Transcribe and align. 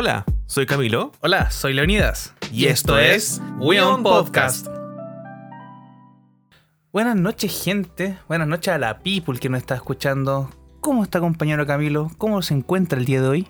Hola, 0.00 0.24
soy 0.46 0.64
Camilo. 0.64 1.10
Hola, 1.22 1.50
soy 1.50 1.74
Leonidas. 1.74 2.32
Y 2.52 2.66
esto 2.66 2.96
es 2.96 3.42
We 3.58 3.82
On 3.82 4.04
Podcast. 4.04 4.68
Buenas 6.92 7.16
noches, 7.16 7.64
gente. 7.64 8.16
Buenas 8.28 8.46
noches 8.46 8.74
a 8.74 8.78
la 8.78 9.00
people 9.00 9.40
que 9.40 9.48
nos 9.48 9.58
está 9.58 9.74
escuchando. 9.74 10.50
¿Cómo 10.80 11.02
está, 11.02 11.18
compañero 11.18 11.66
Camilo? 11.66 12.12
¿Cómo 12.16 12.42
se 12.42 12.54
encuentra 12.54 12.96
el 12.96 13.06
día 13.06 13.20
de 13.20 13.26
hoy? 13.26 13.48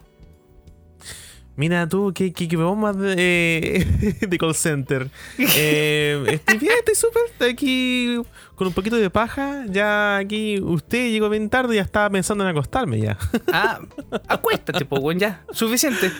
Mira 1.54 1.87
tú, 1.87 2.12
que, 2.14 2.33
que, 2.33 2.49
que 2.49 2.56
más 2.56 2.96
de, 2.96 4.17
de 4.26 4.38
call 4.38 4.54
center. 4.54 5.10
Eh, 5.38 6.24
estoy 6.28 6.56
bien, 6.56 6.72
estoy 6.78 6.94
súper. 6.94 7.24
Estoy 7.30 7.51
aquí 7.51 8.17
con 8.54 8.69
un 8.69 8.72
poquito 8.72 8.96
de 8.96 9.10
paja. 9.10 9.67
Ya 9.69 10.17
aquí, 10.17 10.62
usted 10.62 11.10
llegó 11.10 11.28
bien 11.28 11.51
tarde 11.51 11.74
y 11.74 11.76
ya 11.76 11.83
estaba 11.83 12.08
pensando 12.08 12.42
en 12.42 12.51
acostarme 12.51 13.01
ya. 13.01 13.19
Ah, 13.53 13.80
acuéstate, 14.28 14.87
pues, 14.87 15.19
ya. 15.19 15.44
Suficiente. 15.51 16.10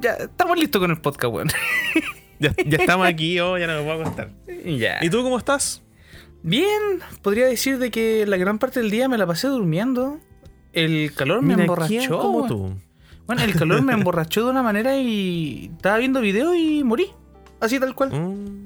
Ya, 0.00 0.12
estamos 0.14 0.58
listos 0.58 0.80
con 0.80 0.90
el 0.90 1.00
podcast, 1.00 1.32
weón. 1.34 1.48
Ya, 2.40 2.54
ya 2.64 2.78
estamos 2.78 3.06
aquí, 3.06 3.34
yo 3.34 3.58
ya 3.58 3.66
no 3.66 3.74
me 3.76 3.82
puedo 3.84 4.00
acostar. 4.00 4.30
Ya. 4.64 4.98
¿Y 5.02 5.10
tú 5.10 5.22
cómo 5.22 5.36
estás? 5.36 5.82
Bien, 6.42 6.70
podría 7.20 7.44
decir 7.46 7.78
de 7.78 7.90
que 7.90 8.24
la 8.26 8.38
gran 8.38 8.58
parte 8.58 8.80
del 8.80 8.90
día 8.90 9.08
me 9.10 9.18
la 9.18 9.26
pasé 9.26 9.48
durmiendo. 9.48 10.18
El 10.72 11.12
calor 11.12 11.42
me 11.42 11.48
Mira, 11.48 11.64
emborrachó. 11.64 11.88
¿quién 11.88 12.08
como 12.08 12.46
tú? 12.46 12.76
Bueno, 13.26 13.42
el 13.42 13.54
calor 13.54 13.82
me 13.82 13.92
emborrachó 13.92 14.46
de 14.46 14.50
una 14.52 14.62
manera 14.62 14.96
y 14.96 15.70
estaba 15.76 15.98
viendo 15.98 16.22
video 16.22 16.54
y 16.54 16.82
morí. 16.82 17.08
Así 17.60 17.78
tal 17.78 17.94
cual. 17.94 18.10
Mm. 18.10 18.64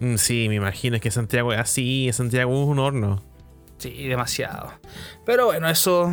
Mm, 0.00 0.16
Sí, 0.18 0.46
me 0.50 0.56
imagino 0.56 0.96
es 0.96 1.02
que 1.02 1.10
Santiago 1.10 1.50
es 1.54 1.58
así, 1.58 2.10
Santiago 2.12 2.52
es 2.62 2.68
un 2.68 2.78
horno. 2.78 3.22
Sí, 3.78 4.06
demasiado. 4.06 4.70
Pero 5.24 5.46
bueno, 5.46 5.66
eso 5.70 6.12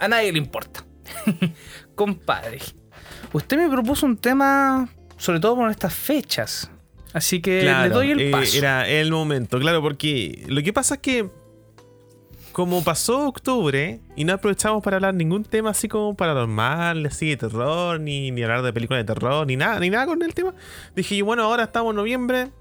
a 0.00 0.08
nadie 0.08 0.32
le 0.32 0.38
importa. 0.38 0.84
Compadre, 1.98 2.60
usted 3.32 3.56
me 3.56 3.68
propuso 3.68 4.06
un 4.06 4.16
tema, 4.16 4.88
sobre 5.16 5.40
todo 5.40 5.56
por 5.56 5.68
estas 5.68 5.92
fechas. 5.92 6.70
Así 7.12 7.40
que 7.40 7.64
le 7.64 7.88
doy 7.88 8.12
el 8.12 8.20
eh, 8.20 8.30
paso. 8.30 8.56
Era 8.56 8.88
el 8.88 9.10
momento, 9.10 9.58
claro, 9.58 9.82
porque 9.82 10.44
lo 10.46 10.62
que 10.62 10.72
pasa 10.72 10.94
es 10.94 11.00
que 11.00 11.28
como 12.52 12.84
pasó 12.84 13.26
octubre 13.26 14.00
y 14.14 14.24
no 14.24 14.34
aprovechamos 14.34 14.80
para 14.80 14.98
hablar 14.98 15.12
ningún 15.14 15.42
tema 15.42 15.70
así 15.70 15.88
como 15.88 16.16
paranormal, 16.16 17.04
así 17.06 17.30
de 17.30 17.36
terror, 17.36 17.98
ni, 17.98 18.30
ni 18.30 18.44
hablar 18.44 18.62
de 18.62 18.72
películas 18.72 19.04
de 19.04 19.14
terror, 19.14 19.44
ni 19.44 19.56
nada, 19.56 19.80
ni 19.80 19.90
nada 19.90 20.06
con 20.06 20.22
el 20.22 20.34
tema, 20.34 20.54
dije 20.94 21.16
yo, 21.16 21.24
bueno, 21.24 21.42
ahora 21.42 21.64
estamos 21.64 21.90
en 21.90 21.96
noviembre. 21.96 22.52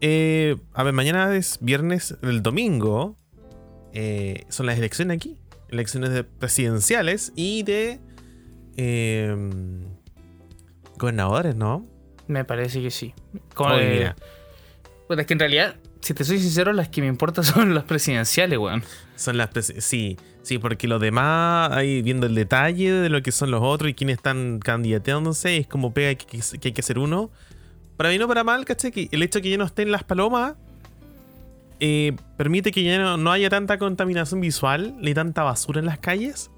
Eh, 0.00 0.54
a 0.74 0.84
ver, 0.84 0.92
mañana 0.94 1.34
es 1.34 1.58
viernes, 1.60 2.16
el 2.22 2.40
domingo 2.40 3.16
eh, 3.92 4.44
son 4.48 4.66
las 4.66 4.78
elecciones 4.78 5.16
aquí, 5.16 5.40
elecciones 5.70 6.10
de 6.10 6.22
presidenciales 6.22 7.32
y 7.34 7.64
de 7.64 7.98
eh, 8.78 9.36
gobernadores, 10.96 11.54
¿no? 11.54 11.86
Me 12.26 12.44
parece 12.44 12.80
que 12.82 12.90
sí. 12.90 13.14
Como 13.54 13.74
Oye, 13.74 13.84
de- 13.84 13.94
mira. 13.98 14.16
Bueno, 15.06 15.20
es 15.22 15.26
que 15.26 15.32
en 15.34 15.38
realidad, 15.40 15.76
si 16.00 16.12
te 16.14 16.24
soy 16.24 16.38
sincero, 16.38 16.72
las 16.72 16.88
que 16.88 17.00
me 17.00 17.06
importan 17.08 17.44
son 17.44 17.74
las 17.74 17.84
presidenciales, 17.84 18.58
weón. 18.58 18.82
Son 19.16 19.36
las 19.36 19.50
sí, 19.78 20.16
sí, 20.42 20.58
porque 20.58 20.86
los 20.86 21.00
demás, 21.00 21.70
ahí 21.72 22.02
viendo 22.02 22.26
el 22.26 22.34
detalle 22.34 22.92
de 22.92 23.08
lo 23.08 23.22
que 23.22 23.32
son 23.32 23.50
los 23.50 23.62
otros 23.62 23.90
y 23.90 23.94
quiénes 23.94 24.16
están 24.16 24.58
candidateándose, 24.60 25.56
es 25.56 25.66
como 25.66 25.92
pega 25.92 26.14
que, 26.14 26.26
que- 26.26 26.58
que 26.58 26.68
hay 26.68 26.72
que 26.72 26.80
hacer 26.80 26.98
uno. 26.98 27.30
Para 27.96 28.10
bien 28.10 28.22
o 28.22 28.28
para 28.28 28.44
mal, 28.44 28.64
¿cachai? 28.64 28.92
Que 28.92 29.08
el 29.10 29.22
hecho 29.22 29.38
de 29.40 29.42
que 29.42 29.50
ya 29.50 29.56
no 29.58 29.64
estén 29.64 29.90
las 29.90 30.04
palomas 30.04 30.54
eh, 31.80 32.14
permite 32.36 32.70
que 32.70 32.82
ya 32.82 32.98
no, 32.98 33.16
no 33.16 33.32
haya 33.32 33.48
tanta 33.50 33.78
contaminación 33.78 34.40
visual 34.40 34.94
ni 35.00 35.14
tanta 35.14 35.42
basura 35.42 35.80
en 35.80 35.86
las 35.86 35.98
calles. 35.98 36.50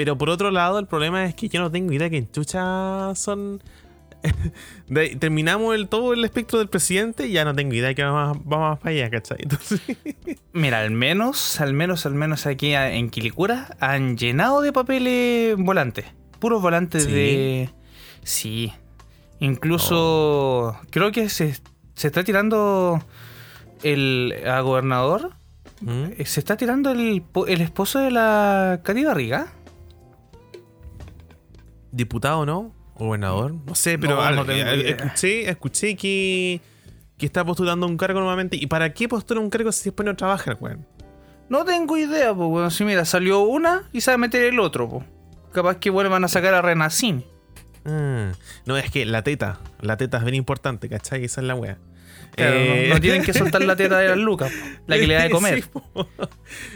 Pero 0.00 0.16
por 0.16 0.30
otro 0.30 0.50
lado, 0.50 0.78
el 0.78 0.86
problema 0.86 1.26
es 1.26 1.34
que 1.34 1.50
yo 1.50 1.60
no 1.60 1.70
tengo 1.70 1.92
idea 1.92 2.08
que 2.08 2.16
en 2.16 2.30
chucha 2.32 3.14
son. 3.14 3.62
de- 4.88 5.14
terminamos 5.16 5.74
el, 5.74 5.88
todo 5.88 6.14
el 6.14 6.24
espectro 6.24 6.58
del 6.58 6.68
presidente 6.68 7.26
y 7.26 7.32
ya 7.32 7.44
no 7.44 7.54
tengo 7.54 7.74
idea 7.74 7.92
que 7.92 8.02
vamos, 8.02 8.38
vamos 8.46 8.78
para 8.78 8.90
allá, 8.92 9.10
¿cachai? 9.10 9.36
Entonces. 9.42 9.78
Mira, 10.54 10.80
al 10.80 10.90
menos, 10.90 11.60
al 11.60 11.74
menos, 11.74 12.06
al 12.06 12.14
menos 12.14 12.46
aquí 12.46 12.72
en 12.72 13.10
Quilicura 13.10 13.76
han 13.78 14.16
llenado 14.16 14.62
de 14.62 14.72
papeles 14.72 15.54
volantes. 15.58 16.06
Puros 16.38 16.62
volantes 16.62 17.04
¿Sí? 17.04 17.10
de. 17.12 17.70
Sí. 18.22 18.72
Incluso 19.38 20.76
creo 20.88 21.12
que 21.12 21.28
se, 21.28 21.54
se 21.94 22.06
está 22.06 22.24
tirando 22.24 23.04
el 23.82 24.34
a 24.46 24.60
gobernador. 24.62 25.32
¿Mm? 25.82 26.04
eh, 26.18 26.24
Se 26.26 26.40
está 26.40 26.56
tirando 26.56 26.90
el, 26.90 27.22
el 27.48 27.60
esposo 27.60 27.98
de 27.98 28.10
la 28.10 28.80
Cati 28.82 29.04
Barriga. 29.04 29.52
Diputado, 31.92 32.44
¿no? 32.46 32.72
Gobernador. 32.96 33.54
No 33.66 33.74
sé, 33.74 33.98
pero 33.98 34.16
No, 34.16 34.22
al- 34.22 34.36
no 34.36 34.44
tengo 34.44 34.68
al- 34.68 34.80
idea. 34.80 34.96
escuché, 34.96 35.48
escuché 35.48 35.96
que, 35.96 36.60
que 37.16 37.26
está 37.26 37.44
postulando 37.44 37.86
un 37.86 37.96
cargo 37.96 38.20
nuevamente. 38.20 38.56
¿Y 38.60 38.66
para 38.66 38.92
qué 38.92 39.08
postula 39.08 39.40
un 39.40 39.50
cargo 39.50 39.72
si 39.72 39.84
después 39.84 40.04
no 40.06 40.14
trabaja, 40.16 40.56
weón? 40.60 40.86
No 41.48 41.64
tengo 41.64 41.96
idea, 41.96 42.32
pues, 42.34 42.48
bueno, 42.48 42.70
si 42.70 42.84
mira, 42.84 43.04
salió 43.04 43.40
una 43.40 43.88
y 43.92 44.02
se 44.02 44.10
va 44.10 44.16
a 44.16 44.18
meter 44.18 44.42
el 44.44 44.60
otro, 44.60 44.88
pues. 44.88 45.04
Capaz 45.52 45.78
que 45.78 45.90
vuelvan 45.90 46.22
a 46.24 46.28
sacar 46.28 46.54
a 46.54 46.62
Renacín. 46.62 47.24
Ah, 47.84 48.32
no, 48.66 48.76
es 48.76 48.90
que 48.90 49.04
la 49.06 49.22
teta. 49.22 49.58
La 49.80 49.96
teta 49.96 50.18
es 50.18 50.22
bien 50.24 50.36
importante, 50.36 50.88
¿cachai? 50.88 51.24
Esa 51.24 51.40
es 51.40 51.46
la 51.46 51.54
wea. 51.56 51.78
Claro, 52.36 52.54
Eh, 52.56 52.86
no, 52.92 53.00
tienen 53.00 53.24
que 53.24 53.32
soltar 53.32 53.62
la 53.62 53.74
teta 53.74 53.98
de 53.98 54.08
las 54.10 54.18
lucas, 54.18 54.52
la 54.86 54.96
que 54.98 55.06
le 55.08 55.14
da 55.14 55.22
de 55.24 55.30
comer. 55.30 55.64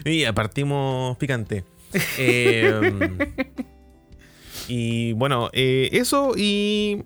Sí, 0.04 0.24
y 0.26 0.32
partimos 0.32 1.16
picante. 1.18 1.64
Eh, 2.18 2.80
y 4.68 5.12
bueno, 5.14 5.50
eh, 5.52 5.88
eso 5.92 6.32
y. 6.36 7.04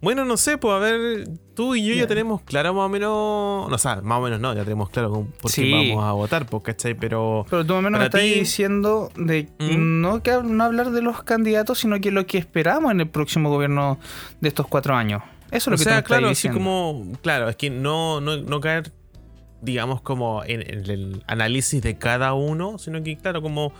Bueno, 0.00 0.24
no 0.24 0.36
sé, 0.36 0.58
pues 0.58 0.74
a 0.74 0.78
ver, 0.78 1.28
tú 1.54 1.74
y 1.74 1.84
yo 1.84 1.92
ya 1.92 2.02
Ya. 2.02 2.06
tenemos 2.06 2.40
claro 2.42 2.72
más 2.72 2.86
o 2.86 2.88
menos. 2.88 3.68
No, 3.68 3.74
o 3.74 3.78
sea, 3.78 4.00
más 4.00 4.18
o 4.18 4.20
menos 4.22 4.38
no, 4.38 4.54
ya 4.54 4.62
tenemos 4.62 4.90
claro 4.90 5.26
por 5.42 5.50
qué 5.52 5.72
vamos 5.72 6.04
a 6.04 6.12
votar, 6.12 6.46
pues, 6.46 6.62
¿cachai? 6.62 6.94
Pero. 6.94 7.44
Pero 7.50 7.64
tú 7.66 7.72
más 7.72 7.80
o 7.80 7.82
menos 7.82 7.98
me 7.98 8.04
estás 8.06 8.20
ti- 8.20 8.34
diciendo 8.34 9.10
de 9.16 9.48
¿Mm? 9.58 10.00
no, 10.00 10.22
que, 10.22 10.38
no 10.44 10.62
hablar 10.62 10.92
de 10.92 11.02
los 11.02 11.24
candidatos, 11.24 11.80
sino 11.80 12.00
que 12.00 12.12
lo 12.12 12.26
que 12.26 12.38
esperamos 12.38 12.92
en 12.92 13.00
el 13.00 13.08
próximo 13.08 13.50
gobierno 13.50 13.98
de 14.40 14.48
estos 14.48 14.68
cuatro 14.68 14.94
años. 14.94 15.20
Eso 15.50 15.56
es 15.56 15.66
lo 15.66 15.74
o 15.74 15.78
que 15.78 15.82
sea, 15.84 15.92
estás 15.98 16.04
claro, 16.06 16.28
así 16.28 16.48
como. 16.48 17.04
Claro, 17.20 17.48
es 17.48 17.56
que 17.56 17.68
no, 17.68 18.20
no, 18.20 18.36
no 18.36 18.60
caer, 18.60 18.92
digamos, 19.62 20.00
como 20.00 20.44
en, 20.44 20.60
en 20.62 20.88
el 20.90 21.24
análisis 21.26 21.82
de 21.82 21.98
cada 21.98 22.34
uno, 22.34 22.78
sino 22.78 23.02
que, 23.02 23.16
claro, 23.16 23.42
como 23.42 23.72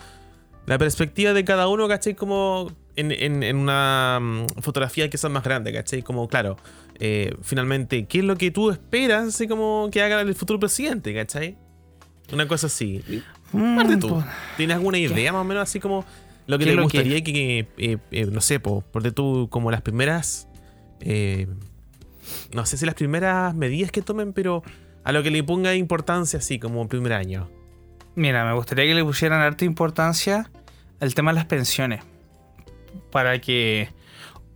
la 0.67 0.79
perspectiva 0.79 1.33
de 1.33 1.45
cada 1.45 1.69
uno, 1.69 1.87
¿cachai? 1.87 2.15
Como 2.17 2.73
en, 2.99 3.13
en- 3.13 3.43
en 3.43 3.57
una 3.57 4.19
mm, 4.21 4.47
fotografía 4.63 5.09
que 5.11 5.17
sea 5.19 5.31
más 5.31 5.43
grande, 5.45 5.73
¿cachai? 5.73 6.03
Como, 6.03 6.29
claro, 6.29 6.57
eh, 6.99 7.35
finalmente, 7.43 8.07
¿qué 8.07 8.19
es 8.19 8.25
lo 8.25 8.37
que 8.37 8.51
tú 8.51 8.71
esperas, 8.71 9.29
así 9.29 9.47
como 9.49 9.89
que 9.93 10.03
haga 10.03 10.21
el 10.21 10.35
futuro 10.35 10.59
presidente, 10.61 11.15
¿cachai? 11.15 11.57
Una 12.33 12.47
cosa 12.49 12.67
así. 12.67 13.03
Mm, 13.53 13.77
Parte 13.77 13.97
tú. 13.97 14.09
pues, 14.09 14.25
¿Tienes 14.57 14.77
alguna 14.77 14.99
idea 14.99 15.33
más 15.33 15.41
o 15.41 15.45
menos 15.45 15.63
así 15.63 15.81
como 15.81 16.05
lo 16.47 16.59
que 16.59 16.65
¿Qué 16.67 16.75
te 16.75 16.81
gustaría 16.83 17.23
que, 17.25 17.33
que, 17.33 17.59
eh, 17.79 17.99
eh, 18.11 18.27
no 18.31 18.41
sé, 18.41 18.59
po, 18.61 18.83
porque 18.93 19.11
tú 19.13 19.49
como 19.51 19.71
las 19.71 19.81
primeras, 19.83 20.49
no 22.53 22.67
sé 22.67 22.77
si 22.77 22.87
las 22.87 22.95
primeras 22.95 23.55
medidas 23.55 23.91
que 23.91 24.03
tomen, 24.03 24.33
pero 24.33 24.63
a 25.05 25.13
lo 25.13 25.23
que 25.23 25.31
le 25.31 25.43
ponga 25.43 25.75
importancia 25.75 26.39
así 26.39 26.59
como 26.59 26.87
primer 26.89 27.13
año. 27.13 27.49
Mira, 28.15 28.45
me 28.45 28.53
gustaría 28.55 28.85
que 28.85 28.95
le 28.95 29.05
pusieran 29.05 29.41
harta 29.41 29.65
importancia 29.65 30.51
al 31.01 31.15
tema 31.15 31.31
de 31.31 31.37
las 31.37 31.45
pensiones. 31.47 32.01
Para 33.11 33.41
que 33.41 33.89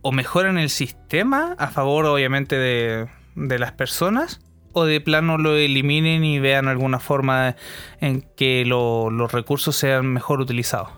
o 0.01 0.11
mejoren 0.11 0.57
el 0.57 0.69
sistema 0.69 1.55
a 1.57 1.67
favor, 1.67 2.05
obviamente, 2.05 2.55
de, 2.57 3.07
de 3.35 3.59
las 3.59 3.71
personas, 3.71 4.41
o 4.73 4.85
de 4.85 4.99
plano 5.01 5.37
lo 5.37 5.55
eliminen 5.55 6.23
y 6.25 6.39
vean 6.39 6.67
alguna 6.67 6.99
forma 6.99 7.55
en 8.01 8.21
que 8.35 8.65
lo- 8.65 9.09
los 9.09 9.31
recursos 9.31 9.75
sean 9.75 10.07
mejor 10.07 10.41
utilizados. 10.41 10.89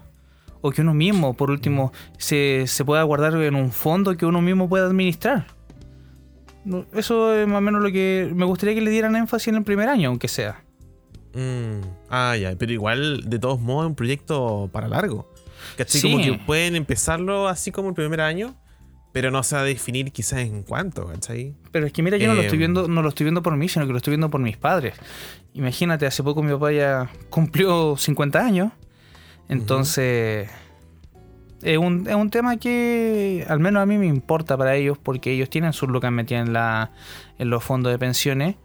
O 0.61 0.71
que 0.71 0.81
uno 0.81 0.93
mismo, 0.95 1.35
por 1.35 1.51
último, 1.51 1.91
se, 2.17 2.65
se 2.67 2.83
pueda 2.85 3.03
guardar 3.03 3.35
en 3.35 3.53
un 3.55 3.71
fondo 3.71 4.15
que 4.17 4.25
uno 4.25 4.41
mismo 4.41 4.67
pueda 4.67 4.85
administrar. 4.87 5.45
Eso 6.93 7.35
es 7.35 7.47
más 7.47 7.57
o 7.59 7.61
menos 7.61 7.83
lo 7.83 7.91
que 7.91 8.31
me 8.33 8.45
gustaría 8.45 8.73
que 8.73 8.81
le 8.81 8.89
dieran 8.89 9.15
énfasis 9.15 9.49
en 9.49 9.55
el 9.57 9.63
primer 9.63 9.87
año, 9.87 10.09
aunque 10.09 10.27
sea. 10.27 10.63
Mm, 11.35 11.81
ah, 12.09 12.35
ya, 12.37 12.55
pero 12.57 12.71
igual, 12.71 13.29
de 13.29 13.37
todos 13.37 13.59
modos, 13.61 13.83
es 13.85 13.89
un 13.89 13.95
proyecto 13.95 14.69
para 14.71 14.87
largo. 14.87 15.31
¿Cachai? 15.77 16.01
Sí. 16.01 16.11
Como 16.11 16.23
que 16.23 16.33
pueden 16.45 16.75
empezarlo 16.75 17.47
así 17.47 17.71
como 17.71 17.89
el 17.89 17.95
primer 17.95 18.21
año, 18.21 18.55
pero 19.11 19.31
no 19.31 19.43
se 19.43 19.55
va 19.55 19.61
a 19.61 19.65
definir 19.65 20.11
quizás 20.11 20.39
en 20.39 20.63
cuánto, 20.63 21.07
¿cachai? 21.07 21.53
Pero 21.71 21.87
es 21.87 21.93
que 21.93 22.03
mira, 22.03 22.17
yo 22.17 22.27
no 22.27 22.33
lo 22.35 22.41
estoy 22.41 22.55
Em. 22.57 22.59
viendo, 22.59 22.87
no 22.87 23.01
lo 23.01 23.09
estoy 23.09 23.23
viendo 23.25 23.41
por 23.41 23.55
mí, 23.55 23.69
sino 23.69 23.85
que 23.85 23.91
lo 23.91 23.97
estoy 23.97 24.11
viendo 24.11 24.29
por 24.29 24.41
mis 24.41 24.57
padres. 24.57 24.95
Imagínate, 25.53 26.05
hace 26.05 26.21
poco 26.23 26.43
mi 26.43 26.51
papá 26.51 26.71
ya 26.71 27.09
cumplió 27.29 27.95
50 27.97 28.39
años. 28.45 28.71
Entonces, 29.47 30.49
es, 31.61 31.77
un, 31.77 32.07
es 32.09 32.15
un 32.15 32.29
tema 32.29 32.57
que 32.57 33.45
al 33.47 33.59
menos 33.59 33.81
a 33.81 33.85
mí 33.85 33.97
me 33.97 34.07
importa 34.07 34.57
para 34.57 34.75
ellos 34.75 34.97
porque 34.97 35.31
ellos 35.31 35.49
tienen 35.49 35.71
sus 35.73 35.87
lucas 35.89 36.11
metidas 36.11 36.47
en, 36.47 36.53
la, 36.53 36.91
en 37.37 37.49
los 37.49 37.63
fondos 37.63 37.91
de 37.91 37.99
pensiones 37.99 38.55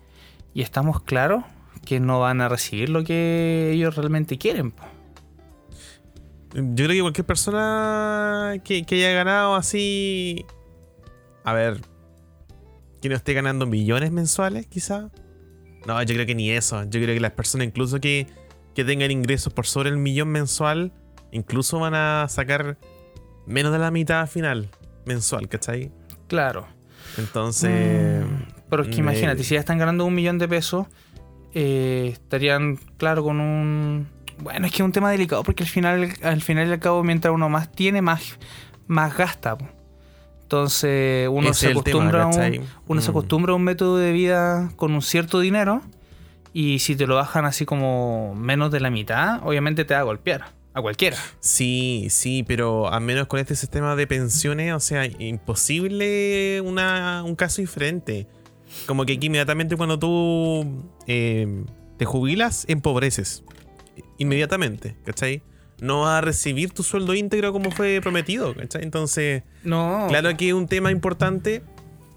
y 0.54 0.62
estamos 0.62 1.00
claros 1.02 1.44
que 1.84 2.00
no 2.00 2.18
van 2.20 2.40
a 2.40 2.48
recibir 2.48 2.88
lo 2.88 3.04
que 3.04 3.70
ellos 3.72 3.94
realmente 3.96 4.36
quieren. 4.38 4.70
po. 4.72 4.82
Yo 6.54 6.84
creo 6.86 6.88
que 6.88 7.00
cualquier 7.00 7.26
persona 7.26 8.54
que, 8.64 8.84
que 8.84 8.94
haya 8.96 9.12
ganado 9.12 9.54
así. 9.54 10.44
A 11.44 11.52
ver. 11.52 11.80
Que 13.00 13.08
no 13.08 13.14
esté 13.16 13.32
ganando 13.34 13.66
millones 13.66 14.10
mensuales, 14.12 14.66
quizá. 14.66 15.10
No, 15.86 16.02
yo 16.02 16.14
creo 16.14 16.26
que 16.26 16.34
ni 16.34 16.50
eso. 16.50 16.82
Yo 16.84 17.00
creo 17.00 17.14
que 17.14 17.20
las 17.20 17.32
personas, 17.32 17.66
incluso 17.66 18.00
que, 18.00 18.26
que 18.74 18.84
tengan 18.84 19.10
ingresos 19.10 19.52
por 19.52 19.66
sobre 19.66 19.88
el 19.90 19.96
millón 19.96 20.28
mensual, 20.28 20.92
incluso 21.32 21.78
van 21.78 21.94
a 21.94 22.26
sacar 22.28 22.76
menos 23.46 23.72
de 23.72 23.78
la 23.78 23.90
mitad 23.90 24.26
final 24.28 24.68
mensual, 25.06 25.48
¿cachai? 25.48 25.90
Claro. 26.28 26.66
Entonces. 27.16 28.24
Mm, 28.24 28.52
pero 28.68 28.82
es 28.82 28.88
que 28.88 28.96
me- 28.96 29.10
imagínate, 29.12 29.42
si 29.44 29.54
ya 29.54 29.60
están 29.60 29.78
ganando 29.78 30.04
un 30.04 30.14
millón 30.14 30.38
de 30.38 30.46
pesos, 30.48 30.86
eh, 31.54 32.10
estarían, 32.12 32.76
claro, 32.98 33.22
con 33.24 33.40
un. 33.40 34.08
Bueno, 34.42 34.66
es 34.66 34.72
que 34.72 34.78
es 34.78 34.84
un 34.84 34.92
tema 34.92 35.10
delicado 35.10 35.42
porque 35.42 35.62
al 35.62 35.68
final, 35.68 36.12
al 36.22 36.42
final 36.42 36.68
y 36.68 36.72
al 36.72 36.78
cabo, 36.78 37.02
mientras 37.04 37.32
uno 37.34 37.48
más 37.48 37.70
tiene, 37.72 38.02
más, 38.02 38.38
más 38.86 39.16
gasta. 39.16 39.56
po. 39.58 39.66
Entonces, 40.42 41.28
uno 41.30 41.50
Ese 41.50 41.60
se 41.60 41.66
tema, 41.68 41.80
acostumbra 41.80 42.22
a 42.24 42.26
un, 42.26 42.66
uno 42.88 43.00
se 43.00 43.08
Mm. 43.08 43.10
acostumbra 43.10 43.52
a 43.52 43.56
un 43.56 43.62
método 43.62 43.98
de 43.98 44.12
vida 44.12 44.70
con 44.76 44.92
un 44.92 45.02
cierto 45.02 45.38
dinero 45.40 45.80
y 46.52 46.80
si 46.80 46.96
te 46.96 47.06
lo 47.06 47.14
bajan 47.14 47.44
así 47.44 47.64
como 47.64 48.34
menos 48.34 48.72
de 48.72 48.80
la 48.80 48.90
mitad, 48.90 49.40
obviamente 49.46 49.84
te 49.84 49.94
va 49.94 50.00
a 50.00 50.02
golpear. 50.04 50.46
A 50.72 50.80
cualquiera. 50.82 51.16
Sí, 51.40 52.06
sí, 52.10 52.44
pero 52.46 52.92
al 52.92 53.00
menos 53.02 53.26
con 53.26 53.40
este 53.40 53.56
sistema 53.56 53.96
de 53.96 54.06
pensiones, 54.06 54.72
o 54.72 54.78
sea, 54.80 55.04
imposible 55.04 56.60
una, 56.60 57.22
un 57.24 57.34
caso 57.34 57.60
diferente. 57.60 58.26
Como 58.86 59.04
que 59.04 59.14
aquí 59.14 59.26
inmediatamente 59.26 59.76
cuando 59.76 59.98
tú 59.98 60.84
eh, 61.08 61.64
te 61.96 62.04
jubilas, 62.04 62.64
empobreces. 62.68 63.42
Inmediatamente, 64.20 64.96
¿cachai? 65.04 65.42
No 65.80 66.02
vas 66.02 66.18
a 66.18 66.20
recibir 66.20 66.70
tu 66.72 66.82
sueldo 66.82 67.14
íntegro 67.14 67.52
como 67.52 67.70
fue 67.70 68.00
prometido, 68.02 68.54
¿cachai? 68.54 68.82
Entonces, 68.82 69.42
No. 69.64 70.06
claro 70.08 70.36
que 70.36 70.48
es 70.48 70.54
un 70.54 70.68
tema 70.68 70.90
importante, 70.92 71.62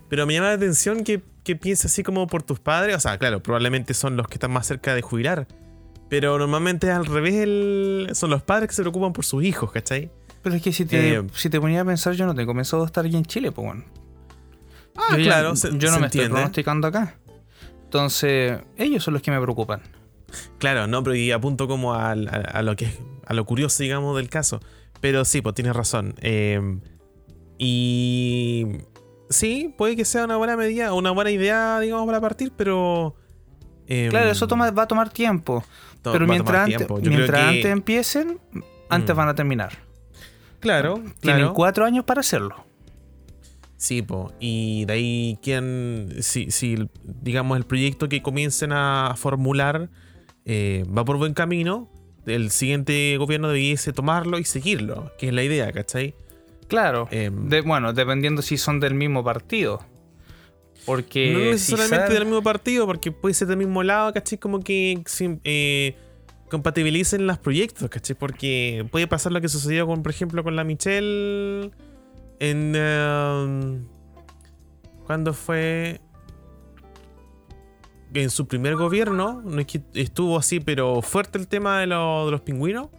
pero 0.09 0.27
me 0.27 0.33
llama 0.33 0.47
la 0.49 0.53
atención 0.55 1.03
que, 1.03 1.21
que 1.43 1.55
pienses 1.55 1.85
así 1.91 2.03
como 2.03 2.27
por 2.27 2.43
tus 2.43 2.59
padres. 2.59 2.95
O 2.95 2.99
sea, 2.99 3.17
claro, 3.17 3.41
probablemente 3.41 3.93
son 3.93 4.17
los 4.17 4.27
que 4.27 4.35
están 4.35 4.51
más 4.51 4.67
cerca 4.67 4.93
de 4.93 5.01
jubilar. 5.01 5.47
Pero 6.09 6.37
normalmente 6.37 6.91
al 6.91 7.05
revés 7.05 7.35
el- 7.35 8.09
son 8.13 8.29
los 8.29 8.43
padres 8.43 8.67
que 8.69 8.75
se 8.75 8.81
preocupan 8.83 9.13
por 9.13 9.25
sus 9.25 9.43
hijos, 9.43 9.71
¿cachai? 9.71 10.11
Pero 10.43 10.55
es 10.55 10.61
que 10.61 10.73
si 10.73 10.83
te, 10.85 11.15
Eh, 11.15 11.23
si 11.33 11.49
te 11.49 11.59
ponía 11.61 11.81
a 11.81 11.85
pensar, 11.85 12.13
yo 12.13 12.25
no 12.25 12.35
tengo 12.35 12.53
pensado 12.53 12.83
estar 12.85 13.05
aquí 13.05 13.15
en 13.15 13.23
Chile, 13.25 13.51
pues 13.53 13.65
bueno. 13.65 13.85
Ah, 14.95 15.13
yo 15.13 15.17
ya- 15.19 15.23
claro, 15.23 15.55
se- 15.55 15.69
yo 15.69 15.87
no 15.87 15.93
se 15.95 15.99
me 16.01 16.05
estoy 16.07 16.19
entiende. 16.21 16.29
pronosticando 16.31 16.87
acá. 16.87 17.15
Entonces, 17.85 18.59
ellos 18.77 19.03
son 19.03 19.13
los 19.13 19.23
que 19.23 19.31
me 19.31 19.39
preocupan. 19.41 19.81
Claro, 20.59 20.87
no, 20.87 21.03
pero 21.03 21.15
y 21.15 21.31
apunto 21.31 21.67
como 21.67 21.93
a, 21.93 22.11
a 22.11 22.61
lo 22.61 22.75
que 22.75 22.89
a 23.25 23.33
lo 23.33 23.45
curioso, 23.45 23.81
digamos, 23.83 24.15
del 24.17 24.29
caso. 24.29 24.59
Pero 25.01 25.25
sí, 25.25 25.41
pues 25.41 25.55
tienes 25.55 25.75
razón. 25.75 26.15
Eh, 26.21 26.59
y 27.57 28.67
sí, 29.29 29.73
puede 29.77 29.95
que 29.95 30.05
sea 30.05 30.25
una 30.25 30.37
buena 30.37 30.57
medida, 30.57 30.93
una 30.93 31.11
buena 31.11 31.31
idea, 31.31 31.79
digamos, 31.79 32.05
para 32.05 32.21
partir, 32.21 32.51
pero. 32.55 33.15
eh, 33.87 34.07
Claro, 34.09 34.31
eso 34.31 34.47
toma- 34.47 34.71
va 34.71 34.83
a 34.83 34.87
tomar 34.87 35.09
tiempo. 35.11 35.63
to- 36.01 36.11
pero 36.11 36.27
mientras, 36.27 36.65
antes, 36.69 36.87
mientras 37.01 37.39
que- 37.41 37.47
antes 37.47 37.65
empiecen, 37.65 38.39
antes 38.89 39.15
Mm. 39.15 39.17
van 39.17 39.29
a 39.29 39.35
terminar. 39.35 39.71
Claro, 40.59 40.95
Tienen 41.21 41.41
claro. 41.41 41.53
cuatro 41.53 41.85
años 41.85 42.03
para 42.05 42.19
hacerlo. 42.21 42.65
Sí, 43.77 44.01
po. 44.01 44.31
Y 44.39 44.85
de 44.85 44.93
ahí, 44.93 45.39
¿quién, 45.41 46.09
si, 46.21 46.51
si 46.51 46.89
digamos 47.03 47.57
el 47.57 47.65
proyecto 47.65 48.07
que 48.07 48.21
comiencen 48.21 48.71
a 48.71 49.13
formular 49.17 49.89
eh, 50.45 50.83
va 50.95 51.05
por 51.05 51.17
buen 51.17 51.33
camino, 51.33 51.89
el 52.25 52.51
siguiente 52.51 53.15
gobierno 53.17 53.49
debiese 53.49 53.93
tomarlo 53.93 54.37
y 54.39 54.43
seguirlo, 54.45 55.11
que 55.17 55.27
es 55.27 55.33
la 55.33 55.43
idea, 55.43 55.71
¿cachai? 55.71 56.15
Claro. 56.67 57.07
Em, 57.11 57.49
De- 57.49 57.61
bueno, 57.61 57.93
dependiendo 57.93 58.41
si 58.41 58.57
son 58.57 58.79
del 58.79 58.93
mismo 58.95 59.23
partido. 59.23 59.79
Porque 60.85 61.31
no 61.31 61.39
necesariamente 61.39 62.13
del 62.13 62.25
mismo 62.25 62.41
partido, 62.43 62.85
porque 62.85 63.11
puede 63.11 63.33
ser 63.33 63.47
del 63.47 63.57
mismo 63.57 63.83
lado, 63.83 64.11
¿cachai? 64.13 64.37
Como 64.37 64.59
que 64.61 65.01
eh, 65.45 65.95
compatibilicen 66.49 67.25
los 67.25 67.37
proyectos, 67.37 67.89
¿cachai? 67.89 68.15
Porque 68.17 68.85
puede 68.91 69.07
pasar 69.07 69.31
lo 69.31 69.39
que 69.39 69.47
sucedió 69.49 69.87
con, 69.87 70.03
por 70.03 70.11
ejemplo, 70.11 70.43
con 70.43 70.55
la 70.57 70.63
Michelle 70.65 71.71
en... 72.39 72.73
eh, 72.75 73.79
¿Cuándo 75.05 75.33
fue? 75.33 75.99
En 78.13 78.29
su 78.29 78.47
primer 78.47 78.75
gobierno, 78.75 79.41
no 79.43 79.59
es 79.59 79.65
que 79.67 79.81
estuvo 79.95 80.37
así, 80.37 80.59
pero 80.59 81.01
fuerte 81.01 81.37
el 81.39 81.47
tema 81.47 81.79
de, 81.79 81.87
lo- 81.87 82.25
de 82.25 82.31
los 82.31 82.41
pingüinos. 82.41 82.89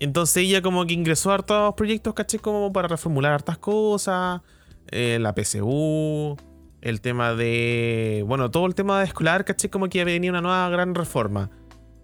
Entonces 0.00 0.44
ella 0.44 0.62
como 0.62 0.84
que 0.86 0.94
ingresó 0.94 1.30
a 1.30 1.34
hartos 1.34 1.74
proyectos, 1.74 2.14
¿cachai? 2.14 2.40
Como 2.40 2.72
para 2.72 2.88
reformular 2.88 3.32
hartas 3.32 3.58
cosas. 3.58 4.40
eh, 4.90 5.18
la 5.20 5.32
PSU, 5.34 6.36
el 6.80 7.00
tema 7.00 7.34
de... 7.34 8.24
Bueno, 8.26 8.50
todo 8.50 8.66
el 8.66 8.74
tema 8.74 8.98
de 8.98 9.06
escolar, 9.06 9.44
¿cachai? 9.44 9.70
Como 9.70 9.88
que 9.88 10.04
venía 10.04 10.30
una 10.30 10.40
nueva 10.40 10.68
gran 10.70 10.94
reforma. 10.94 11.50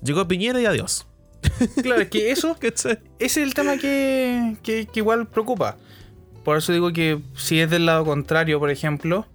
Llegó 0.03 0.27
Piñera 0.29 0.61
y 0.61 0.67
adiós. 0.67 1.07
Claro, 1.83 2.03
es 2.03 2.09
que 2.09 2.31
eso 2.33 2.57
ese 2.61 2.99
es 3.19 3.37
el 3.37 3.55
tema 3.55 3.77
que, 3.79 4.57
que- 4.63 4.87
que 4.87 5.01
igual 5.01 5.27
preocupa. 5.29 5.77
Por 6.45 6.57
eso 6.57 6.73
digo 6.73 6.93
que 6.93 7.21
si 7.37 7.61
es 7.61 7.69
del 7.71 7.87
lado 7.87 8.05
contrario, 8.05 8.59
por 8.61 8.71
ejemplo, 8.71 9.27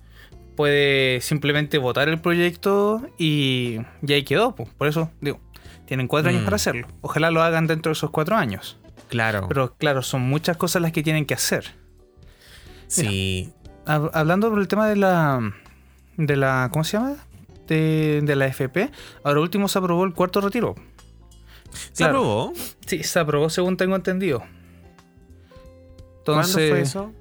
puede 0.56 1.20
simplemente 1.22 1.78
votar 1.78 2.10
el 2.10 2.20
proyecto 2.22 3.02
y, 3.18 3.80
y 4.06 4.14
ahí 4.14 4.24
quedó. 4.24 4.56
po. 4.56 4.66
Por 4.78 4.88
eso 4.88 5.10
digo, 5.22 5.40
tienen 5.86 6.08
cuatro 6.08 6.30
años 6.30 6.42
Mm. 6.42 6.46
para 6.46 6.56
hacerlo. 6.56 6.88
Ojalá 7.02 7.32
lo 7.32 7.42
hagan 7.42 7.68
dentro 7.68 7.90
de 7.90 7.94
esos 7.94 8.10
cuatro 8.10 8.36
años. 8.36 8.78
Claro. 9.10 9.46
Pero 9.48 9.76
claro, 9.76 10.02
son 10.02 10.22
muchas 10.22 10.58
cosas 10.58 10.82
las 10.82 10.92
que 10.92 11.04
tienen 11.04 11.26
que 11.26 11.34
hacer. 11.36 11.66
sí. 12.88 13.54
Hab- 13.86 14.12
Hablando 14.14 14.50
por 14.50 14.60
el 14.60 14.68
tema 14.70 14.88
de 14.88 14.96
la. 14.96 15.52
de 16.16 16.36
la. 16.38 16.70
¿Cómo 16.72 16.86
se 16.86 16.98
llama? 16.98 17.16
De, 17.68 18.22
de 18.24 18.36
la 18.38 18.48
FP. 18.48 18.90
Ahora 19.26 19.42
último 19.42 19.68
se 19.68 19.78
aprobó 19.78 20.06
el 20.06 20.14
cuarto 20.14 20.40
retiro. 20.40 20.74
¿Se 21.92 22.04
Claro. 22.06 22.20
aprobó? 22.20 22.54
Sí, 22.86 23.04
se 23.04 23.20
aprobó 23.20 23.50
según 23.50 23.76
tengo 23.76 23.96
entendido. 23.98 24.42
Entonces, 26.20 26.54
¿Cuándo 26.54 26.70
fue 26.70 26.82
eso? 26.82 27.12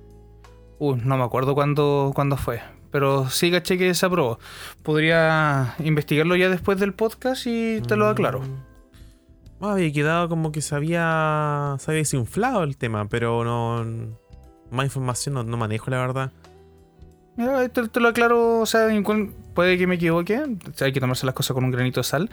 Uy, 0.79 1.00
no 1.05 1.17
me 1.17 1.25
acuerdo 1.25 1.55
cuándo, 1.55 2.12
cuándo 2.14 2.37
fue. 2.37 2.61
Pero 2.93 3.29
sí 3.31 3.50
caché 3.50 3.77
que 3.79 3.93
se 3.94 4.06
aprobó. 4.06 4.39
Podría 4.83 5.75
investigarlo 5.81 6.37
ya 6.37 6.49
después 6.50 6.79
del 6.79 6.93
podcast 6.93 7.47
y 7.47 7.81
te 7.81 7.97
lo 7.97 8.06
aclaro. 8.06 8.41
Mm. 8.41 9.65
Ah, 9.65 9.73
había 9.73 9.93
quedado 9.93 10.29
como 10.29 10.53
que 10.53 10.61
se 10.61 10.75
había, 10.75 11.77
se 11.79 11.91
había 11.91 12.00
desinflado 12.03 12.62
el 12.62 12.77
tema, 12.77 13.09
pero 13.09 13.44
no... 13.44 14.19
Más 14.71 14.87
información 14.87 15.35
no, 15.35 15.43
no 15.43 15.56
manejo, 15.56 15.91
la 15.91 15.99
verdad. 15.99 16.33
Mira, 17.37 17.69
te, 17.69 17.89
te 17.89 18.01
lo 18.01 18.08
aclaro, 18.08 18.61
o 18.61 18.67
sea, 18.67 18.89
puede 19.55 19.79
que 19.79 19.87
me 19.87 19.94
equivoque. 19.96 20.43
hay 20.81 20.93
que 20.93 21.01
tomarse 21.01 21.25
las 21.27 21.34
cosas 21.34 21.55
con 21.55 21.65
un 21.65 21.70
granito 21.70 22.01
de 22.01 22.05
sal. 22.05 22.31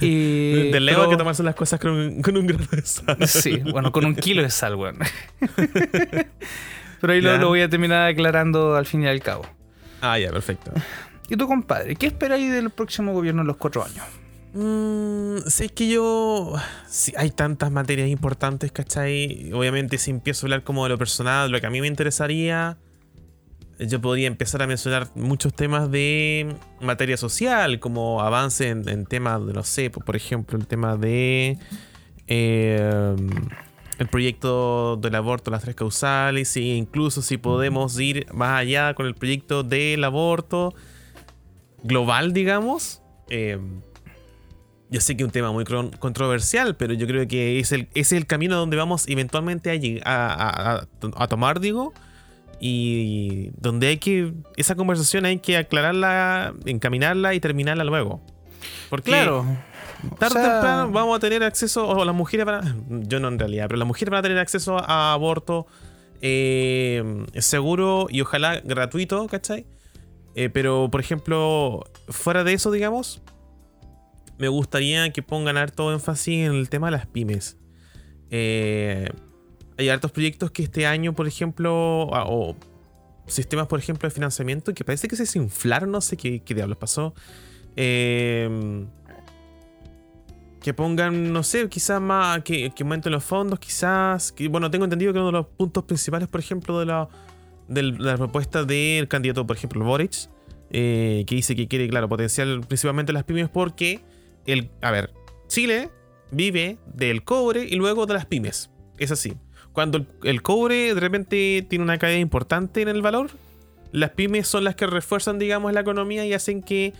Y, 0.00 0.70
de 0.70 0.80
lejos 0.80 1.00
pero- 1.00 1.02
hay 1.04 1.10
que 1.10 1.18
tomarse 1.18 1.42
las 1.42 1.54
cosas 1.54 1.80
con 1.80 1.90
un, 1.92 2.22
con 2.22 2.36
un 2.36 2.46
grano 2.46 2.66
de 2.70 2.82
sal. 2.82 3.16
Sí, 3.26 3.58
bueno, 3.58 3.92
con 3.92 4.04
un 4.06 4.14
kilo 4.14 4.42
de 4.42 4.50
sal, 4.50 4.76
weón. 4.76 4.98
Pero 7.00 7.12
ahí 7.12 7.20
lo, 7.20 7.36
lo 7.36 7.48
voy 7.48 7.60
a 7.60 7.68
terminar 7.68 8.08
aclarando 8.08 8.74
al 8.76 8.86
fin 8.86 9.02
y 9.02 9.06
al 9.06 9.20
cabo. 9.20 9.44
Ah, 10.00 10.18
ya, 10.18 10.30
perfecto. 10.30 10.72
¿Y 11.28 11.36
tu 11.36 11.46
compadre? 11.46 11.96
¿Qué 11.96 12.06
esperáis 12.06 12.52
del 12.52 12.70
próximo 12.70 13.12
gobierno 13.12 13.40
en 13.42 13.48
los 13.48 13.56
cuatro 13.56 13.84
años? 13.84 14.04
Mm, 14.54 15.38
sé 15.48 15.68
que 15.68 15.88
yo. 15.88 16.54
sí, 16.88 17.12
hay 17.16 17.30
tantas 17.30 17.70
materias 17.70 18.08
importantes, 18.08 18.72
¿cachai? 18.72 19.50
Obviamente, 19.52 19.98
si 19.98 20.10
empiezo 20.10 20.44
a 20.44 20.48
hablar 20.48 20.62
como 20.62 20.84
de 20.84 20.90
lo 20.90 20.98
personal, 20.98 21.50
lo 21.50 21.60
que 21.60 21.66
a 21.66 21.70
mí 21.70 21.80
me 21.80 21.88
interesaría, 21.88 22.78
yo 23.78 24.00
podría 24.00 24.28
empezar 24.28 24.62
a 24.62 24.66
mencionar 24.66 25.08
muchos 25.14 25.52
temas 25.52 25.90
de 25.90 26.54
materia 26.80 27.16
social, 27.18 27.80
como 27.80 28.22
avance 28.22 28.68
en, 28.68 28.88
en 28.88 29.04
temas 29.04 29.44
de, 29.46 29.52
no 29.52 29.62
sé, 29.64 29.90
por 29.90 30.04
por 30.04 30.16
ejemplo, 30.16 30.56
el 30.58 30.66
tema 30.66 30.96
de. 30.96 31.58
eh, 32.26 33.16
el 33.98 34.08
proyecto 34.08 34.96
del 34.96 35.14
aborto, 35.14 35.50
las 35.50 35.62
tres 35.62 35.74
causales, 35.74 36.56
e 36.56 36.60
incluso 36.60 37.22
si 37.22 37.38
podemos 37.38 37.98
ir 37.98 38.26
más 38.32 38.60
allá 38.60 38.94
con 38.94 39.06
el 39.06 39.14
proyecto 39.14 39.62
del 39.62 40.04
aborto 40.04 40.74
global, 41.82 42.32
digamos. 42.32 43.02
Eh, 43.30 43.58
yo 44.90 45.00
sé 45.00 45.16
que 45.16 45.22
es 45.22 45.26
un 45.26 45.32
tema 45.32 45.50
muy 45.50 45.64
controversial, 45.98 46.76
pero 46.76 46.94
yo 46.94 47.06
creo 47.06 47.26
que 47.26 47.58
es 47.58 47.72
el, 47.72 47.82
ese 47.94 48.00
es 48.00 48.12
el 48.12 48.26
camino 48.26 48.56
donde 48.56 48.76
vamos 48.76 49.08
eventualmente 49.08 49.70
a, 50.04 50.26
a- 50.26 50.76
a- 50.76 50.86
a 51.16 51.28
tomar, 51.28 51.58
digo. 51.60 51.92
Y 52.60 53.50
donde 53.60 53.88
hay 53.88 53.96
que. 53.98 54.32
Esa 54.56 54.76
conversación 54.76 55.24
hay 55.26 55.38
que 55.38 55.56
aclararla, 55.58 56.54
encaminarla 56.64 57.34
y 57.34 57.40
terminarla 57.40 57.84
luego. 57.84 58.22
Porque 58.88 59.10
Claro. 59.10 59.44
Tarde 60.18 60.38
O 60.38 60.42
sea- 60.42 60.52
temprano 60.52 60.90
vamos 60.92 61.16
a 61.16 61.20
tener 61.20 61.42
acceso, 61.42 61.86
o 61.88 62.04
las 62.04 62.14
mujeres 62.14 62.46
van 62.46 62.54
a- 62.66 62.76
Yo 63.06 63.20
no 63.20 63.28
en 63.28 63.38
realidad, 63.38 63.66
pero 63.68 63.78
las 63.78 63.86
mujeres 63.88 64.10
van 64.10 64.18
a 64.20 64.22
tener 64.22 64.38
acceso 64.38 64.78
a 64.78 65.12
aborto 65.12 65.66
eh, 66.22 67.24
seguro 67.38 68.06
y 68.10 68.20
ojalá 68.22 68.60
gratuito, 68.60 69.26
¿cachai? 69.26 69.66
Eh, 70.34 70.48
pero, 70.50 70.88
por 70.90 71.00
ejemplo, 71.00 71.84
fuera 72.08 72.42
de 72.44 72.52
eso, 72.54 72.70
digamos, 72.70 73.22
me 74.38 74.48
gustaría 74.48 75.10
que 75.12 75.22
pongan 75.22 75.56
harto 75.56 75.92
énfasis 75.92 76.46
en 76.46 76.54
el 76.54 76.68
tema 76.68 76.88
de 76.88 76.92
las 76.92 77.06
pymes. 77.06 77.56
Eh, 78.30 79.08
hay 79.78 79.88
hartos 79.88 80.10
proyectos 80.10 80.50
que 80.50 80.62
este 80.62 80.86
año, 80.86 81.14
por 81.14 81.26
ejemplo, 81.26 82.08
ah, 82.14 82.24
o 82.26 82.56
sistemas, 83.26 83.66
por 83.66 83.78
ejemplo, 83.78 84.08
de 84.08 84.14
financiamiento 84.14 84.72
que 84.74 84.84
parece 84.84 85.08
que 85.08 85.16
se 85.16 85.22
desinflaron, 85.24 85.90
no 85.90 86.00
sé 86.00 86.16
qué, 86.16 86.40
qué 86.42 86.54
diablos 86.54 86.78
pasó. 86.78 87.14
Eh, 87.76 88.86
que 90.66 90.74
pongan, 90.74 91.32
no 91.32 91.44
sé, 91.44 91.68
quizás 91.68 92.00
más, 92.00 92.42
que, 92.42 92.70
que 92.70 92.82
aumenten 92.82 93.12
los 93.12 93.22
fondos, 93.22 93.60
quizás. 93.60 94.34
Bueno, 94.50 94.68
tengo 94.68 94.82
entendido 94.82 95.12
que 95.12 95.20
uno 95.20 95.26
de 95.26 95.32
los 95.32 95.46
puntos 95.46 95.84
principales, 95.84 96.26
por 96.26 96.40
ejemplo, 96.40 96.80
de 96.80 96.86
la, 96.86 97.08
de 97.68 97.84
la 97.84 98.16
propuesta 98.16 98.64
del 98.64 99.06
candidato, 99.06 99.46
por 99.46 99.56
ejemplo, 99.56 99.84
Boric, 99.84 100.28
eh, 100.70 101.22
que 101.24 101.36
dice 101.36 101.54
que 101.54 101.68
quiere, 101.68 101.88
claro, 101.88 102.08
potenciar 102.08 102.48
principalmente 102.66 103.12
las 103.12 103.22
pymes 103.22 103.48
porque, 103.48 104.00
el, 104.44 104.72
a 104.82 104.90
ver, 104.90 105.14
Chile 105.46 105.88
vive 106.32 106.78
del 106.92 107.22
cobre 107.22 107.64
y 107.64 107.76
luego 107.76 108.06
de 108.06 108.14
las 108.14 108.26
pymes. 108.26 108.68
Es 108.98 109.12
así. 109.12 109.34
Cuando 109.72 110.04
el 110.24 110.42
cobre 110.42 110.94
de 110.94 111.00
repente 111.00 111.64
tiene 111.70 111.84
una 111.84 111.98
caída 111.98 112.18
importante 112.18 112.82
en 112.82 112.88
el 112.88 113.02
valor, 113.02 113.30
las 113.92 114.10
pymes 114.10 114.48
son 114.48 114.64
las 114.64 114.74
que 114.74 114.88
refuerzan, 114.88 115.38
digamos, 115.38 115.72
la 115.72 115.82
economía 115.82 116.26
y 116.26 116.32
hacen 116.32 116.60
que 116.60 116.92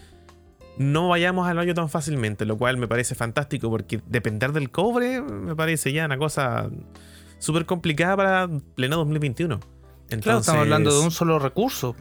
no 0.79 1.09
vayamos 1.09 1.49
al 1.49 1.59
hoyo 1.59 1.75
tan 1.75 1.89
fácilmente, 1.89 2.45
lo 2.45 2.57
cual 2.59 2.77
me 2.77 2.87
parece 2.89 3.15
fantástico 3.15 3.71
porque 3.71 4.01
depender 4.07 4.53
del 4.53 4.71
cobre 4.71 5.21
me 5.23 5.55
parece 5.57 5.93
ya 5.93 6.05
una 6.07 6.19
cosa 6.19 6.69
súper 7.39 7.67
complicada 7.67 8.17
para 8.17 8.49
pleno 8.75 8.97
2021. 8.97 9.55
Entonces, 10.09 10.23
Claro, 10.23 10.39
estamos 10.41 10.61
hablando 10.63 10.95
de 10.95 11.01
un 11.05 11.11
solo 11.11 11.39
recurso. 11.39 11.97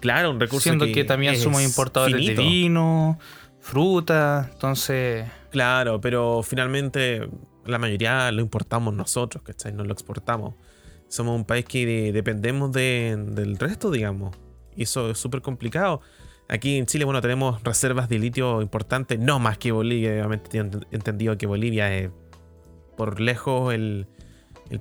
Claro, 0.00 0.30
un 0.30 0.40
recurso 0.40 0.64
Siendo 0.64 0.86
que, 0.86 1.04
también 1.04 1.36
somos 1.38 1.62
importadores 1.62 2.16
finito. 2.16 2.42
de 2.42 2.46
vino, 2.48 3.18
fruta, 3.60 4.50
entonces... 4.52 5.26
Claro, 5.50 6.00
pero 6.00 6.42
finalmente 6.42 7.28
la 7.64 7.78
mayoría 7.78 8.30
lo 8.32 8.42
importamos 8.42 8.92
nosotros, 8.92 9.42
¿cachai? 9.44 9.72
No 9.72 9.84
lo 9.84 9.92
exportamos. 9.92 10.54
Somos 11.08 11.36
un 11.36 11.44
país 11.44 11.64
que 11.64 11.86
de- 11.86 12.12
dependemos 12.12 12.72
de- 12.72 13.16
del 13.28 13.56
resto, 13.58 13.90
digamos. 13.90 14.36
Y 14.76 14.82
eso 14.82 15.10
es 15.10 15.18
súper 15.18 15.40
complicado. 15.42 16.00
Aquí 16.48 16.76
en 16.76 16.86
Chile, 16.86 17.04
bueno, 17.04 17.20
tenemos 17.22 17.62
reservas 17.62 18.08
de 18.08 18.18
litio 18.18 18.60
importantes, 18.60 19.18
no 19.18 19.38
más 19.38 19.56
que 19.58 19.72
Bolivia. 19.72 20.10
Obviamente 20.12 20.62
ent- 20.62 20.86
entendido 20.90 21.38
que 21.38 21.46
Bolivia 21.46 21.94
es 21.96 22.10
por 22.96 23.20
lejos 23.20 23.72
el, 23.72 24.06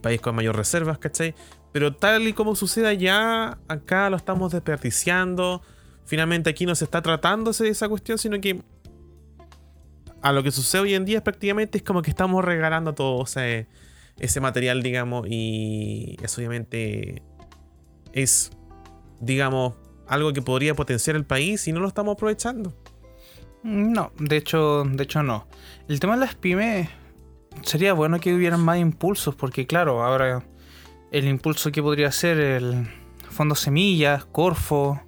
país 0.01 0.20
con 0.22 0.36
mayor 0.36 0.55
reservas, 0.55 0.98
¿cachai? 0.98 1.36
Pero 1.72 1.96
tal 1.96 2.27
y 2.27 2.34
como 2.34 2.55
sucede 2.55 2.88
allá, 2.88 3.60
acá 3.67 4.10
lo 4.10 4.17
estamos 4.17 4.51
desperdiciando. 4.51 5.62
Finalmente 6.05 6.50
aquí 6.50 6.65
no 6.65 6.75
se 6.75 6.84
está 6.84 7.01
tratándose 7.01 7.63
de 7.63 7.70
esa 7.70 7.88
cuestión, 7.89 8.17
sino 8.17 8.39
que 8.41 8.62
a 10.22 10.32
lo 10.32 10.43
que 10.43 10.51
sucede 10.51 10.82
hoy 10.82 10.93
en 10.93 11.05
día 11.05 11.17
es 11.17 11.24
prácticamente 11.24 11.77
es 11.77 11.84
como 11.84 12.01
que 12.01 12.10
estamos 12.10 12.43
regalando 12.43 12.93
todo 12.93 13.24
ese, 13.24 13.67
ese 14.20 14.39
material, 14.39 14.82
digamos, 14.84 15.27
y 15.29 16.17
eso 16.22 16.39
obviamente 16.39 17.22
es, 18.13 18.51
digamos, 19.20 19.75
algo 20.13 20.34
que 20.34 20.41
podría 20.41 20.75
potenciar 20.75 21.15
el 21.15 21.25
país 21.25 21.67
y 21.67 21.72
no 21.72 21.79
lo 21.79 21.88
estamos 21.88 22.13
aprovechando. 22.13 22.74
No, 23.63 24.12
de 24.20 24.38
hecho, 24.38 24.84
de 24.86 25.03
hecho 25.03 25.24
no. 25.24 25.48
El 25.88 26.00
tema 26.00 26.13
de 26.13 26.20
las 26.20 26.36
pymes 26.36 26.89
sería 27.62 27.93
bueno 27.93 28.20
que 28.20 28.34
hubieran 28.34 28.60
más 28.60 28.77
impulsos, 28.79 29.36
porque 29.36 29.65
claro, 29.65 30.03
ahora 30.03 30.43
el 31.12 31.27
impulso 31.27 31.72
que 31.72 31.82
podría 31.82 32.12
ser 32.12 32.39
el 32.39 32.88
Fondo 33.29 33.55
Semillas, 33.55 34.25
Corfo, 34.25 35.01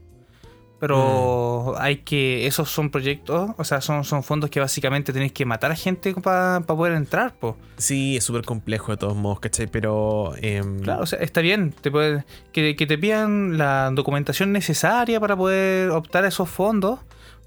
pero 0.87 1.75
hay 1.79 1.97
que, 1.97 2.45
esos 2.47 2.69
son 2.69 2.89
proyectos, 2.89 3.51
o 3.57 3.63
sea, 3.63 3.81
son, 3.81 4.03
son 4.03 4.23
fondos 4.23 4.49
que 4.49 4.59
básicamente 4.59 5.11
tenéis 5.11 5.31
que 5.31 5.45
matar 5.45 5.71
a 5.71 5.75
gente 5.75 6.13
para 6.13 6.61
poder 6.61 6.93
entrar, 6.93 7.33
pues. 7.39 7.55
Sí, 7.77 8.17
es 8.17 8.23
súper 8.23 8.43
complejo 8.45 8.91
de 8.91 8.97
todos 8.97 9.15
modos, 9.15 9.39
¿cachai? 9.39 9.67
Pero... 9.67 10.33
em, 10.41 10.79
Claro, 10.81 11.03
o 11.03 11.05
sea, 11.05 11.19
está 11.19 11.41
bien, 11.41 11.73
te 11.81 11.91
puede- 11.91 12.23
que, 12.51 12.75
que 12.75 12.85
te 12.85 12.97
pidan 12.97 13.57
la 13.57 13.89
documentación 13.93 14.51
necesaria 14.51 15.19
para 15.19 15.35
poder 15.35 15.89
optar 15.89 16.23
a 16.23 16.27
esos 16.27 16.49
fondos, 16.49 16.99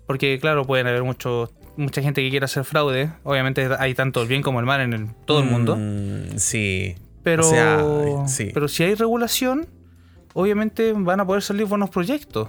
porque 0.07 0.39
claro, 0.41 0.65
pueden 0.65 0.87
haber 0.87 1.03
mucho, 1.05 1.51
mucha 1.77 2.03
gente 2.03 2.23
que 2.23 2.31
quiera 2.31 2.47
hacer 2.47 2.65
fraude, 2.65 3.13
obviamente 3.23 3.69
hay 3.79 3.95
tanto 3.95 4.21
el 4.23 4.29
bien 4.29 4.43
como 4.43 4.61
el 4.61 4.67
mal 4.67 4.81
en 4.81 4.93
el- 4.93 5.09
todo 5.27 5.41
el 5.41 5.47
mundo, 5.47 5.77
mm, 5.79 6.37
sí. 6.39 6.97
pero, 7.23 7.47
o 7.47 7.51
sea, 7.51 7.85
sí. 8.27 8.51
pero 8.53 8.69
si 8.69 8.83
hay 8.83 8.95
regulación, 8.95 9.67
obviamente 10.35 10.93
van 10.93 11.21
a 11.21 11.27
poder 11.27 11.43
salir 11.43 11.67
buenos 11.67 11.91
proyectos. 11.91 12.49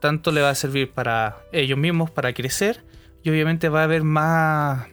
Tanto 0.00 0.30
le 0.30 0.40
va 0.42 0.50
a 0.50 0.54
servir 0.54 0.90
para 0.92 1.38
ellos 1.52 1.78
mismos, 1.78 2.10
para 2.10 2.32
crecer, 2.32 2.84
y 3.22 3.30
obviamente 3.30 3.68
va 3.68 3.80
a 3.80 3.84
haber 3.84 4.04
más, 4.04 4.86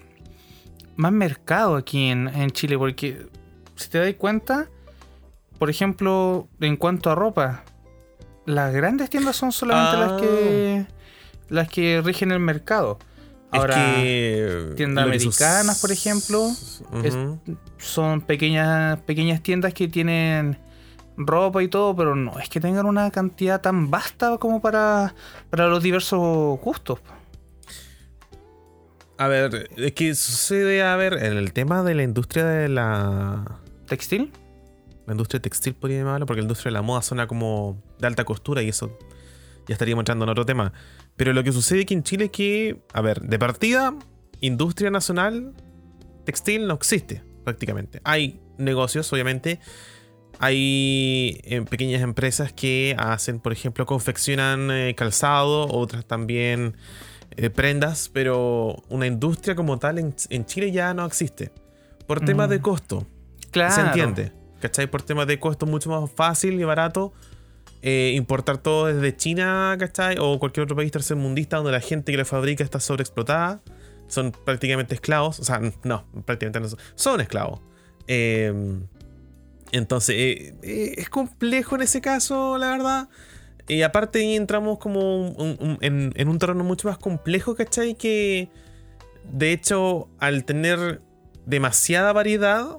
más 0.95 1.11
mercado 1.11 1.75
aquí 1.75 2.07
en, 2.09 2.27
en 2.29 2.49
Chile, 2.51 2.77
porque 2.77 3.27
si 3.75 3.89
te 3.89 3.99
das 3.99 4.13
cuenta, 4.15 4.67
por 5.59 5.69
ejemplo, 5.69 6.47
en 6.59 6.75
cuanto 6.75 7.11
a 7.11 7.15
ropa, 7.15 7.63
las 8.45 8.73
grandes 8.73 9.09
tiendas 9.09 9.35
son 9.35 9.51
solamente 9.51 9.95
Ah. 9.95 10.07
las 10.07 10.21
que 10.21 10.85
las 11.49 11.67
que 11.69 12.01
rigen 12.03 12.31
el 12.31 12.39
mercado. 12.39 12.97
Ahora, 13.51 13.75
es 13.75 13.95
que 14.03 14.73
tiendas 14.75 15.05
americanas, 15.05 15.79
por 15.79 15.91
ejemplo, 15.91 16.49
es- 17.03 17.15
son 17.77 18.21
pequeñas, 18.21 18.99
pequeñas 19.01 19.41
tiendas 19.41 19.73
que 19.73 19.87
tienen 19.87 20.57
ropa 21.17 21.63
y 21.63 21.67
todo, 21.67 21.95
pero 21.95 22.15
no 22.15 22.39
es 22.39 22.49
que 22.49 22.59
tengan 22.59 22.85
una 22.85 23.09
cantidad 23.11 23.61
tan 23.61 23.89
vasta 23.89 24.37
como 24.37 24.61
para, 24.61 25.15
para 25.49 25.67
los 25.67 25.81
diversos 25.81 26.59
gustos. 26.59 26.99
A 29.17 29.27
ver, 29.27 29.69
es 29.77 29.93
que 29.93 30.13
sucede, 30.13 30.83
a 30.83 30.95
ver, 30.97 31.13
en 31.13 31.37
el 31.37 31.53
tema 31.53 31.83
de 31.83 31.95
la 31.95 32.03
industria 32.03 32.45
de 32.45 32.67
la... 32.67 33.59
¿Textil? 33.87 34.31
La 35.05 35.13
industria 35.13 35.41
textil 35.41 35.73
podría 35.75 35.99
llamarlo, 35.99 36.25
porque 36.25 36.41
la 36.41 36.45
industria 36.45 36.69
de 36.69 36.73
la 36.73 36.81
moda 36.81 37.01
suena 37.01 37.27
como 37.27 37.81
de 37.99 38.07
alta 38.07 38.25
costura 38.25 38.61
y 38.61 38.69
eso 38.69 38.97
ya 39.67 39.73
estaríamos 39.73 40.01
entrando 40.01 40.25
en 40.25 40.29
otro 40.29 40.45
tema. 40.45 40.73
Pero 41.15 41.31
lo 41.31 41.43
que 41.43 41.51
sucede 41.51 41.83
aquí 41.83 41.93
en 41.93 42.03
Chile 42.03 42.25
es 42.25 42.31
que, 42.31 42.81
a 42.93 43.01
ver, 43.01 43.21
de 43.21 43.39
partida, 43.39 43.95
industria 44.41 44.89
nacional 44.89 45.53
textil 46.25 46.67
no 46.67 46.73
existe 46.73 47.23
prácticamente. 47.43 48.01
Hay 48.03 48.41
negocios, 48.57 49.11
obviamente. 49.13 49.59
Hay 50.39 51.39
eh, 51.43 51.61
pequeñas 51.69 52.01
empresas 52.01 52.51
que 52.53 52.95
hacen, 52.99 53.39
por 53.39 53.53
ejemplo, 53.53 53.85
confeccionan 53.85 54.69
eh, 54.71 54.93
calzado, 54.95 55.67
otras 55.69 56.05
también 56.05 56.75
eh, 57.37 57.49
prendas, 57.49 58.09
pero 58.13 58.83
una 58.89 59.07
industria 59.07 59.55
como 59.55 59.79
tal 59.79 59.97
en, 59.99 60.13
en 60.29 60.45
Chile 60.45 60.71
ya 60.71 60.93
no 60.93 61.05
existe. 61.05 61.51
Por 62.07 62.19
temas 62.23 62.47
Mm. 62.47 62.51
de 62.51 62.61
costo. 62.61 63.07
Claro. 63.51 63.73
Se 63.73 63.81
entiende. 63.81 64.31
¿Cachai? 64.59 64.87
Por 64.87 65.01
temas 65.01 65.27
de 65.27 65.39
costo 65.39 65.65
mucho 65.65 65.89
más 65.89 66.09
fácil 66.11 66.59
y 66.59 66.63
barato 66.63 67.13
eh, 67.81 68.13
importar 68.15 68.57
todo 68.57 68.87
desde 68.87 69.15
China, 69.15 69.75
¿cachai? 69.79 70.17
O 70.19 70.39
cualquier 70.39 70.63
otro 70.63 70.75
país 70.75 70.91
tercermundista 70.91 71.57
donde 71.57 71.71
la 71.71 71.81
gente 71.81 72.11
que 72.11 72.17
lo 72.17 72.25
fabrica 72.25 72.63
está 72.63 72.79
sobreexplotada. 72.79 73.61
Son 74.07 74.31
prácticamente 74.31 74.95
esclavos. 74.95 75.39
O 75.39 75.43
sea, 75.43 75.61
no, 75.83 76.05
prácticamente 76.25 76.59
no 76.59 76.69
son. 76.69 76.79
Son 76.95 77.21
esclavos. 77.21 77.59
Eh, 78.07 78.51
entonces, 79.71 80.15
eh, 80.17 80.55
eh, 80.63 80.93
es 80.97 81.09
complejo 81.09 81.75
en 81.75 81.81
ese 81.83 82.01
caso, 82.01 82.57
la 82.57 82.69
verdad. 82.71 83.09
Y 83.67 83.81
aparte 83.81 84.35
entramos 84.35 84.77
como 84.77 85.29
un- 85.31 85.77
en 85.81 86.27
un 86.27 86.39
terreno 86.39 86.63
mucho 86.63 86.87
más 86.87 86.97
complejo, 86.99 87.55
¿cachai? 87.55 87.95
Que 87.95 88.49
de 89.31 89.51
hecho, 89.51 90.07
al 90.19 90.45
tener 90.45 91.01
demasiada 91.47 92.13
variedad, 92.13 92.77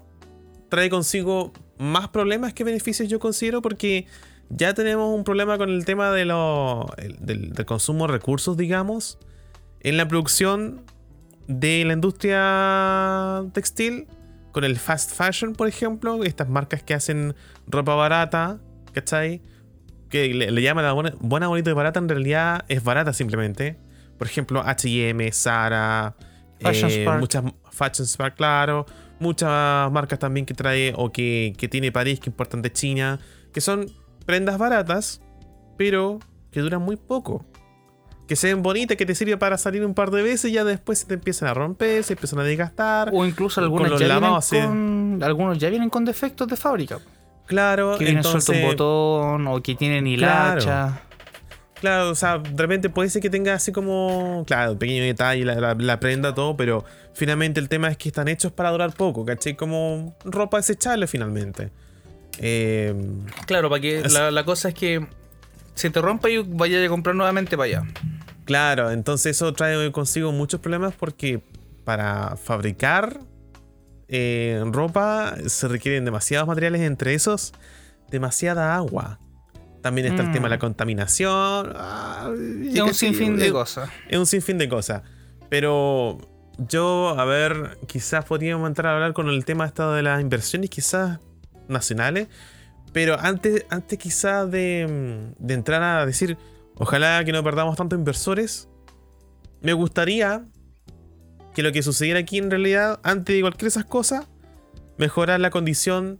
trae 0.69 0.89
consigo 0.89 1.53
más 1.79 2.09
problemas 2.09 2.53
que 2.55 2.63
beneficios, 2.65 3.09
yo 3.09 3.19
considero, 3.19 3.63
porque 3.63 4.07
ya 4.49 4.75
tenemos 4.75 5.13
un 5.13 5.25
problema 5.25 5.59
con 5.59 5.71
el 5.71 5.85
tema 5.85 6.13
de 6.13 6.25
lo, 6.25 6.87
el- 6.99 7.17
del, 7.21 7.51
del 7.53 7.67
consumo 7.67 8.07
de 8.07 8.13
recursos, 8.13 8.57
digamos, 8.57 9.19
en 9.81 9.97
la 9.97 10.07
producción 10.07 10.83
de 11.49 11.85
la 11.85 11.93
industria 11.95 13.45
textil, 13.53 14.07
con 14.57 14.65
el 14.65 14.79
fast 14.79 15.13
fashion, 15.13 15.53
por 15.53 15.69
ejemplo, 15.69 16.25
estas 16.25 16.49
marcas 16.49 16.83
que 16.83 16.95
hacen 16.95 17.35
ropa 17.67 17.95
barata, 17.95 18.59
¿cachai? 18.95 19.43
Que 20.09 20.33
le, 20.33 20.51
le 20.51 20.63
llaman 20.63 20.83
la 20.83 20.95
buena, 20.95 21.13
buena, 21.21 21.49
bonita 21.49 21.69
y 21.69 21.75
barata, 21.75 21.99
en 21.99 22.09
realidad 22.09 22.65
es 22.69 22.83
barata 22.83 23.13
simplemente. 23.13 23.77
Por 24.17 24.27
ejemplo, 24.27 24.63
HM, 24.65 25.31
Zara, 25.31 26.17
Fashion 26.59 26.91
eh, 26.91 27.03
Spark. 27.03 27.21
muchas 27.21 27.45
Fashion 27.71 28.07
Spark, 28.07 28.37
claro. 28.37 28.87
Muchas 29.21 29.93
marcas 29.93 30.19
también 30.19 30.47
que 30.47 30.55
trae 30.55 30.95
o 30.97 31.13
que, 31.13 31.53
que 31.59 31.69
tiene 31.69 31.93
París, 31.93 32.19
que 32.19 32.31
importan 32.31 32.63
de 32.63 32.73
China, 32.73 33.21
que 33.53 33.61
son 33.61 33.85
prendas 34.25 34.57
baratas, 34.57 35.21
pero 35.77 36.19
que 36.51 36.61
duran 36.61 36.81
muy 36.81 36.97
poco. 36.97 37.45
Que 38.29 38.35
se 38.37 38.49
ven 38.49 38.63
bonitas, 38.63 38.97
que 38.97 39.07
te 39.07 39.15
sirven 39.15 39.39
para 39.39 39.57
salir 39.57 39.85
un 39.85 39.95
par 39.95 40.11
de 40.11 40.23
veces 40.23 40.51
y 40.51 40.55
ya 40.55 40.65
después 40.65 40.99
se 40.99 41.07
te 41.07 41.15
empiezan 41.15 41.49
a 41.49 41.55
romper, 41.55 42.03
se 42.03 42.15
empiezan 42.15 42.41
a 42.41 42.43
desgastar. 42.45 43.11
O 43.13 43.25
incluso 43.25 43.61
algunos 43.61 43.89
ya, 43.93 43.97
vienen 43.99 44.09
lavados, 44.23 44.49
con, 44.51 45.21
algunos 45.23 45.59
ya 45.59 45.71
vienen 45.71 45.91
con 45.91 46.05
defectos 46.05 46.49
de 46.49 46.57
fábrica. 46.57 46.99
Claro, 47.47 47.93
Que 47.97 48.05
vienen 48.05 48.19
entonces, 48.19 48.45
suelto 48.45 48.65
un 48.67 48.71
botón 48.73 49.47
o 49.47 49.63
que 49.63 49.77
tienen 49.77 50.07
hilacha. 50.09 51.03
Claro, 51.81 52.11
o 52.11 52.15
sea, 52.17 52.39
de 52.39 52.57
repente 52.61 52.89
puede 52.89 53.11
ser 53.11 53.21
que 53.23 53.31
tenga 53.31 53.53
así 53.55 53.71
como, 53.71 54.43
claro, 54.47 54.77
pequeño 54.79 55.05
detalle, 55.05 55.45
la, 55.45 55.55
la- 55.61 55.75
la 55.75 56.01
prenda, 56.01 56.35
todo, 56.35 56.57
pero 56.57 56.85
finalmente 57.13 57.61
el 57.61 57.69
tema 57.69 57.89
es 57.89 57.97
que 57.99 58.09
están 58.09 58.27
hechos 58.29 58.51
para 58.51 58.71
durar 58.71 58.93
poco, 58.95 59.25
¿cachai? 59.27 59.55
Como 59.55 60.17
ropa 60.25 60.57
desechable 60.57 61.07
finalmente. 61.07 61.71
Eh, 62.39 62.95
Claro, 63.47 63.69
para 63.69 63.81
que 63.81 64.03
la, 64.09 64.31
la 64.31 64.45
cosa 64.45 64.71
es 64.71 64.75
que 64.75 65.07
se 65.75 65.91
te 65.91 66.01
rompa 66.01 66.31
y 66.31 66.39
vaya 66.39 66.83
a 66.85 66.89
comprar 66.89 67.15
nuevamente 67.15 67.57
para 67.57 67.67
allá. 67.67 67.83
Claro, 68.47 68.91
entonces 68.91 69.37
eso 69.37 69.53
trae 69.53 69.93
consigo 69.93 70.33
muchos 70.33 70.61
problemas 70.61 70.95
porque 70.95 71.43
para 71.85 72.37
fabricar 72.37 73.21
eh, 74.09 74.63
ropa 74.67 75.35
se 75.47 75.69
requieren 75.69 76.05
demasiados 76.05 76.47
materiales, 76.49 76.81
entre 76.83 77.13
esos 77.15 77.53
demasiada 78.11 78.75
agua. 78.77 79.19
También 79.83 80.07
está 80.09 80.23
el 80.23 80.29
Mm. 80.29 80.33
tema 80.33 80.45
de 80.47 80.51
la 80.51 80.59
contaminación. 80.59 81.73
ah, 81.77 82.31
y 82.63 82.77
Es 82.77 82.81
un 82.83 82.95
sinfín 82.95 83.37
de 83.37 83.53
cosas. 83.53 83.91
es 84.09 84.19
un 84.19 84.27
sinfín 84.27 84.59
de 84.59 84.69
cosas. 84.69 85.03
Pero 85.49 86.19
yo, 86.59 87.15
a 87.19 87.25
ver, 87.25 87.79
quizás 87.87 88.25
podríamos 88.25 88.67
entrar 88.69 88.93
a 88.93 88.95
hablar 88.97 89.13
con 89.13 89.29
el 89.29 89.45
tema 89.45 89.65
estado 89.67 89.95
de 89.95 90.03
las 90.03 90.21
inversiones, 90.21 90.71
quizás 90.71 91.19
nacionales. 91.69 92.29
Pero 92.93 93.19
antes, 93.21 93.65
antes 93.71 93.99
quizás 93.99 94.51
de, 94.51 95.33
de 95.39 95.55
entrar 95.55 95.83
a 95.83 96.07
decir, 96.07 96.37
ojalá 96.77 97.25
que 97.25 97.33
no 97.33 97.43
perdamos 97.43 97.77
tantos 97.77 97.99
inversores, 97.99 98.69
me 99.61 99.73
gustaría 99.73 100.45
que 101.55 101.63
lo 101.63 101.73
que 101.73 101.83
sucediera 101.83 102.21
aquí 102.21 102.39
en 102.39 102.51
realidad, 102.51 103.01
antes 103.03 103.35
de 103.35 103.41
cualquier 103.41 103.63
de 103.63 103.69
esas 103.69 103.87
cosas, 103.87 104.27
mejorar 104.99 105.41
la 105.41 105.51
condición 105.51 106.19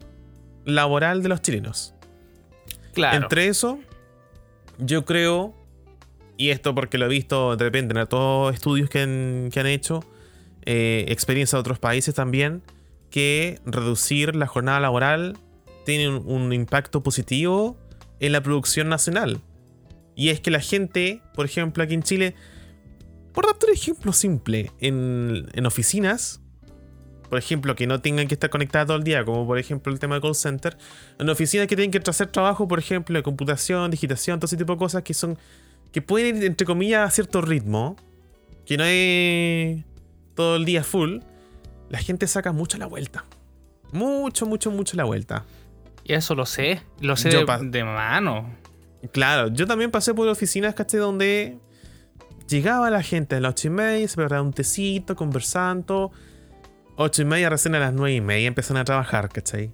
laboral 0.65 1.23
de 1.23 1.29
los 1.29 1.43
chilenos. 1.43 1.95
Claro. 2.95 3.19
Entre 3.19 3.47
eso, 3.47 3.79
yo 4.79 5.05
creo, 5.05 5.55
y 6.37 6.51
esto 6.51 6.75
porque 6.75 6.99
lo 6.99 7.07
he 7.07 7.09
visto 7.09 7.57
de 7.57 7.65
repente 7.65 7.99
en 7.99 8.07
todos 8.07 8.55
estudios 8.55 8.89
que 8.89 9.01
han, 9.01 9.51
que 9.53 9.61
han 9.61 9.67
hecho, 9.67 10.05
eh, 10.65 11.05
experiencia 11.09 11.57
de 11.57 11.61
otros 11.61 11.79
países 11.79 12.15
también, 12.15 12.63
que 13.11 13.61
reducir 13.67 14.35
la 14.35 14.47
jornada 14.47 14.81
laboral 14.81 15.37
tiene 15.85 16.09
un, 16.09 16.27
un 16.27 16.53
impacto 16.53 17.03
positivo 17.03 17.77
en 18.21 18.33
la 18.33 18.41
producción 18.43 18.89
nacional. 18.89 19.41
Y 20.17 20.31
es 20.31 20.41
que 20.41 20.51
la 20.51 20.61
gente, 20.61 21.23
por 21.35 21.45
ejemplo, 21.45 21.85
aquí 21.85 21.95
en 21.95 22.03
Chile, 22.03 22.35
por 23.33 23.47
darte 23.47 23.67
un 23.67 23.73
ejemplo 23.73 24.13
simple, 24.13 24.73
en, 24.81 25.47
en 25.53 25.67
oficinas, 25.67 26.41
por 27.29 27.39
ejemplo, 27.39 27.75
que 27.77 27.87
no 27.87 28.01
tengan 28.01 28.27
que 28.29 28.35
estar 28.35 28.51
conectadas 28.51 28.87
todo 28.87 28.97
el 28.97 29.05
día, 29.05 29.25
como 29.25 29.47
por 29.47 29.59
ejemplo 29.59 29.93
el 29.93 29.99
tema 29.99 30.17
de 30.17 30.21
call 30.23 30.35
center, 30.35 30.79
en 31.19 31.29
oficinas 31.29 31.67
que 31.67 31.77
tienen 31.77 31.91
que 31.91 32.01
hacer 32.09 32.29
trabajo, 32.29 32.67
por 32.67 32.79
ejemplo, 32.79 33.17
de 33.17 33.23
computación, 33.23 33.91
digitación, 33.91 34.41
todo 34.41 34.47
ese 34.47 34.57
tipo 34.57 34.73
de 34.73 34.79
cosas 34.79 35.03
que 35.03 35.13
son, 35.13 35.37
que 35.93 36.01
pueden 36.01 36.39
ir, 36.39 36.45
entre 36.45 36.67
comillas, 36.67 37.07
a 37.07 37.11
cierto 37.11 37.43
ritmo, 37.43 37.97
que 38.65 38.77
no 38.77 38.85
es 38.87 39.85
todo 40.35 40.57
el 40.57 40.65
día 40.65 40.83
full, 40.83 41.19
la 41.91 41.99
gente 41.99 42.27
saca 42.27 42.53
mucho 42.53 42.79
la 42.79 42.87
vuelta. 42.87 43.25
Mucho, 43.93 44.47
mucho, 44.47 44.71
mucho 44.71 44.97
la 44.97 45.05
vuelta. 45.05 45.45
Y 46.05 46.15
eso 46.15 46.35
lo 46.35 46.47
sé. 46.47 46.83
Lo 47.01 47.17
sé 47.17 47.31
de 47.31 47.85
mano. 47.85 48.55
Claro, 49.13 49.49
yo 49.49 49.67
también 49.67 49.91
pasé 49.91 50.15
por 50.15 50.29
oficinas, 50.29 50.75
¿cachai? 50.75 51.01
Donde 51.01 51.59
llegaba 52.49 52.91
la 52.91 53.03
gente 53.03 53.37
a 53.37 53.41
las 53.41 53.51
8 53.53 53.69
y 53.69 53.71
media, 53.71 54.09
se 54.09 54.17
preparaba 54.17 54.43
un 54.43 54.53
tecito, 54.53 55.17
conversando. 55.17 56.13
8 56.97 57.23
y 57.23 57.25
media, 57.25 57.49
recién 57.51 57.75
a 57.75 57.79
las 57.81 57.93
9 57.93 58.15
y 58.15 58.21
media 58.21 58.49
empiezan 58.49 58.77
a 58.79 58.85
trabajar, 58.85 59.29
¿cachai? 59.29 59.73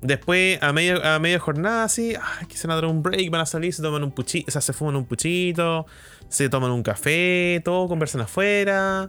Después, 0.00 0.62
a 0.62 0.72
media, 0.72 1.14
a 1.14 1.18
media 1.18 1.38
jornada, 1.38 1.84
así, 1.84 2.14
ah, 2.14 2.40
quisieran 2.46 2.76
dar 2.76 2.84
un 2.90 3.02
break, 3.02 3.30
van 3.30 3.40
a 3.40 3.46
salir, 3.46 3.72
se 3.72 3.80
toman 3.82 4.04
un 4.04 4.12
puchito, 4.12 4.48
o 4.48 4.50
sea, 4.50 4.60
se 4.60 4.74
fuman 4.74 4.96
un 4.96 5.06
puchito, 5.06 5.86
se 6.28 6.50
toman 6.50 6.70
un 6.72 6.82
café, 6.82 7.62
todo, 7.64 7.88
conversan 7.88 8.20
afuera. 8.20 9.08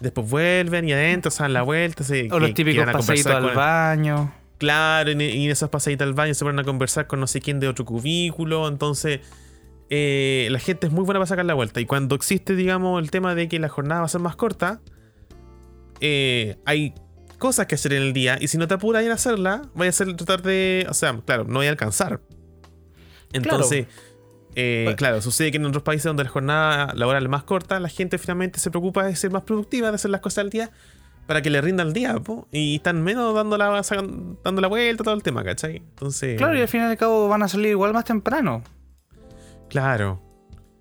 Después 0.00 0.30
vuelven 0.30 0.88
y 0.88 0.92
adentro, 0.92 1.30
se 1.32 1.42
dan 1.42 1.52
la 1.52 1.62
vuelta. 1.62 2.04
Se, 2.04 2.28
O 2.30 2.38
los 2.38 2.54
típicos 2.54 2.86
a 2.86 2.92
paseitos 2.92 3.26
al 3.32 3.48
el- 3.48 3.54
baño. 3.56 4.32
Claro, 4.58 5.10
y 5.10 5.44
en 5.44 5.50
esas 5.50 5.68
pasaditas 5.68 6.06
al 6.06 6.14
baño 6.14 6.32
se 6.32 6.44
ponen 6.44 6.60
a 6.60 6.64
conversar 6.64 7.06
con 7.06 7.20
no 7.20 7.26
sé 7.26 7.40
quién 7.40 7.60
de 7.60 7.68
otro 7.68 7.84
cubículo. 7.84 8.68
Entonces, 8.68 9.20
eh, 9.90 10.48
la 10.50 10.58
gente 10.58 10.86
es 10.86 10.92
muy 10.92 11.04
buena 11.04 11.20
para 11.20 11.26
sacar 11.26 11.44
la 11.44 11.54
vuelta. 11.54 11.80
Y 11.80 11.86
cuando 11.86 12.14
existe, 12.14 12.56
digamos, 12.56 13.02
el 13.02 13.10
tema 13.10 13.34
de 13.34 13.48
que 13.48 13.58
la 13.58 13.68
jornada 13.68 14.00
va 14.00 14.06
a 14.06 14.08
ser 14.08 14.22
más 14.22 14.36
corta, 14.36 14.80
eh, 16.00 16.56
hay 16.64 16.94
cosas 17.38 17.66
que 17.66 17.74
hacer 17.74 17.92
en 17.92 18.02
el 18.02 18.12
día. 18.14 18.38
Y 18.40 18.48
si 18.48 18.56
no 18.56 18.66
te 18.66 18.74
apuras 18.74 19.04
en 19.04 19.12
hacerla, 19.12 19.62
vaya 19.74 19.90
a 19.90 19.92
ser 19.92 20.14
tratar 20.16 20.42
de. 20.42 20.86
O 20.88 20.94
sea, 20.94 21.20
claro, 21.24 21.44
no 21.44 21.58
voy 21.58 21.66
a 21.66 21.70
alcanzar. 21.70 22.22
Entonces, 23.32 23.86
eh, 24.54 24.82
Bueno. 24.84 24.96
claro, 24.96 25.20
sucede 25.20 25.50
que 25.50 25.58
en 25.58 25.66
otros 25.66 25.82
países 25.82 26.04
donde 26.04 26.24
la 26.24 26.30
jornada 26.30 26.94
laboral 26.94 27.22
es 27.22 27.28
más 27.28 27.44
corta, 27.44 27.78
la 27.78 27.90
gente 27.90 28.16
finalmente 28.16 28.58
se 28.58 28.70
preocupa 28.70 29.04
de 29.04 29.14
ser 29.14 29.30
más 29.30 29.42
productiva, 29.42 29.90
de 29.90 29.96
hacer 29.96 30.10
las 30.10 30.22
cosas 30.22 30.38
al 30.38 30.50
día 30.50 30.70
para 31.26 31.42
que 31.42 31.50
le 31.50 31.60
rinda 31.60 31.82
el 31.82 31.92
día, 31.92 32.14
po, 32.20 32.46
y 32.52 32.76
están 32.76 33.02
menos 33.02 33.34
dando 33.34 33.56
la, 33.58 33.82
sacan- 33.82 34.38
dando 34.44 34.60
la 34.60 34.68
vuelta, 34.68 35.02
todo 35.04 35.14
el 35.14 35.22
tema, 35.22 35.42
¿cachai? 35.44 35.76
Entonces, 35.76 36.36
Claro, 36.38 36.56
y 36.56 36.60
al 36.60 36.68
fin 36.68 36.80
y 36.80 36.84
al 36.84 36.96
cabo 36.96 37.28
van 37.28 37.42
a 37.42 37.48
salir 37.48 37.68
igual 37.70 37.92
más 37.92 38.04
temprano. 38.04 38.62
claro. 39.68 40.22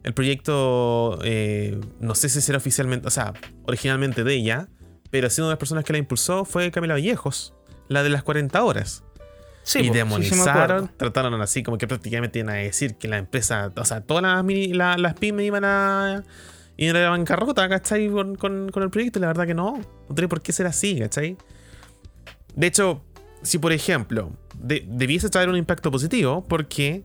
El 0.04 0.14
proyecto, 0.14 1.18
eh, 1.24 1.82
no 2.00 2.14
sé 2.14 2.30
si 2.30 2.40
será 2.40 2.60
oficialmente, 2.60 3.08
o 3.08 3.10
sea, 3.10 3.34
originalmente 3.64 4.24
de 4.24 4.36
ella, 4.36 4.68
pero 5.10 5.32
sí 5.32 5.42
una 5.42 5.48
de 5.48 5.54
las 5.54 5.58
personas 5.60 5.84
que 5.84 5.94
la 5.94 5.98
impulsó 6.00 6.46
fue 6.46 6.70
Camila 6.70 6.94
Vallejos, 6.94 7.56
la 7.88 8.04
de 8.04 8.10
las 8.10 8.22
40 8.22 8.64
horas. 8.64 9.04
Sí, 9.64 9.80
y 9.80 9.82
po, 9.82 9.88
sí, 9.88 9.92
sí 9.94 9.98
demonizaron, 9.98 10.52
acuerdo. 10.78 10.90
trataron 10.98 11.42
así 11.42 11.64
como 11.64 11.80
que 11.80 11.88
prácticamente 11.88 12.38
iban 12.38 12.52
a 12.54 12.60
decir 12.60 12.98
que 12.98 13.08
la 13.08 13.18
empresa, 13.18 13.74
o 13.76 13.84
sea, 13.84 14.02
todas 14.02 14.22
las, 14.22 15.00
las 15.02 15.14
pymes 15.16 15.44
iban 15.48 15.66
a 15.66 16.24
ir 16.78 16.96
a 16.96 17.00
la 17.02 17.10
bancarrota, 17.10 17.68
¿cachai? 17.70 18.10
Con, 18.10 18.36
con- 18.36 18.70
con 18.70 18.84
el 18.84 18.90
proyecto, 18.90 19.20
y 19.20 19.22
la 19.22 19.28
verdad 19.28 19.46
que 19.48 19.54
no, 19.54 19.78
no 20.10 20.16
tiene 20.16 20.28
por 20.28 20.42
qué 20.42 20.52
ser 20.52 20.68
así, 20.68 21.00
¿cachai? 21.00 21.38
De 22.56 22.68
hecho, 22.68 23.04
si 23.42 23.58
por 23.60 23.72
ejemplo, 23.74 24.32
de- 24.60 24.86
debiese 24.88 25.30
traer 25.30 25.50
un 25.50 25.58
impacto 25.58 25.92
positivo, 25.92 26.44
porque 26.44 27.04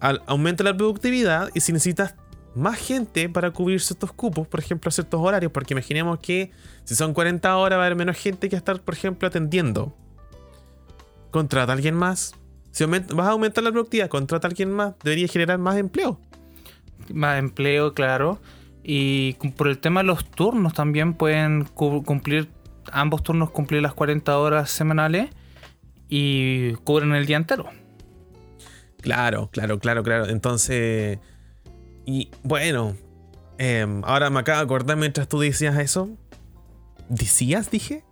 al- 0.00 0.22
aumenta 0.26 0.64
la 0.64 0.76
productividad 0.76 1.50
y 1.54 1.60
si 1.60 1.72
necesitas 1.72 2.14
más 2.54 2.78
gente 2.78 3.28
para 3.28 3.50
cubrir 3.52 3.80
ciertos 3.80 4.12
cupos, 4.12 4.48
por 4.48 4.58
ejemplo, 4.60 4.90
ciertos 4.90 5.20
horarios, 5.20 5.52
porque 5.52 5.74
imaginemos 5.74 6.18
que 6.18 6.50
si 6.84 6.94
son 6.96 7.14
40 7.14 7.56
horas 7.56 7.78
va 7.78 7.82
a 7.82 7.86
haber 7.86 7.96
menos 7.96 8.16
gente 8.16 8.48
que 8.48 8.56
estar, 8.56 8.80
por 8.80 8.94
ejemplo, 8.94 9.28
atendiendo 9.28 9.94
contrata 11.30 11.72
a 11.72 11.74
alguien 11.76 11.94
más. 11.94 12.34
Si 12.70 12.84
vas 12.84 13.02
a 13.26 13.30
aumentar 13.30 13.62
la 13.62 13.70
productividad, 13.70 14.08
contrata 14.08 14.46
a 14.46 14.50
alguien 14.50 14.70
más. 14.70 14.94
Debería 15.04 15.28
generar 15.28 15.58
más 15.58 15.76
empleo. 15.76 16.20
Más 17.12 17.38
empleo, 17.38 17.94
claro. 17.94 18.40
Y 18.82 19.34
por 19.56 19.68
el 19.68 19.78
tema 19.78 20.00
de 20.00 20.06
los 20.06 20.24
turnos 20.24 20.72
también 20.74 21.14
pueden 21.14 21.64
cu- 21.64 22.02
cumplir, 22.04 22.48
ambos 22.92 23.22
turnos 23.22 23.50
cumplir 23.50 23.82
las 23.82 23.94
40 23.94 24.36
horas 24.38 24.70
semanales 24.70 25.28
y 26.08 26.72
cubren 26.84 27.12
el 27.14 27.26
día 27.26 27.36
entero. 27.36 27.66
Claro, 29.00 29.48
claro, 29.52 29.78
claro, 29.78 30.02
claro. 30.02 30.26
Entonces. 30.28 31.18
Y 32.06 32.30
bueno. 32.42 32.96
em, 33.58 34.02
ahora 34.04 34.30
me 34.30 34.40
acabo 34.40 34.58
de 34.58 34.64
acordar 34.64 34.96
mientras 34.96 35.28
tú 35.28 35.40
decías 35.40 35.76
eso. 35.78 36.08
¿Decías? 37.08 37.70
Dije. 37.70 38.04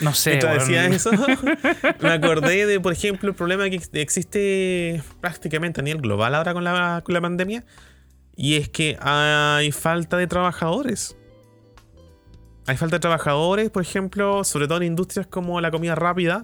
No 0.00 0.14
sé. 0.14 0.30
Mientras 0.30 0.68
weón. 0.68 0.90
decías 0.90 1.06
eso. 1.06 1.10
me 2.00 2.10
acordé 2.10 2.66
de, 2.66 2.80
por 2.80 2.92
ejemplo, 2.92 3.28
el 3.28 3.34
problema 3.34 3.68
que 3.70 3.76
ex- 3.76 3.90
existe 3.92 5.02
prácticamente 5.20 5.80
a 5.80 5.84
nivel 5.84 6.02
global 6.02 6.34
ahora 6.34 6.52
con 6.52 6.64
la, 6.64 7.02
con 7.04 7.12
la 7.14 7.20
pandemia. 7.20 7.64
Y 8.36 8.56
es 8.56 8.68
que 8.68 8.98
hay 9.00 9.72
falta 9.72 10.16
de 10.16 10.26
trabajadores. 10.26 11.16
Hay 12.66 12.76
falta 12.76 12.96
de 12.96 13.00
trabajadores, 13.00 13.70
por 13.70 13.82
ejemplo, 13.82 14.44
sobre 14.44 14.66
todo 14.66 14.78
en 14.78 14.84
industrias 14.84 15.26
como 15.26 15.60
la 15.60 15.70
comida 15.70 15.94
rápida. 15.94 16.42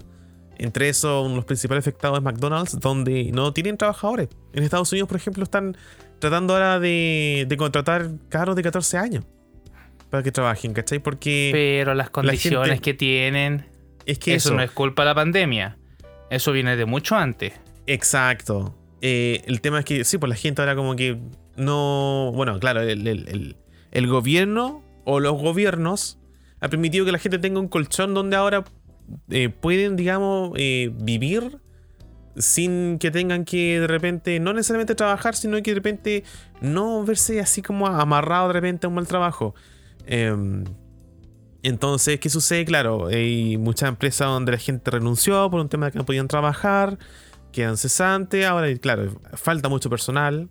Entre 0.56 0.92
uno 1.02 1.28
de 1.30 1.36
los 1.36 1.44
principales 1.44 1.82
afectados 1.82 2.18
es 2.18 2.24
McDonald's, 2.24 2.78
donde 2.78 3.30
no 3.32 3.52
tienen 3.52 3.76
trabajadores. 3.76 4.28
En 4.52 4.62
Estados 4.62 4.92
Unidos, 4.92 5.08
por 5.08 5.16
ejemplo, 5.16 5.42
están 5.42 5.76
tratando 6.20 6.54
ahora 6.54 6.78
de, 6.78 7.46
de 7.48 7.56
contratar 7.56 8.10
carros 8.28 8.54
de 8.54 8.62
14 8.62 8.96
años 8.96 9.24
para 10.12 10.22
que 10.22 10.30
trabajen, 10.30 10.74
¿cachai? 10.74 10.98
Porque 10.98 11.48
Pero 11.52 11.94
las 11.94 12.10
condiciones 12.10 12.68
gente- 12.68 12.82
que 12.82 12.94
tienen, 12.94 13.66
es 14.04 14.18
que 14.18 14.34
eso, 14.34 14.50
eso, 14.50 14.56
no 14.56 14.62
es 14.62 14.70
culpa 14.70 15.02
de 15.02 15.06
la 15.06 15.14
pandemia. 15.14 15.78
Eso 16.28 16.52
viene 16.52 16.76
de 16.76 16.84
mucho 16.84 17.16
antes. 17.16 17.54
Exacto. 17.86 18.78
Eh, 19.00 19.42
el 19.46 19.62
tema 19.62 19.78
es 19.80 19.84
que, 19.86 20.04
sí, 20.04 20.18
pues 20.18 20.28
la 20.28 20.36
gente 20.36 20.60
ahora 20.60 20.76
como 20.76 20.96
que 20.96 21.18
no... 21.56 22.30
Bueno, 22.34 22.60
claro, 22.60 22.82
el, 22.82 23.06
el- 23.08 23.26
el- 23.28 23.56
el 23.90 24.06
gobierno 24.06 24.82
o 25.04 25.18
los 25.18 25.32
gobiernos 25.40 26.18
ha 26.60 26.68
permitido 26.68 27.04
que 27.06 27.12
la 27.12 27.18
gente 27.18 27.38
tenga 27.38 27.58
un 27.58 27.68
colchón 27.68 28.12
donde 28.12 28.36
ahora 28.36 28.64
eh, 29.30 29.48
pueden, 29.48 29.96
digamos, 29.96 30.52
eh, 30.56 30.90
vivir 30.94 31.58
sin 32.36 32.98
que 32.98 33.10
tengan 33.10 33.44
que 33.44 33.80
de 33.80 33.86
repente, 33.86 34.40
no 34.40 34.52
necesariamente 34.52 34.94
trabajar, 34.94 35.34
sino 35.34 35.60
que 35.62 35.70
de 35.70 35.74
repente 35.74 36.24
no 36.60 37.02
verse 37.04 37.40
así 37.40 37.62
como 37.62 37.86
amarrado 37.86 38.48
de 38.48 38.52
repente 38.54 38.86
a 38.86 38.88
un 38.88 38.94
mal 38.94 39.06
trabajo. 39.06 39.54
Em, 40.06 40.64
entonces, 41.62 42.18
¿qué 42.18 42.28
sucede? 42.28 42.64
Claro, 42.64 43.06
hay 43.06 43.56
muchas 43.56 43.88
empresas 43.88 44.26
donde 44.28 44.52
la 44.52 44.58
gente 44.58 44.90
renunció 44.90 45.48
por 45.50 45.60
un 45.60 45.68
tema 45.68 45.86
de 45.86 45.92
que 45.92 45.98
no 45.98 46.04
podían 46.04 46.26
trabajar, 46.28 46.98
quedan 47.52 47.76
cesantes. 47.76 48.44
Ahora, 48.46 48.74
claro, 48.78 49.20
falta 49.34 49.68
mucho 49.68 49.88
personal. 49.88 50.48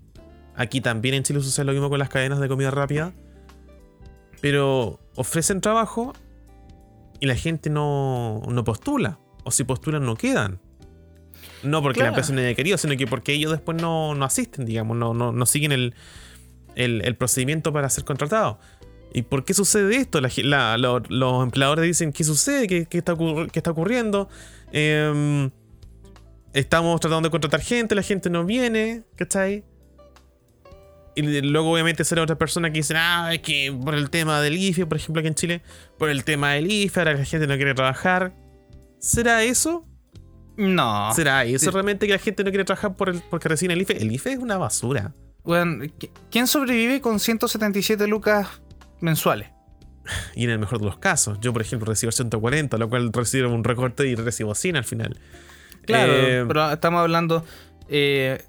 Aquí 0.55 0.79
también 0.81 1.15
en 1.15 1.23
Chile 1.23 1.41
sucede 1.41 1.65
lo 1.65 1.73
mismo 1.73 1.89
con 1.89 1.99
las 1.99 2.09
cadenas 2.09 2.39
de 2.39 2.47
comida 2.47 2.71
rápida. 2.71 3.13
Pero 4.41 4.99
ofrecen 5.15 5.61
trabajo 5.61 6.13
y 7.19 7.25
la 7.27 7.35
gente 7.35 7.69
no, 7.69 8.41
no 8.47 8.63
postula. 8.63 9.19
O 9.43 9.51
si 9.51 9.63
postulan, 9.63 10.05
no 10.05 10.15
quedan. 10.15 10.59
No 11.63 11.81
porque 11.81 11.99
la 11.99 12.05
empresa 12.09 12.33
no 12.33 12.39
haya 12.41 12.55
querido, 12.55 12.77
sino 12.77 12.95
que 12.97 13.05
porque 13.07 13.33
ellos 13.33 13.51
después 13.51 13.79
no, 13.79 14.15
no 14.15 14.25
asisten, 14.25 14.65
digamos, 14.65 14.97
no, 14.97 15.13
no, 15.13 15.31
no 15.31 15.45
siguen 15.45 15.71
el, 15.71 15.93
el- 16.75 17.01
el 17.05 17.15
procedimiento 17.15 17.71
para 17.73 17.89
ser 17.89 18.03
contratados. 18.03 18.57
¿Y 19.13 19.23
por 19.23 19.43
qué 19.43 19.53
sucede 19.53 19.95
esto? 19.97 20.21
La 20.21 20.29
la- 20.77 21.01
los 21.09 21.43
empleadores 21.43 21.85
dicen, 21.85 22.13
¿qué 22.13 22.23
sucede? 22.23 22.67
¿Qué, 22.67 22.85
qué 22.85 22.97
está, 22.99 23.13
ocurri- 23.13 23.49
qué 23.51 23.59
está 23.59 23.71
ocurriendo? 23.71 24.29
Em, 24.71 25.51
estamos 26.53 26.99
tratando 26.99 27.27
de 27.27 27.31
contratar 27.31 27.61
gente, 27.61 27.93
la 27.95 28.03
gente 28.03 28.29
no 28.29 28.45
viene, 28.45 29.03
¿cachai? 29.15 29.63
Y 31.13 31.41
luego 31.41 31.71
obviamente 31.73 32.05
será 32.05 32.21
otra 32.23 32.37
persona 32.37 32.71
que 32.71 32.77
dice, 32.79 32.93
ah, 32.95 33.33
es 33.33 33.41
que 33.41 33.77
por 33.83 33.95
el 33.95 34.09
tema 34.09 34.39
del 34.41 34.57
IFE, 34.57 34.85
por 34.85 34.95
ejemplo 34.97 35.19
aquí 35.19 35.27
en 35.27 35.35
Chile, 35.35 35.61
por 35.97 36.09
el 36.09 36.23
tema 36.23 36.51
del 36.53 36.71
IFE, 36.71 36.99
ahora 37.01 37.13
la 37.15 37.25
gente 37.25 37.47
no 37.47 37.55
quiere 37.57 37.73
trabajar. 37.73 38.33
¿Será 38.99 39.43
eso? 39.43 39.85
No. 40.55 41.13
¿Será 41.13 41.43
eso 41.43 41.65
Sí. 41.65 41.69
realmente 41.69 42.07
que 42.07 42.13
la 42.13 42.19
gente 42.19 42.45
no 42.45 42.49
quiere 42.49 42.63
trabajar 42.63 42.95
por 42.95 43.09
el, 43.09 43.21
porque 43.29 43.49
reciben 43.49 43.75
el 43.75 43.81
IFE? 43.81 43.97
El 44.01 44.11
IFE 44.13 44.33
es 44.33 44.39
una 44.39 44.57
basura. 44.57 45.13
¿qui- 45.43 46.11
¿quién 46.29 46.47
sobrevive 46.47 47.01
con 47.01 47.19
177 47.19 48.07
lucas 48.07 48.47
mensuales? 49.01 49.49
Y 50.35 50.45
en 50.45 50.49
el 50.49 50.59
mejor 50.59 50.79
de 50.79 50.85
los 50.85 50.97
casos. 50.97 51.39
Yo, 51.41 51.53
por 51.53 51.61
ejemplo, 51.61 51.87
recibo 51.87 52.11
140, 52.11 52.77
lo 52.77 52.89
cual 52.89 53.11
recibo 53.13 53.49
un 53.53 53.63
recorte 53.63 54.07
y 54.07 54.15
recibo 54.15 54.55
100 54.55 54.77
al 54.77 54.83
final. 54.83 55.17
Claro, 55.85 56.11
Eh, 56.13 56.45
pero 56.47 56.71
estamos 56.71 57.01
hablando. 57.01 57.45
eh, 57.89 58.43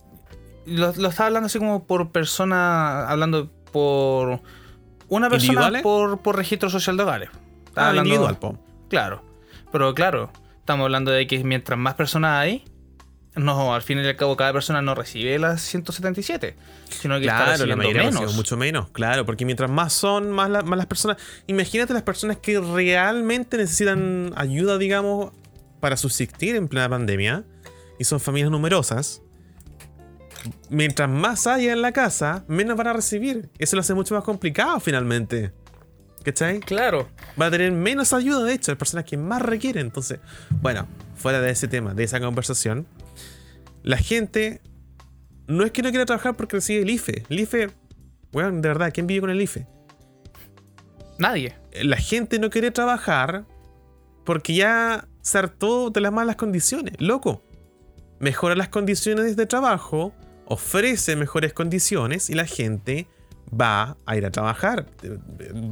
lo, 0.66 0.92
lo 0.94 1.08
estaba 1.08 1.26
hablando 1.26 1.46
así 1.46 1.58
como 1.58 1.84
por 1.86 2.10
persona, 2.12 3.06
hablando 3.08 3.50
por 3.72 4.40
una 5.08 5.28
persona 5.28 5.82
por, 5.82 6.20
por 6.22 6.36
registro 6.36 6.70
social 6.70 6.96
de 6.96 7.02
hogares. 7.02 7.30
Estaba 7.66 7.86
Ah, 7.86 7.90
hablando- 7.90 8.08
individual, 8.08 8.38
po. 8.38 8.58
Claro, 8.88 9.22
pero 9.72 9.94
claro, 9.94 10.30
estamos 10.58 10.84
hablando 10.84 11.10
de 11.10 11.26
que 11.26 11.42
mientras 11.44 11.78
más 11.78 11.94
personas 11.94 12.38
hay, 12.40 12.64
no, 13.34 13.74
al 13.74 13.82
fin 13.82 13.98
y 13.98 14.06
al 14.06 14.16
cabo 14.16 14.36
cada 14.36 14.52
persona 14.52 14.82
no 14.82 14.94
recibe 14.94 15.38
las 15.38 15.62
177, 15.62 16.54
sino 16.90 17.14
que 17.18 17.26
está 17.26 17.36
Claro, 17.36 17.46
la 17.46 17.52
recibiendo 17.52 17.76
mayoría 17.76 18.10
menos. 18.20 18.34
mucho 18.36 18.56
menos, 18.56 18.90
claro, 18.90 19.24
porque 19.24 19.44
mientras 19.44 19.70
más 19.70 19.92
son, 19.92 20.30
más, 20.30 20.50
la- 20.50 20.62
más 20.62 20.76
las 20.76 20.86
personas. 20.86 21.16
Imagínate 21.46 21.94
las 21.94 22.02
personas 22.02 22.36
que 22.38 22.60
realmente 22.60 23.56
necesitan 23.56 24.32
ayuda, 24.36 24.76
digamos, 24.78 25.32
para 25.80 25.96
subsistir 25.96 26.56
en 26.56 26.68
plena 26.68 26.88
pandemia, 26.88 27.44
y 27.98 28.04
son 28.04 28.20
familias 28.20 28.50
numerosas. 28.50 29.22
Mientras 30.70 31.08
más 31.08 31.46
haya 31.46 31.72
en 31.72 31.82
la 31.82 31.92
casa, 31.92 32.44
menos 32.48 32.76
van 32.76 32.88
a 32.88 32.92
recibir. 32.94 33.48
Eso 33.58 33.76
lo 33.76 33.80
hace 33.80 33.94
mucho 33.94 34.14
más 34.14 34.24
complicado 34.24 34.80
finalmente. 34.80 35.52
¿Cachai? 36.24 36.60
Claro. 36.60 37.08
va 37.40 37.46
a 37.46 37.50
tener 37.50 37.72
menos 37.72 38.12
ayuda, 38.12 38.44
de 38.44 38.52
hecho, 38.54 38.70
las 38.70 38.78
personas 38.78 39.04
que 39.04 39.16
más 39.16 39.42
requieren. 39.42 39.86
Entonces, 39.86 40.20
bueno, 40.60 40.86
fuera 41.16 41.40
de 41.40 41.50
ese 41.50 41.66
tema, 41.66 41.94
de 41.94 42.04
esa 42.04 42.20
conversación, 42.20 42.86
la 43.82 43.96
gente 43.96 44.60
no 45.46 45.64
es 45.64 45.72
que 45.72 45.82
no 45.82 45.90
quiera 45.90 46.04
trabajar 46.04 46.36
porque 46.36 46.56
recibe 46.56 46.82
el 46.82 46.90
IFE. 46.90 47.24
El 47.28 47.40
IFE, 47.40 47.70
bueno, 48.32 48.50
de 48.52 48.68
verdad, 48.68 48.90
¿quién 48.92 49.06
vive 49.06 49.20
con 49.20 49.30
el 49.30 49.40
IFE? 49.40 49.66
Nadie. 51.18 51.56
La 51.82 51.96
gente 51.96 52.38
no 52.38 52.50
quiere 52.50 52.70
trabajar 52.70 53.44
porque 54.24 54.54
ya 54.54 55.06
se 55.20 55.38
hartó 55.38 55.90
de 55.90 56.00
las 56.00 56.12
malas 56.12 56.36
condiciones. 56.36 56.94
Loco, 56.98 57.42
mejora 58.20 58.54
las 58.54 58.68
condiciones 58.68 59.36
de 59.36 59.46
trabajo, 59.46 60.12
ofrece 60.46 61.16
mejores 61.16 61.52
condiciones 61.52 62.30
y 62.30 62.34
la 62.34 62.46
gente 62.46 63.08
va 63.48 63.96
a 64.06 64.16
ir 64.16 64.24
a 64.24 64.30
trabajar. 64.30 64.86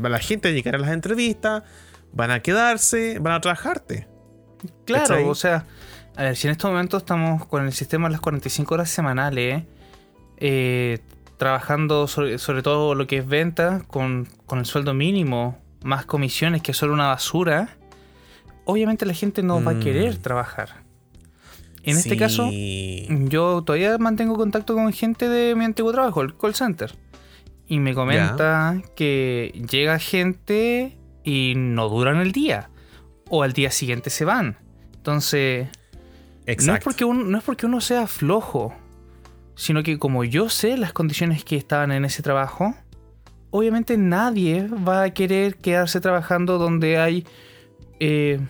La 0.02 0.18
gente 0.18 0.48
va 0.48 0.52
a 0.52 0.54
llegar 0.54 0.74
a 0.74 0.78
las 0.78 0.90
entrevistas, 0.90 1.62
van 2.12 2.30
a 2.30 2.40
quedarse, 2.40 3.18
van 3.20 3.34
a 3.34 3.40
trabajarte. 3.40 4.08
Claro, 4.84 5.28
o 5.28 5.34
sea, 5.34 5.64
a 6.20 6.24
ver, 6.24 6.36
si 6.36 6.48
en 6.48 6.52
este 6.52 6.66
momento 6.66 6.98
estamos 6.98 7.46
con 7.46 7.64
el 7.64 7.72
sistema 7.72 8.08
de 8.08 8.12
las 8.12 8.20
45 8.20 8.74
horas 8.74 8.90
semanales, 8.90 9.64
eh, 10.36 10.98
trabajando 11.38 12.06
sobre, 12.08 12.36
sobre 12.36 12.62
todo 12.62 12.94
lo 12.94 13.06
que 13.06 13.16
es 13.16 13.26
venta, 13.26 13.82
con, 13.86 14.28
con 14.44 14.58
el 14.58 14.66
sueldo 14.66 14.92
mínimo, 14.92 15.56
más 15.82 16.04
comisiones, 16.04 16.60
que 16.60 16.74
solo 16.74 16.92
una 16.92 17.06
basura, 17.06 17.70
obviamente 18.66 19.06
la 19.06 19.14
gente 19.14 19.42
no 19.42 19.64
va 19.64 19.70
a 19.70 19.74
Mm. 19.76 19.80
querer 19.80 20.18
trabajar. 20.18 20.82
En 21.84 21.96
este 21.96 22.18
caso, 22.18 22.50
yo 22.52 23.62
todavía 23.64 23.96
mantengo 23.96 24.36
contacto 24.36 24.74
con 24.74 24.92
gente 24.92 25.26
de 25.26 25.54
mi 25.54 25.64
antiguo 25.64 25.90
trabajo, 25.90 26.20
el 26.20 26.36
call 26.36 26.54
center. 26.54 26.94
Y 27.66 27.78
me 27.78 27.94
comenta 27.94 28.82
que 28.94 29.58
llega 29.70 29.98
gente 29.98 30.98
y 31.24 31.54
no 31.56 31.88
duran 31.88 32.18
el 32.18 32.32
día. 32.32 32.68
O 33.30 33.42
al 33.42 33.54
día 33.54 33.70
siguiente 33.70 34.10
se 34.10 34.26
van. 34.26 34.58
Entonces, 34.94 35.68
no 36.66 36.74
es, 36.74 36.84
porque 36.84 37.04
uno, 37.04 37.24
no 37.24 37.38
es 37.38 37.44
porque 37.44 37.66
uno 37.66 37.80
sea 37.80 38.06
flojo, 38.06 38.74
sino 39.54 39.82
que 39.82 39.98
como 39.98 40.24
yo 40.24 40.48
sé 40.48 40.76
las 40.76 40.92
condiciones 40.92 41.44
que 41.44 41.56
estaban 41.56 41.92
en 41.92 42.04
ese 42.04 42.22
trabajo, 42.22 42.74
obviamente 43.50 43.96
nadie 43.96 44.66
va 44.68 45.02
a 45.04 45.10
querer 45.10 45.56
quedarse 45.56 46.00
trabajando 46.00 46.58
donde 46.58 46.98
hay 46.98 47.26
eh, 48.00 48.40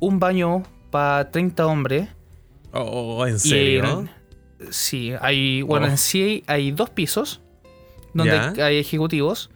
un 0.00 0.18
baño 0.18 0.62
para 0.90 1.30
30 1.30 1.66
hombres. 1.66 2.08
Oh, 2.72 3.18
oh, 3.18 3.26
¿en 3.26 3.36
y 3.36 3.38
serio? 3.38 4.00
en- 4.60 4.72
sí, 4.72 5.12
hay, 5.20 5.62
bueno, 5.62 5.86
Oh. 5.86 5.90
en 5.90 5.98
sí 5.98 6.22
hay, 6.22 6.44
hay 6.46 6.70
dos 6.72 6.88
pisos 6.90 7.40
donde 8.14 8.62
hay 8.62 8.78
ejecutivos. 8.78 9.50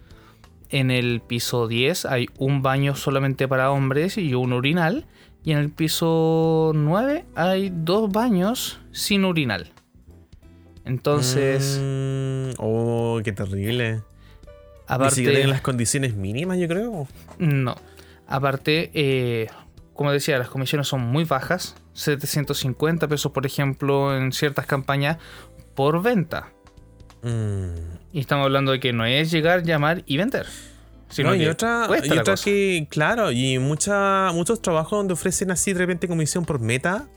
En 0.69 0.91
el 0.91 1.21
piso 1.21 1.67
10 1.67 2.05
hay 2.05 2.27
un 2.37 2.61
baño 2.61 2.93
solamente 2.95 3.47
para 3.47 3.71
hombres 3.71 4.17
y 4.17 4.33
un 4.33 4.51
urinal. 4.51 5.05
Y 5.47 5.53
en 5.53 5.59
el 5.59 5.69
piso 5.69 6.73
9 6.75 7.23
hay 7.33 7.71
dos 7.73 8.11
baños 8.11 8.81
sin 8.91 9.23
urinal. 9.23 9.71
Entonces, 10.83 11.79
Mm, 11.81 12.55
oh, 12.57 13.21
qué 13.23 13.31
terrible. 13.31 13.93
Ni 13.93 14.01
aparte, 14.87 15.15
siquiera 15.15 15.35
tienen 15.35 15.51
las 15.51 15.61
condiciones 15.61 16.15
mínimas, 16.15 16.57
yo 16.57 16.67
creo. 16.67 17.07
no. 17.37 17.75
Aparte, 18.27 18.91
eh, 18.93 19.47
como 19.93 20.11
decía, 20.11 20.37
las 20.37 20.49
comisiones 20.49 20.89
son 20.89 20.99
muy 20.99 21.23
bajas. 21.23 21.77
750 21.93 23.07
pesos, 23.07 23.31
por 23.31 23.45
ejemplo, 23.45 24.17
en 24.17 24.33
ciertas 24.33 24.65
campañas 24.65 25.17
por 25.75 26.03
venta. 26.03 26.51
Mm. 27.21 27.69
Y 28.11 28.19
estamos 28.19 28.43
hablando 28.43 28.73
de 28.73 28.81
que 28.81 28.91
no 28.91 29.05
es 29.05 29.31
llegar, 29.31 29.63
llamar 29.63 30.03
y 30.07 30.17
vender. 30.17 30.45
No, 31.23 31.33
y 31.35 31.45
otra, 31.47 31.87
y 32.03 32.09
que, 32.43 32.87
claro, 32.89 33.31
y 33.31 33.59
mucha, 33.59 34.31
muchos 34.33 34.61
trabajos 34.61 34.99
donde 34.99 35.13
ofrecen 35.13 35.51
así 35.51 35.73
de 35.73 35.79
repente 35.79 36.07
comisión 36.07 36.45
por 36.45 36.59
meta. 36.59 37.07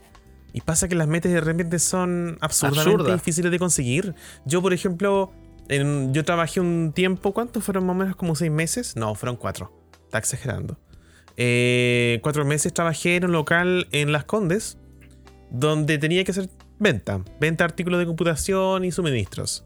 Y 0.53 0.61
pasa 0.63 0.89
que 0.89 0.95
las 0.97 1.07
metas 1.07 1.31
de 1.33 1.41
repente 1.41 1.79
son 1.79 2.37
absurdamente 2.41 2.91
Absurda. 2.91 3.15
difíciles 3.15 3.51
de 3.53 3.59
conseguir. 3.61 4.15
Yo, 4.45 4.61
por 4.63 4.73
ejemplo, 4.73 5.33
en- 5.69 6.13
yo 6.13 6.25
trabajé 6.25 6.61
un 6.61 6.93
tiempo, 6.93 7.33
¿cuántos 7.33 7.63
fueron 7.63 7.87
más 7.87 7.95
o 7.95 7.99
menos? 7.99 8.17
¿Como 8.17 8.35
seis 8.35 8.51
meses? 8.51 8.97
No, 8.97 9.15
fueron 9.15 9.37
cuatro. 9.37 9.73
Está 10.07 10.19
exagerando. 10.19 10.77
Eh, 11.37 12.19
cuatro 12.23 12.45
meses 12.45 12.73
trabajé 12.75 13.17
en 13.17 13.25
un 13.27 13.33
local 13.33 13.87
en 13.93 14.11
Las 14.13 14.25
Condes, 14.25 14.77
donde 15.51 15.99
tenía 15.99 16.25
que 16.25 16.33
hacer 16.33 16.49
venta. 16.79 17.23
Venta 17.41 17.65
de 17.65 17.67
artículos 17.67 18.01
de 18.01 18.07
computación 18.07 18.85
y 18.85 18.91
suministros. 18.93 19.65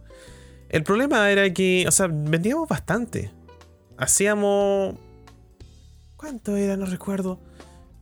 El 0.69 0.83
problema 0.83 1.31
era 1.31 1.51
que, 1.53 1.85
o 1.89 1.91
sea, 1.91 2.09
vendíamos 2.11 2.69
bastante. 2.69 3.31
Hacíamos. 3.97 4.97
¿Cuánto 6.17 6.57
era? 6.57 6.77
No 6.77 6.87
recuerdo. 6.87 7.41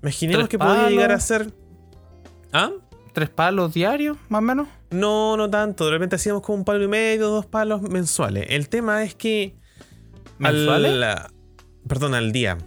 Imaginemos 0.03 0.49
¿Tres 0.49 0.49
que 0.49 0.59
podía 0.59 0.91
llegar 0.91 1.13
a 1.13 1.21
ser. 1.21 1.53
¿Ah? 2.53 2.71
Tres 3.13 3.29
palos 3.31 3.75
diarios, 3.75 4.17
más 4.29 4.39
o 4.39 4.43
menos. 4.43 4.69
No, 4.91 5.37
no 5.37 5.51
tanto. 5.51 5.85
De 5.85 5.91
repente 5.91 6.17
hacíamos 6.17 6.43
como 6.43 6.59
un 6.59 6.65
palo 6.65 6.83
y 6.83 6.89
medio, 6.89 7.29
dos 7.29 7.47
palos 7.47 7.83
mensuales. 7.83 8.47
El 8.49 8.69
tema 8.69 9.03
es 9.03 9.15
que. 9.15 9.57
¿Mensuales? 10.39 11.03
Al, 11.03 11.31
perdón, 11.87 12.15
al 12.15 12.33
día. 12.33 12.59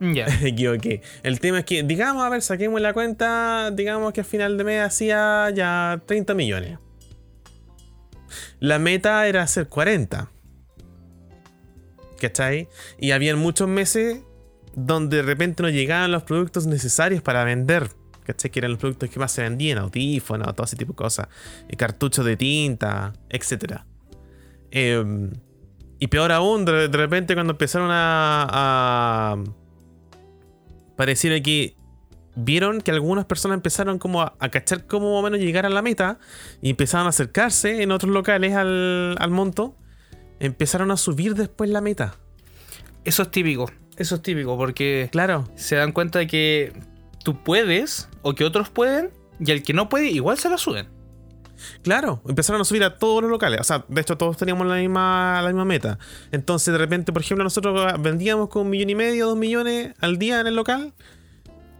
Ya. 0.00 0.26
Me 0.26 0.48
equivoqué. 0.48 1.02
El 1.22 1.40
tema 1.40 1.60
es 1.60 1.64
que, 1.64 1.82
digamos, 1.82 2.22
a 2.22 2.28
ver, 2.28 2.42
saquemos 2.42 2.80
la 2.80 2.92
cuenta. 2.92 3.70
Digamos 3.72 4.12
que 4.12 4.20
al 4.20 4.26
final 4.26 4.56
de 4.56 4.64
mes 4.64 4.82
hacía 4.82 5.50
ya 5.50 6.00
30 6.06 6.34
millones. 6.34 6.78
La 8.60 8.78
meta 8.78 9.26
era 9.26 9.42
hacer 9.42 9.68
40. 9.68 10.30
¿Cachai? 12.20 12.68
Y 12.98 13.10
habían 13.10 13.38
muchos 13.38 13.68
meses 13.68 14.20
donde 14.74 15.18
de 15.18 15.22
repente 15.22 15.62
no 15.62 15.70
llegaban 15.70 16.12
los 16.12 16.22
productos 16.22 16.66
necesarios 16.66 17.22
para 17.22 17.44
vender. 17.44 17.90
¿Cachai? 18.24 18.50
Que 18.50 18.60
eran 18.60 18.72
los 18.72 18.80
productos 18.80 19.10
que 19.10 19.18
más 19.18 19.32
se 19.32 19.42
vendían, 19.42 19.78
audífonos, 19.78 20.54
todo 20.54 20.64
ese 20.64 20.76
tipo 20.76 20.92
de 20.92 20.96
cosas. 20.96 21.28
Cartuchos 21.76 22.24
de 22.24 22.36
tinta, 22.36 23.12
etc. 23.28 23.80
Em, 24.70 25.30
y 25.98 26.08
peor 26.08 26.32
aún, 26.32 26.64
de, 26.64 26.88
repente 26.88 27.34
cuando 27.34 27.52
empezaron 27.52 27.90
a, 27.90 28.46
a... 28.50 29.44
Que 31.42 31.76
vieron 32.36 32.80
que 32.82 32.90
algunas 32.90 33.24
personas 33.24 33.56
empezaron 33.56 33.98
como 33.98 34.22
a, 34.22 34.36
a 34.38 34.50
cachar 34.50 34.86
cómo 34.86 35.18
o 35.18 35.22
menos 35.22 35.40
llegar 35.40 35.66
a 35.66 35.70
la 35.70 35.82
meta 35.82 36.18
y 36.60 36.70
empezaron 36.70 37.06
a 37.06 37.10
acercarse 37.10 37.82
en 37.82 37.90
otros 37.90 38.12
locales 38.12 38.54
al, 38.54 39.16
al 39.18 39.30
monto, 39.30 39.76
empezaron 40.40 40.90
a 40.90 40.96
subir 40.96 41.34
después 41.34 41.70
la 41.70 41.80
meta. 41.80 42.16
Eso 43.04 43.22
es 43.22 43.30
típico. 43.30 43.70
Eso 43.96 44.16
es 44.16 44.22
típico 44.22 44.56
porque 44.56 45.08
Claro, 45.12 45.48
se 45.54 45.76
dan 45.76 45.92
cuenta 45.92 46.18
de 46.18 46.26
que 46.26 46.72
tú 47.24 47.42
puedes 47.42 48.08
o 48.22 48.34
que 48.34 48.44
otros 48.44 48.68
pueden 48.68 49.10
y 49.40 49.50
el 49.50 49.62
que 49.62 49.72
no 49.72 49.88
puede 49.88 50.08
igual 50.10 50.38
se 50.38 50.50
la 50.50 50.58
suben. 50.58 50.88
claro, 51.82 52.20
empezaron 52.28 52.60
a 52.60 52.64
subir 52.64 52.84
a 52.84 52.98
todos 52.98 53.22
los 53.22 53.30
locales. 53.30 53.60
O 53.60 53.64
sea, 53.64 53.84
de 53.88 54.00
hecho 54.00 54.16
todos 54.16 54.36
teníamos 54.36 54.66
la 54.66 54.76
misma, 54.76 55.40
la 55.42 55.48
misma 55.48 55.64
meta. 55.64 55.98
Entonces 56.32 56.72
de 56.72 56.78
repente, 56.78 57.12
por 57.12 57.22
ejemplo, 57.22 57.44
nosotros 57.44 58.02
vendíamos 58.02 58.48
con 58.48 58.62
un 58.62 58.70
millón 58.70 58.90
y 58.90 58.94
medio, 58.94 59.28
dos 59.28 59.36
millones 59.36 59.94
al 60.00 60.18
día 60.18 60.40
en 60.40 60.46
el 60.46 60.56
local. 60.56 60.92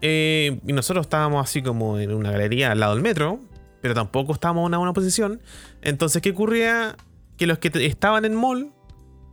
Eh, 0.03 0.61
y 0.67 0.73
nosotros 0.73 1.07
estábamos 1.07 1.45
así 1.45 1.63
como 1.63 1.99
en 1.99 2.13
una 2.13 2.31
galería 2.31 2.73
al 2.73 2.81
lado 2.81 2.95
del 2.95 3.03
metro, 3.03 3.41
pero 3.81 3.95
tampoco 3.95 4.33
estábamos 4.33 4.63
en 4.63 4.67
una 4.67 4.79
buena 4.79 4.93
posición. 4.93 5.41
Entonces, 5.83 6.23
¿qué 6.23 6.31
ocurría? 6.31 6.97
Que 7.37 7.47
los 7.47 7.59
que 7.59 7.71
estaban 7.87 8.25
en 8.25 8.35
mall 8.35 8.73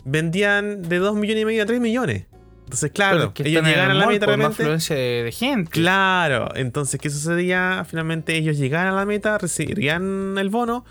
vendían 0.05 0.81
de 0.83 0.97
2 0.99 1.15
millones 1.15 1.43
y 1.43 1.45
medio 1.45 1.63
a 1.63 1.65
3 1.65 1.79
millones. 1.79 2.25
Entonces, 2.65 2.91
claro, 2.91 3.33
que 3.33 3.47
ellos 3.47 3.63
llegaron 3.65 3.91
a 3.91 3.93
la 3.99 4.07
meta 4.07 4.25
por 4.25 4.37
más 4.37 4.57
realmente. 4.57 4.63
afluencia 4.63 4.95
de, 4.95 5.23
de 5.23 5.31
gente. 5.31 5.69
Claro, 5.71 6.49
entonces, 6.55 6.99
¿qué 6.99 7.09
sucedía? 7.09 7.85
Finalmente 7.87 8.35
ellos 8.35 8.57
llegaron 8.57 8.93
a 8.93 8.95
la 8.97 9.05
meta, 9.05 9.37
recibirían 9.37 10.35
el 10.37 10.49
bono. 10.49 10.85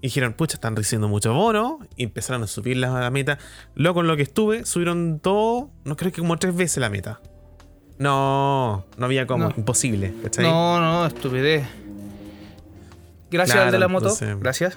Y 0.00 0.08
dijeron, 0.08 0.32
pucha, 0.32 0.54
están 0.56 0.74
recibiendo 0.74 1.06
mucho 1.08 1.32
bono. 1.32 1.78
Y 1.96 2.02
empezaron 2.04 2.42
a 2.42 2.46
subir 2.48 2.76
la, 2.76 3.00
la 3.00 3.10
meta. 3.10 3.38
Luego, 3.76 3.94
con 3.96 4.08
lo 4.08 4.16
que 4.16 4.22
estuve, 4.22 4.64
subieron 4.66 5.20
todo, 5.20 5.70
no 5.84 5.96
creo 5.96 6.10
que 6.10 6.20
como 6.20 6.36
tres 6.38 6.54
veces 6.56 6.78
la 6.78 6.90
meta. 6.90 7.20
No, 7.98 8.84
no 8.96 9.06
había 9.06 9.26
como, 9.28 9.44
No. 9.48 9.54
imposible. 9.56 10.12
¿cachai? 10.24 10.44
No, 10.44 10.80
no, 10.80 11.06
estupidez. 11.06 11.64
Gracias 13.30 13.54
Claro, 13.54 13.66
al 13.68 13.72
de 13.72 13.78
la 13.78 13.88
moto. 13.88 14.06
entonces- 14.06 14.36
Gracias. 14.40 14.76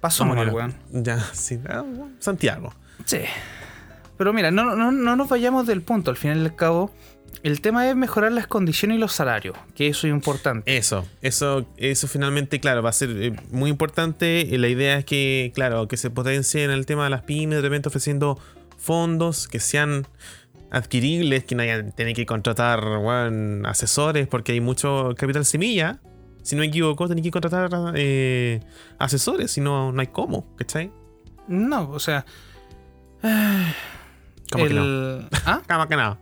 Pasó 0.00 0.24
No, 0.24 0.34
morir, 0.34 0.52
bueno, 0.52 0.74
weón. 0.90 1.04
Ya, 1.04 1.18
sí. 1.32 1.58
ah, 1.68 1.82
bueno, 1.82 2.12
Santiago. 2.18 2.72
Sí. 3.04 3.20
Pero 4.16 4.32
mira, 4.32 4.50
no, 4.50 4.76
no, 4.76 4.90
no 4.92 5.16
nos 5.16 5.28
vayamos 5.28 5.66
del 5.66 5.82
punto. 5.82 6.10
Al 6.10 6.16
final 6.16 6.38
y 6.38 6.44
al 6.44 6.56
cabo, 6.56 6.92
el 7.42 7.60
tema 7.60 7.88
es 7.88 7.94
mejorar 7.94 8.32
las 8.32 8.46
condiciones 8.46 8.96
y 8.96 9.00
los 9.00 9.12
salarios, 9.12 9.56
que 9.74 9.86
eso 9.88 10.06
es 10.06 10.12
importante. 10.12 10.76
Eso, 10.76 11.06
eso, 11.22 11.66
eso 11.76 12.08
finalmente, 12.08 12.58
claro, 12.58 12.82
va 12.82 12.90
a 12.90 12.92
ser 12.92 13.10
eh, 13.10 13.36
muy 13.50 13.70
importante. 13.70 14.46
La 14.58 14.68
idea 14.68 14.98
es 14.98 15.04
que, 15.04 15.52
claro, 15.54 15.86
que 15.86 15.96
se 15.96 16.10
potencie 16.10 16.64
en 16.64 16.70
el 16.70 16.84
tema 16.84 17.04
de 17.04 17.10
las 17.10 17.22
pymes, 17.22 17.56
de 17.56 17.62
repente 17.62 17.88
ofreciendo 17.88 18.38
fondos 18.76 19.46
que 19.46 19.60
sean 19.60 20.06
adquiribles, 20.70 21.44
que 21.44 21.54
no 21.54 21.62
haya 21.62 21.90
tener 21.90 22.14
que 22.14 22.26
contratar 22.26 22.84
weón, 22.84 23.64
asesores, 23.66 24.26
porque 24.26 24.52
hay 24.52 24.60
mucho 24.60 25.14
capital 25.16 25.44
semilla. 25.44 26.00
Si 26.48 26.56
no 26.56 26.60
me 26.60 26.68
equivoco, 26.68 27.06
tenés 27.06 27.22
que 27.22 27.30
contratar 27.30 27.68
eh, 27.94 28.60
asesores, 28.98 29.50
si 29.50 29.60
no, 29.60 29.92
no 29.92 30.00
hay 30.00 30.06
cómo, 30.06 30.46
¿cachai? 30.56 30.90
No, 31.46 31.90
o 31.90 32.00
sea. 32.00 32.24
¿Cómo 34.50 34.64
que 34.66 34.72
no? 34.72 34.82
el... 34.82 35.28
¿Ah? 35.44 35.60
¿Cómo 35.68 35.86
que 35.88 35.96
no? 35.96 36.16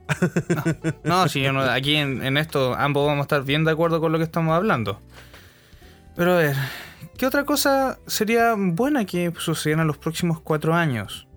No, 1.04 1.28
si 1.28 1.42
yo 1.42 1.52
no, 1.52 1.60
aquí 1.60 1.94
en, 1.94 2.24
en 2.24 2.38
esto 2.38 2.74
ambos 2.74 3.06
vamos 3.06 3.20
a 3.20 3.26
estar 3.26 3.44
bien 3.44 3.64
de 3.64 3.70
acuerdo 3.70 4.00
con 4.00 4.10
lo 4.10 4.18
que 4.18 4.24
estamos 4.24 4.52
hablando. 4.52 5.00
Pero 6.16 6.32
a 6.32 6.38
ver, 6.38 6.56
¿qué 7.16 7.24
otra 7.24 7.44
cosa 7.44 8.00
sería 8.08 8.56
buena 8.58 9.04
que 9.04 9.32
sucediera 9.38 9.82
en 9.82 9.86
los 9.86 9.96
próximos 9.96 10.40
cuatro 10.40 10.74
años? 10.74 11.28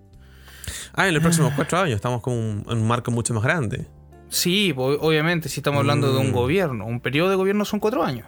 Ah, 0.94 1.06
en 1.06 1.14
los 1.14 1.22
próximos 1.22 1.52
cuatro 1.54 1.78
años 1.78 1.94
estamos 1.94 2.22
con 2.22 2.64
un, 2.66 2.88
marco 2.88 3.12
mucho 3.12 3.34
más 3.34 3.44
grande. 3.44 3.86
Sí, 4.30 4.74
obviamente, 4.76 5.48
si 5.48 5.60
estamos 5.60 5.78
hablando 5.78 6.12
de 6.12 6.18
un 6.18 6.30
Mm. 6.30 6.34
gobierno, 6.34 6.86
un 6.86 6.98
periodo 6.98 7.30
de 7.30 7.36
gobierno 7.36 7.64
son 7.64 7.78
cuatro 7.78 8.02
años. 8.02 8.26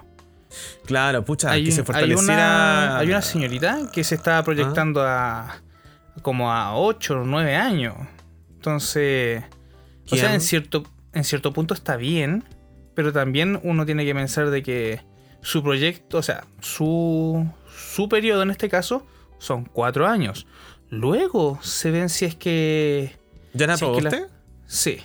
Claro, 0.84 1.24
pucha, 1.24 1.50
hay, 1.50 1.64
que 1.64 1.72
se 1.72 1.80
hay 1.80 1.86
fortaleciera. 1.86 2.22
una, 2.34 2.98
hay 2.98 3.08
una 3.08 3.22
señorita 3.22 3.90
que 3.92 4.04
se 4.04 4.14
está 4.14 4.42
proyectando 4.44 5.02
a 5.02 5.60
como 6.22 6.52
a 6.52 6.76
8 6.76 7.20
o 7.20 7.24
9 7.24 7.56
años. 7.56 7.94
Entonces, 8.54 9.42
o 10.10 10.16
sea, 10.16 10.34
en 10.34 10.40
cierto, 10.40 10.84
en 11.12 11.24
cierto 11.24 11.52
punto 11.52 11.74
está 11.74 11.96
bien, 11.96 12.44
pero 12.94 13.12
también 13.12 13.58
uno 13.62 13.84
tiene 13.86 14.04
que 14.04 14.14
pensar 14.14 14.50
de 14.50 14.62
que 14.62 15.00
su 15.40 15.62
proyecto, 15.62 16.18
o 16.18 16.22
sea, 16.22 16.44
su, 16.60 17.46
su 17.74 18.08
periodo 18.08 18.42
en 18.42 18.50
este 18.50 18.68
caso 18.68 19.06
son 19.38 19.64
4 19.64 20.06
años. 20.06 20.46
Luego 20.90 21.58
se 21.62 21.90
ven 21.90 22.08
si 22.08 22.26
es 22.26 22.36
que... 22.36 23.16
¿Ya 23.54 23.66
la 23.66 23.76
si 23.76 23.84
es 23.84 23.88
aprobó 23.88 23.96
que 23.96 24.02
la- 24.02 24.10
usted? 24.10 24.26
Sí, 24.66 25.00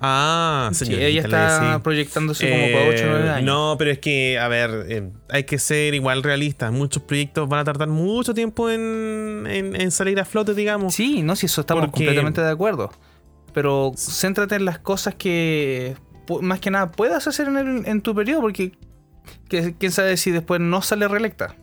Ah, 0.00 0.68
sí, 0.72 0.84
señorita, 0.86 1.06
ella 1.06 1.20
le 1.22 1.26
está 1.28 1.80
proyectándose 1.82 2.48
como 2.50 2.62
para 2.72 2.88
8 2.90 3.04
o 3.04 3.10
9 3.10 3.26
Eh, 3.26 3.30
años. 3.30 3.44
No, 3.46 3.76
pero 3.78 3.90
es 3.90 3.98
que, 3.98 4.38
a 4.38 4.48
ver, 4.48 4.86
eh, 4.88 5.10
hay 5.30 5.44
que 5.44 5.58
ser 5.58 5.94
igual 5.94 6.22
realistas. 6.22 6.72
Muchos 6.72 7.02
proyectos 7.02 7.48
van 7.48 7.60
a 7.60 7.64
tardar 7.64 7.88
mucho 7.88 8.34
tiempo 8.34 8.70
en, 8.70 9.46
en- 9.48 9.80
en 9.80 9.90
salir 9.90 10.18
a 10.20 10.24
flote, 10.24 10.54
digamos. 10.54 10.94
Sí, 10.94 11.22
no, 11.22 11.36
si 11.36 11.46
eso 11.46 11.60
estamos 11.62 11.84
Porque- 11.86 11.98
completamente 12.04 12.40
de 12.40 12.50
acuerdo. 12.50 12.90
Pero 13.52 13.92
céntrate 13.96 14.56
en 14.56 14.64
las 14.64 14.78
cosas 14.78 15.14
que 15.14 15.96
más 16.40 16.58
que 16.60 16.70
nada 16.70 16.90
puedas 16.90 17.26
hacer 17.26 17.48
en, 17.48 17.56
el- 17.58 17.86
en 17.86 18.00
tu 18.02 18.14
periodo, 18.14 18.40
porque 18.40 18.72
que- 19.48 19.74
quién 19.78 19.92
sabe 19.92 20.16
si 20.16 20.30
después 20.30 20.60
no 20.60 20.82
sale 20.82 21.06
reelecta. 21.08 21.56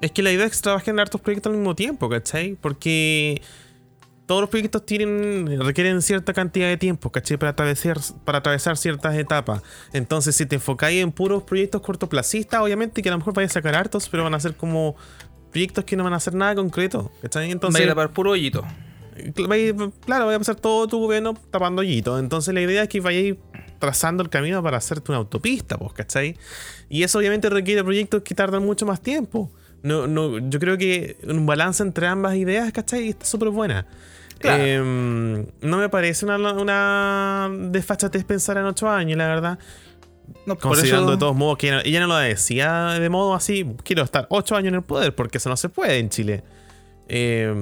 Es 0.00 0.12
que 0.12 0.22
la 0.22 0.32
idea 0.32 0.46
es 0.46 0.56
que 0.56 0.62
trabajen 0.62 0.94
en 0.94 1.00
hartos 1.00 1.20
proyectos 1.20 1.50
al 1.52 1.58
mismo 1.58 1.74
tiempo, 1.74 2.08
¿cachai? 2.08 2.56
Porque 2.60 3.42
todos 4.30 4.42
los 4.42 4.50
proyectos 4.50 4.86
tienen, 4.86 5.60
requieren 5.60 6.00
cierta 6.02 6.32
cantidad 6.32 6.68
de 6.68 6.76
tiempo, 6.76 7.10
¿cachai? 7.10 7.36
Para 7.36 7.50
atravesar, 7.50 7.98
para 8.24 8.38
atravesar 8.38 8.76
ciertas 8.76 9.16
etapas. 9.16 9.60
Entonces, 9.92 10.36
si 10.36 10.46
te 10.46 10.54
enfocáis 10.54 11.02
en 11.02 11.10
puros 11.10 11.42
proyectos 11.42 11.80
cortoplacistas, 11.80 12.60
obviamente 12.60 13.02
que 13.02 13.08
a 13.08 13.12
lo 13.12 13.18
mejor 13.18 13.34
vais 13.34 13.50
a 13.50 13.54
sacar 13.54 13.74
hartos, 13.74 14.08
pero 14.08 14.22
van 14.22 14.34
a 14.34 14.38
ser 14.38 14.54
como 14.54 14.94
proyectos 15.50 15.84
que 15.84 15.96
no 15.96 16.04
van 16.04 16.12
a 16.12 16.18
hacer 16.18 16.36
nada 16.36 16.54
concreto, 16.54 17.10
¿cachai? 17.20 17.46
Va 17.46 17.48
a 17.48 17.50
Entonces, 17.50 17.82
ir 17.82 17.90
a 17.90 17.96
par 17.96 18.12
puro 18.12 18.30
hoyito. 18.30 18.64
Claro, 20.06 20.26
vaya 20.26 20.36
a 20.36 20.38
pasar 20.38 20.54
todo 20.54 20.86
tu 20.86 21.00
gobierno 21.00 21.34
tapando 21.50 21.80
hoyitos. 21.80 22.20
Entonces 22.20 22.54
la 22.54 22.60
idea 22.60 22.84
es 22.84 22.88
que 22.88 23.00
vayáis 23.00 23.34
trazando 23.80 24.22
el 24.22 24.28
camino 24.28 24.62
para 24.62 24.76
hacerte 24.76 25.10
una 25.10 25.18
autopista, 25.18 25.76
pues, 25.76 25.92
¿cachai? 25.92 26.36
Y 26.88 27.02
eso 27.02 27.18
obviamente 27.18 27.50
requiere 27.50 27.82
proyectos 27.82 28.22
que 28.22 28.36
tardan 28.36 28.64
mucho 28.64 28.86
más 28.86 29.00
tiempo. 29.00 29.50
No, 29.82 30.06
no, 30.06 30.38
yo 30.38 30.60
creo 30.60 30.78
que 30.78 31.16
un 31.24 31.46
balance 31.46 31.82
entre 31.82 32.06
ambas 32.06 32.36
ideas, 32.36 32.70
¿cachai? 32.70 33.08
Está 33.08 33.24
súper 33.24 33.48
buena. 33.48 33.88
Claro. 34.40 34.64
Em, 34.64 35.46
no 35.60 35.76
me 35.76 35.88
parece 35.88 36.24
una, 36.24 36.36
una 36.52 37.48
desfachatez 37.70 38.24
pensar 38.24 38.56
en 38.56 38.64
ocho 38.64 38.88
años, 38.88 39.16
la 39.18 39.28
verdad. 39.28 39.58
No, 40.46 40.56
Considerando 40.56 41.08
eso- 41.08 41.16
de 41.16 41.18
todos 41.20 41.36
modos 41.36 41.58
que 41.58 41.68
ella, 41.84 42.00
no 42.00 42.06
lo 42.06 42.16
decía 42.16 42.98
de 42.98 43.08
modo 43.10 43.34
así, 43.34 43.66
quiero 43.84 44.02
estar 44.02 44.26
ocho 44.30 44.56
años 44.56 44.68
en 44.70 44.76
el 44.76 44.82
poder, 44.82 45.14
porque 45.14 45.38
eso 45.38 45.48
no 45.50 45.56
se 45.56 45.68
puede 45.68 45.98
en 45.98 46.08
Chile. 46.08 46.42
Eh, 47.08 47.52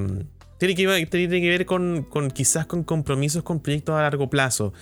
tiene, 0.59 0.75
que, 0.77 0.87
ver- 0.87 1.09
tiene 1.11 1.41
que 1.41 1.49
ver 1.49 1.67
con, 1.67 2.05
con 2.09 2.31
quizás 2.31 2.67
con 2.67 2.85
compromisos 2.85 3.43
con 3.43 3.61
proyectos 3.61 3.97
a 3.97 4.03
largo 4.03 4.31
plazo. 4.31 4.73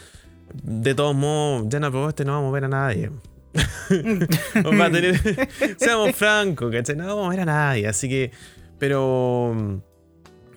De 0.63 0.95
todos 0.95 1.15
modos, 1.17 1.65
ya 1.69 1.81
no 1.81 1.87
aprobó 1.89 2.09
este, 2.11 2.25
no 2.25 2.33
vamos 2.33 2.51
a 2.51 2.53
ver 2.53 2.65
a 2.65 2.69
nadie. 2.69 3.11
Tener- 3.89 5.49
seamos 5.79 6.15
francos, 6.15 6.71
¿cachai? 6.73 6.97
No 6.97 7.07
vamos 7.07 7.27
a 7.27 7.31
ver 7.31 7.41
a 7.41 7.45
nadie, 7.47 7.87
así 7.89 8.09
que. 8.09 8.31
Pero. 8.79 9.81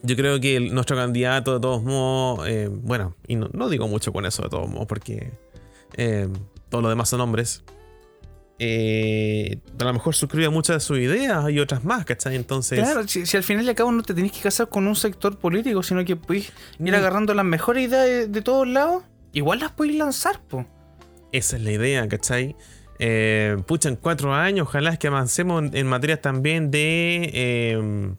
Yo 0.01 0.15
creo 0.15 0.39
que 0.39 0.55
el- 0.55 0.73
nuestro 0.73 0.95
candidato, 0.95 1.53
de 1.55 1.59
todos 1.59 1.83
modos. 1.83 2.47
eh, 2.47 2.69
bueno, 2.71 3.15
y 3.27 3.35
no, 3.35 3.49
no 3.53 3.67
digo 3.69 3.87
mucho 3.87 4.13
con 4.13 4.25
eso, 4.25 4.43
de 4.43 4.49
todos 4.49 4.69
modos, 4.69 4.87
porque. 4.87 5.31
eh, 5.97 6.27
todos 6.69 6.83
los 6.83 6.91
demás 6.91 7.09
son 7.09 7.21
hombres. 7.21 7.63
eh, 8.61 9.57
a 9.79 9.83
lo 9.85 9.93
mejor 9.93 10.13
suscribe 10.15 10.49
muchas 10.49 10.75
de 10.75 10.79
sus 10.81 10.97
ideas 10.99 11.49
y 11.49 11.59
otras 11.59 11.83
más, 11.85 12.03
¿cachai? 12.05 12.35
Entonces. 12.35 12.79
Claro, 12.79 13.07
si, 13.07 13.25
si 13.25 13.37
al 13.37 13.43
final 13.43 13.65
y 13.65 13.69
al 13.69 13.75
cabo 13.75 13.91
no 13.91 14.03
te 14.03 14.13
tenés 14.13 14.31
que 14.33 14.41
casar 14.41 14.67
con 14.69 14.85
un 14.85 14.95
sector 14.95 15.37
político, 15.37 15.81
sino 15.81 16.03
que 16.03 16.15
puedes 16.17 16.47
ir 16.79 16.91
Mm. 16.91 16.93
agarrando 16.95 17.33
las 17.33 17.45
mejores 17.45 17.87
ideas 17.87 18.05
de, 18.05 18.27
de 18.27 18.41
todos 18.41 18.67
lados, 18.67 19.03
igual 19.31 19.59
las 19.59 19.71
podéis 19.71 19.97
lanzar, 19.97 20.41
po. 20.41 20.65
Esa 21.31 21.55
es 21.57 21.63
la 21.63 21.71
idea, 21.71 22.07
¿cachai? 22.09 22.55
Eh, 22.99 23.55
pucha, 23.65 23.87
en 23.87 23.95
cuatro 23.95 24.33
años, 24.33 24.67
ojalá 24.67 24.89
es 24.91 24.99
que 24.99 25.07
avancemos 25.07 25.63
en, 25.63 25.75
en 25.77 25.87
materias 25.87 26.21
también 26.21 26.69
de. 26.69 28.11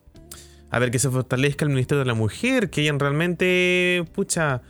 Eh, 0.71 0.77
a 0.77 0.79
ver, 0.79 0.91
que 0.91 0.99
se 0.99 1.11
fortalezca 1.11 1.65
el 1.65 1.71
Ministerio 1.71 2.01
de 2.01 2.07
la 2.07 2.15
Mujer, 2.15 2.71
que 2.71 2.83
hayan 2.83 2.99
realmente, 2.99 4.05
pucha, 4.15 4.63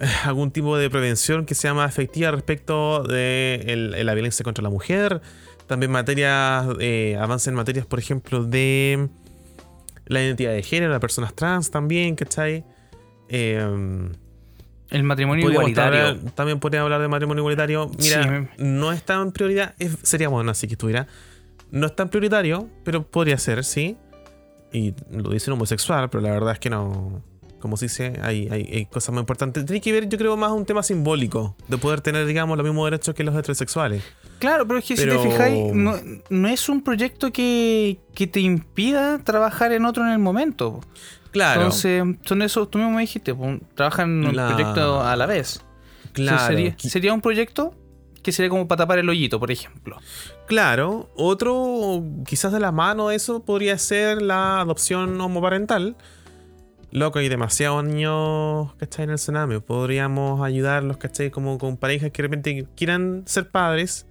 eh, 0.00 0.06
algún 0.24 0.50
tipo 0.50 0.76
de 0.78 0.88
prevención 0.90 1.44
que 1.46 1.54
sea 1.54 1.74
más 1.74 1.90
efectiva 1.90 2.30
respecto 2.30 3.02
de 3.04 3.64
el- 3.66 3.94
el- 3.94 4.06
la 4.06 4.14
violencia 4.14 4.42
contra 4.44 4.62
la 4.62 4.70
mujer. 4.70 5.20
También 5.66 5.92
materias, 5.92 6.66
eh, 6.80 7.16
avance 7.20 7.50
en 7.50 7.56
materias, 7.56 7.86
por 7.86 7.98
ejemplo, 7.98 8.42
de 8.44 9.08
la 10.06 10.22
identidad 10.22 10.52
de 10.52 10.62
género, 10.62 10.90
las 10.90 11.00
personas 11.00 11.34
trans 11.34 11.70
también, 11.70 12.16
¿cachai? 12.16 12.64
Eh, 13.28 13.64
El 14.90 15.02
matrimonio 15.04 15.48
igualitario. 15.48 16.00
hablar- 16.08 16.32
también 16.32 16.58
podría 16.58 16.80
hablar 16.82 17.00
de 17.00 17.06
matrimonio 17.06 17.42
igualitario. 17.42 17.88
Mira, 18.00 18.24
Sí. 18.56 18.64
no 18.64 18.90
es 18.90 19.04
tan 19.04 19.30
prioridad. 19.30 19.74
es- 19.78 19.96
sería 20.02 20.28
bueno 20.28 20.50
así 20.50 20.66
que 20.66 20.74
estuviera. 20.74 21.06
No 21.70 21.86
es 21.86 21.94
tan 21.94 22.08
prioritario, 22.08 22.68
pero 22.82 23.04
podría 23.04 23.38
ser, 23.38 23.62
sí. 23.62 23.96
Y 24.72 24.94
lo 25.10 25.30
dice 25.30 25.50
un 25.50 25.54
homosexual, 25.54 26.08
pero 26.10 26.22
la 26.22 26.30
verdad 26.30 26.52
es 26.52 26.58
que 26.60 26.70
no. 26.70 27.22
como 27.60 27.76
se 27.76 27.86
dice, 27.86 28.18
hay, 28.22 28.48
hay, 28.50 28.62
hay 28.72 28.86
cosas 28.86 29.14
más 29.14 29.22
importantes. 29.22 29.66
Tiene 29.66 29.80
que 29.80 29.92
ver, 29.92 30.08
yo 30.08 30.16
creo, 30.16 30.36
más 30.36 30.50
un 30.52 30.64
tema 30.64 30.82
simbólico, 30.82 31.56
de 31.68 31.76
poder 31.76 32.00
tener, 32.00 32.24
digamos, 32.26 32.56
los 32.56 32.64
mismos 32.64 32.86
derechos 32.90 33.14
que 33.14 33.22
los 33.24 33.34
heterosexuales. 33.36 34.02
Claro, 34.38 34.66
pero 34.66 34.78
es 34.78 34.84
que 34.86 34.94
Pero- 34.94 35.20
si 35.22 35.28
te 35.28 35.30
fijáis, 35.32 35.74
no, 35.74 35.94
no 36.30 36.48
es 36.48 36.68
un 36.70 36.82
proyecto 36.82 37.30
que, 37.32 37.98
que 38.14 38.26
te 38.26 38.40
impida 38.40 39.18
trabajar 39.18 39.72
en 39.72 39.84
otro 39.84 40.04
en 40.06 40.12
el 40.12 40.18
momento. 40.18 40.80
Claro, 41.32 41.60
Entonces, 41.62 42.02
son 42.24 42.42
esos, 42.42 42.70
tú 42.70 42.78
mismo 42.78 42.92
me 42.94 43.02
dijiste, 43.02 43.36
trabajan 43.74 44.22
en 44.22 44.28
un 44.30 44.36
La- 44.36 44.48
proyecto 44.54 45.02
a 45.02 45.14
la 45.16 45.26
vez. 45.26 45.62
Entonces, 46.06 46.34
claro. 46.34 46.46
sería, 46.56 46.74
sería 46.78 47.12
un 47.14 47.20
proyecto 47.20 47.74
que 48.22 48.32
sería 48.32 48.50
como 48.50 48.68
para 48.68 48.80
tapar 48.80 48.98
el 48.98 49.08
hoyito, 49.08 49.40
por 49.40 49.50
ejemplo. 49.50 49.96
Claro, 50.46 51.10
otro, 51.16 52.04
quizás 52.26 52.52
de 52.52 52.60
la 52.60 52.72
mano 52.72 53.08
de 53.08 53.16
eso, 53.16 53.44
podría 53.44 53.78
ser 53.78 54.22
la 54.22 54.60
adopción 54.60 55.20
homoparental. 55.20 55.96
Loco, 56.92 57.20
hay 57.20 57.28
demasiados 57.28 57.84
niños, 57.84 58.74
¿cachai? 58.74 59.04
En 59.04 59.10
el 59.10 59.18
Sename. 59.18 59.60
Podríamos 59.60 60.42
ayudarlos, 60.42 60.96
¿cachai? 60.96 61.30
Como 61.30 61.56
con 61.58 61.76
parejas 61.76 62.10
que 62.10 62.22
de 62.22 62.28
repente 62.28 62.66
quieran 62.74 63.22
ser 63.26 63.48
padres 63.48 64.06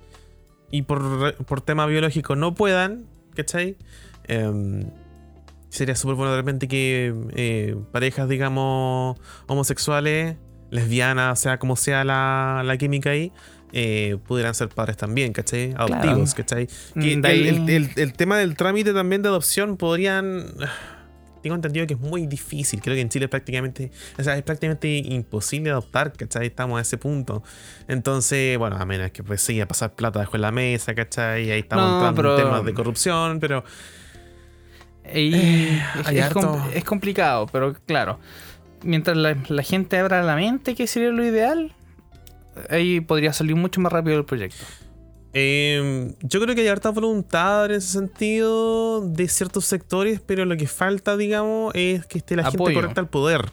y 0.71 0.83
por, 0.83 1.35
por 1.45 1.61
tema 1.61 1.85
biológico 1.87 2.35
no 2.35 2.53
puedan, 2.53 3.05
¿cachai? 3.35 3.75
Em, 4.25 4.89
sería 5.69 5.95
súper 5.95 6.15
bueno 6.15 6.31
de 6.31 6.37
repente 6.37 6.67
que 6.67 7.13
eh, 7.35 7.75
parejas, 7.91 8.29
digamos, 8.29 9.19
homosexuales, 9.47 10.37
lesbianas, 10.69 11.39
sea, 11.39 11.59
como 11.59 11.75
sea 11.75 12.03
la, 12.03 12.61
la 12.63 12.77
química 12.77 13.09
ahí, 13.09 13.33
eh, 13.73 14.17
pudieran 14.27 14.55
ser 14.55 14.69
padres 14.69 14.97
también, 14.97 15.34
¿cachai? 15.34 15.73
Adoptivos, 15.77 16.34
¿cachai? 16.34 16.67
Que 16.99 17.17
De 17.17 17.27
ahí- 17.27 17.47
el, 17.47 17.58
el- 17.58 17.69
el- 17.69 17.89
el 17.95 18.13
tema 18.13 18.38
del 18.38 18.55
trámite 18.55 18.93
también 18.93 19.21
de 19.21 19.29
adopción 19.29 19.77
podrían. 19.77 20.45
Tengo 21.41 21.55
entendido 21.55 21.88
que 21.88 21.93
es 21.93 21.99
muy 22.01 22.27
difícil. 22.27 22.82
Creo 22.82 22.95
que 22.95 23.01
en 23.01 23.08
Chile 23.08 23.25
es 23.25 23.32
prácticamente. 23.32 23.91
O 24.17 24.23
sea, 24.23 24.36
es 24.36 24.43
prácticamente 24.43 24.89
imposible 24.97 25.69
adoptar, 25.69 26.12
¿cachai? 26.12 26.47
Estamos 26.47 26.77
a 26.79 26.82
ese 26.82 26.97
punto. 26.97 27.43
Entonces, 27.88 28.58
bueno, 28.58 28.75
a 28.75 28.86
menos 28.86 29.12
que 29.12 29.23
pues 29.23 29.41
siga 29.41 29.63
a 29.63 29.67
pasar 29.67 29.93
plata 29.95 30.19
debajo 30.19 30.34
de 30.34 30.39
la 30.39 30.51
mesa, 30.51 30.93
¿cachai? 30.93 31.49
Ahí 31.49 31.60
estamos 31.62 31.86
No, 31.86 31.95
entrando 32.10 32.21
pero- 32.21 32.38
en 32.39 32.43
temas 32.43 32.65
de 32.65 32.73
corrupción, 32.73 33.39
pero. 33.39 33.63
Y 35.13 35.34
Eh, 35.34 35.82
es, 36.01 36.08
hay 36.08 36.17
es 36.17 36.23
harto. 36.25 36.41
com- 36.41 36.62
es 36.73 36.84
complicado, 36.84 37.47
pero 37.51 37.73
claro, 37.86 38.19
mientras 38.84 39.17
la, 39.17 39.36
la 39.47 39.63
gente 39.63 39.97
abra 39.97 40.21
la 40.23 40.36
mente, 40.36 40.75
que 40.75 40.88
sería 40.88 41.10
lo 41.10 41.25
ideal, 41.25 41.73
ahí 42.69 42.99
podría 43.01 43.33
salir 43.33 43.55
mucho 43.55 43.79
más 43.81 43.91
rápido 43.91 44.17
el 44.17 44.25
proyecto. 44.25 44.63
Eh, 45.33 46.15
yo 46.21 46.41
creo 46.41 46.55
que 46.55 46.61
hay 46.61 46.67
harta 46.67 46.89
voluntad 46.89 47.65
en 47.65 47.71
ese 47.73 47.87
sentido 47.89 49.01
de 49.07 49.27
ciertos 49.27 49.65
sectores, 49.65 50.19
pero 50.25 50.43
lo 50.45 50.57
que 50.57 50.67
falta, 50.67 51.15
digamos, 51.17 51.71
es 51.75 52.05
que 52.07 52.17
esté 52.17 52.35
la 52.35 52.43
gente 52.51 52.57
correcta 52.81 53.01
al 53.01 53.09
poder. 53.09 53.51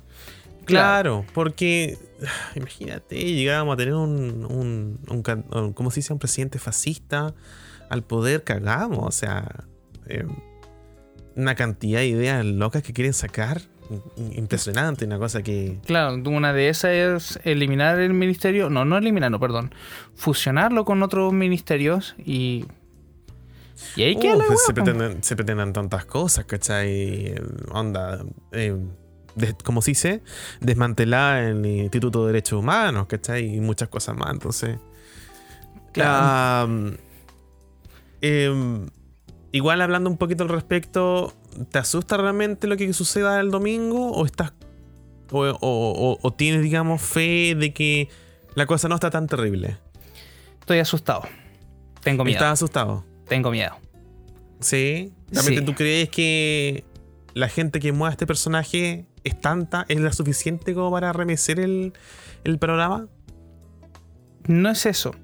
Claro, 0.65 1.25
porque 1.35 1.99
imagínate, 2.57 3.17
llegábamos 3.17 3.75
a 3.75 3.77
tener 3.77 3.95
un, 3.95 4.45
un, 4.51 4.99
un 5.09 5.23
can- 5.23 5.45
un- 5.53 5.73
¿cómo 5.75 5.91
se 5.91 5.97
dice? 6.01 6.13
Un 6.13 6.19
presidente 6.19 6.59
fascista 6.59 7.35
al 7.91 8.03
poder, 8.03 8.43
cagamos, 8.43 9.01
o 9.07 9.13
sea, 9.13 9.65
eh, 10.09 10.25
una 11.37 11.55
cantidad 11.55 12.01
de 12.01 12.07
ideas 12.09 12.45
locas 12.45 12.83
que 12.83 12.93
quieren 12.95 13.13
sacar, 13.13 13.61
impresionante, 14.35 15.05
una 15.05 15.19
cosa 15.19 15.43
que... 15.43 15.79
Claro, 15.87 16.15
una 16.31 16.53
de 16.53 16.69
esas 16.69 16.93
es 16.93 17.41
eliminar 17.45 17.99
el 18.01 18.13
ministerio, 18.15 18.71
no, 18.71 18.85
no 18.85 18.97
eliminarlo, 18.99 19.39
perdón, 19.41 19.75
fusionarlo 20.15 20.85
con 20.85 21.03
otros 21.03 21.33
ministerios 21.33 22.15
y... 22.19 22.65
Y 23.95 24.03
ahí 24.05 24.17
queda 24.17 24.37
Uh, 24.37 24.39
la 24.39 24.47
pues 24.47 24.65
se, 24.65 24.73
pretenden, 24.73 25.23
se 25.23 25.37
pretenden 25.37 25.73
tantas 25.73 26.07
cosas, 26.07 26.47
¿cachai? 26.47 27.35
Onda, 27.71 28.25
eh, 28.53 28.75
des- 29.35 29.55
como 29.63 29.83
se 29.83 29.91
dice, 29.91 30.23
desmantelar 30.61 31.43
el 31.43 31.65
Instituto 31.67 32.23
de 32.23 32.33
Derechos 32.33 32.59
Humanos, 32.61 33.07
¿cachai? 33.07 33.57
Y 33.57 33.61
muchas 33.61 33.89
cosas 33.89 34.17
más, 34.17 34.31
entonces... 34.33 34.79
Claro. 35.93 36.95
Em, 38.23 38.89
igual 39.53 39.81
hablando 39.83 40.11
un 40.11 40.17
poquito 40.17 40.43
al 40.43 40.49
respecto, 40.49 41.33
¿te 41.71 41.79
asusta 41.79 42.17
realmente 42.17 42.67
lo 42.67 42.77
que 42.77 42.93
suceda 42.93 43.41
el 43.41 43.51
domingo? 43.51 44.13
¿O 44.13 44.25
estás... 44.27 44.53
o, 45.31 45.41
o- 45.41 45.51
o- 45.61 46.19
o 46.23 46.33
tienes, 46.35 46.63
digamos, 46.63 47.03
fe 47.03 47.55
de 47.59 47.73
que 47.73 48.09
la 48.55 48.67
cosa 48.67 48.89
no 48.89 48.95
está 48.95 49.11
tan 49.11 49.27
terrible? 49.27 49.79
Estoy 50.61 50.79
asustado. 50.79 51.23
Tengo 52.03 52.25
miedo. 52.25 52.37
¿Estás 52.39 52.53
asustado? 52.55 53.05
Tengo 53.29 53.51
miedo. 53.51 53.77
Sí. 54.61 55.13
¿Realmente 55.31 55.61
Sí. 55.61 55.67
tú 55.67 55.75
crees 55.75 56.09
que 56.09 56.85
la 57.35 57.49
gente 57.49 57.81
que 57.81 57.93
mueve 57.93 58.11
a 58.11 58.13
este 58.13 58.27
personaje 58.27 59.07
es 59.25 59.41
tanta, 59.41 59.85
es 59.89 60.01
la 60.01 60.13
suficiente 60.13 60.73
como 60.75 60.91
para 60.91 61.13
remecer 61.13 61.59
el, 61.61 61.93
el 62.45 62.59
programa? 62.59 63.09
No 64.47 64.71
es 64.71 64.87
eso. 64.87 65.15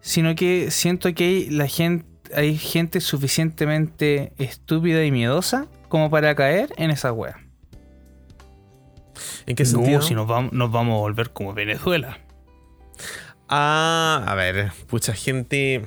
Sino 0.00 0.34
que 0.34 0.70
siento 0.70 1.12
que 1.14 1.46
la 1.50 1.66
gente, 1.68 2.06
hay 2.34 2.56
gente 2.56 3.00
suficientemente 3.00 4.32
estúpida 4.38 5.04
y 5.04 5.10
miedosa 5.10 5.66
como 5.88 6.10
para 6.10 6.34
caer 6.34 6.72
en 6.76 6.90
esa 6.90 7.12
wea. 7.12 7.38
¿En 9.46 9.56
qué 9.56 9.64
sentido? 9.64 9.98
No, 9.98 10.02
si 10.02 10.14
nos 10.14 10.26
vamos, 10.26 10.52
nos 10.52 10.70
vamos 10.72 10.96
a 10.96 11.00
volver 11.00 11.30
como 11.30 11.54
Venezuela. 11.54 12.18
Ah, 13.48 14.24
a 14.26 14.34
ver, 14.34 14.72
mucha 14.90 15.14
gente. 15.14 15.84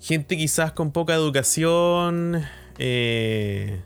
Gente 0.00 0.36
quizás 0.36 0.72
con 0.72 0.92
poca 0.92 1.14
educación. 1.14 2.44
eh, 2.78 3.82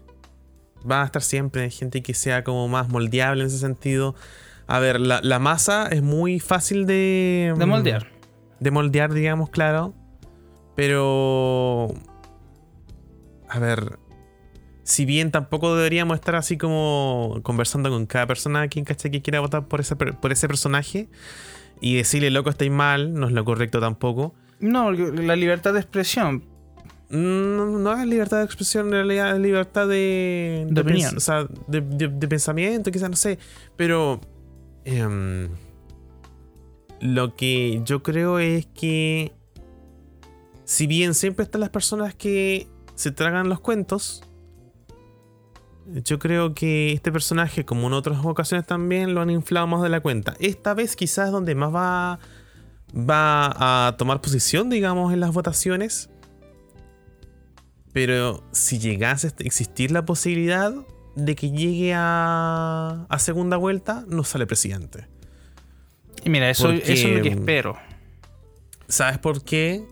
va 0.89 1.03
a 1.03 1.07
estar 1.07 1.23
siempre. 1.23 1.71
Gente 1.71 2.03
que 2.03 2.15
sea 2.15 2.45
como 2.45 2.69
más 2.69 2.89
moldeable 2.89 3.43
en 3.43 3.49
ese 3.49 3.59
sentido. 3.59 4.15
A 4.67 4.79
ver, 4.79 5.01
la, 5.01 5.21
la 5.23 5.39
masa 5.39 5.89
es 5.89 6.03
muy 6.03 6.41
fácil 6.41 6.87
de. 6.87 7.55
De 7.57 7.67
moldear. 7.67 8.07
de 8.61 8.71
moldear, 8.71 9.13
digamos, 9.13 9.51
claro. 9.51 9.95
Pero. 10.77 11.89
A 13.49 13.59
ver. 13.59 13.99
Si 14.83 15.07
bien 15.07 15.31
tampoco 15.31 15.75
deberíamos 15.75 16.17
estar 16.17 16.35
así 16.37 16.59
como 16.59 17.41
conversando 17.43 17.89
con 17.89 18.05
cada 18.05 18.27
persona 18.27 18.69
que, 18.69 18.83
¿cachai? 18.85 19.11
que 19.11 19.23
quiera 19.23 19.41
votar 19.41 19.67
por 19.67 19.81
ese, 19.81 19.97
por 19.97 20.31
ese 20.31 20.47
personaje 20.47 21.09
y 21.81 21.97
decirle, 21.97 22.31
loco, 22.31 22.51
estáis 22.51 22.71
mal, 22.71 23.15
no 23.15 23.27
es 23.27 23.33
lo 23.33 23.47
correcto 23.47 23.81
tampoco. 23.81 24.35
No, 24.61 24.93
la 24.93 25.37
libertad 25.37 25.73
de 25.73 25.81
expresión. 25.81 26.45
No, 27.09 27.67
no 27.79 27.93
es 27.99 28.07
libertad 28.07 28.39
de 28.39 28.45
expresión, 28.45 28.87
en 28.89 28.93
realidad 28.93 29.35
es 29.35 29.41
libertad 29.41 29.89
de, 29.89 30.67
De 30.71 30.81
opinión. 30.83 31.17
o 31.17 31.21
sea, 31.21 31.47
de, 31.67 31.81
de- 31.81 32.09
de 32.09 32.29
pensamiento, 32.29 32.91
quizás, 32.91 33.09
no 33.09 33.17
sé. 33.17 33.39
Pero 33.77 34.21
em, 34.85 35.49
lo 37.01 37.35
que 37.37 37.81
yo 37.85 38.03
creo 38.03 38.39
es 38.39 38.67
que 38.67 39.33
si 40.65 40.87
bien 40.87 41.15
siempre 41.15 41.45
están 41.45 41.61
las 41.61 41.71
personas 41.71 42.15
que 42.15 42.69
se 42.95 43.11
tragan 43.11 43.49
los 43.49 43.61
cuentos, 43.61 44.23
yo 45.87 46.19
creo 46.19 46.55
que 46.55 46.93
este 46.93 47.13
personaje, 47.13 47.65
como 47.65 47.87
en 47.89 47.93
otras 47.93 48.25
ocasiones 48.25 48.67
también, 48.67 49.15
lo 49.15 49.21
han 49.21 49.31
inflado 49.31 49.67
más 49.67 49.83
de 49.83 49.89
la 49.91 50.01
cuenta. 50.01 50.35
Esta 50.41 50.73
vez 50.75 50.97
quizás 50.97 51.31
donde 51.31 51.55
más 51.55 51.75
va, 51.75 52.19
va 52.97 53.89
a 53.89 53.97
tomar 53.99 54.21
posición, 54.23 54.71
digamos, 54.71 55.13
en 55.13 55.21
las 55.21 55.33
votaciones. 55.33 56.09
Pero 57.93 58.43
si 58.53 58.79
llegase 58.79 59.29
a 59.29 59.33
existir 59.41 59.91
la 59.91 60.05
posibilidad 60.05 60.73
de 61.15 61.37
que 61.37 61.51
llegue 61.51 61.93
a, 61.95 63.07
a 63.09 63.19
segunda 63.19 63.57
vuelta, 63.57 64.05
no 64.09 64.25
sale 64.25 64.47
presidente. 64.47 65.07
Y 66.25 66.31
mira, 66.31 66.49
eso, 66.51 66.65
Porque- 66.65 66.93
eso 66.93 67.09
es 67.09 67.17
lo 67.17 67.23
que 67.23 67.29
espero. 67.29 67.77
¿Sabes 68.89 69.19
por 69.19 69.45
qué? 69.45 69.85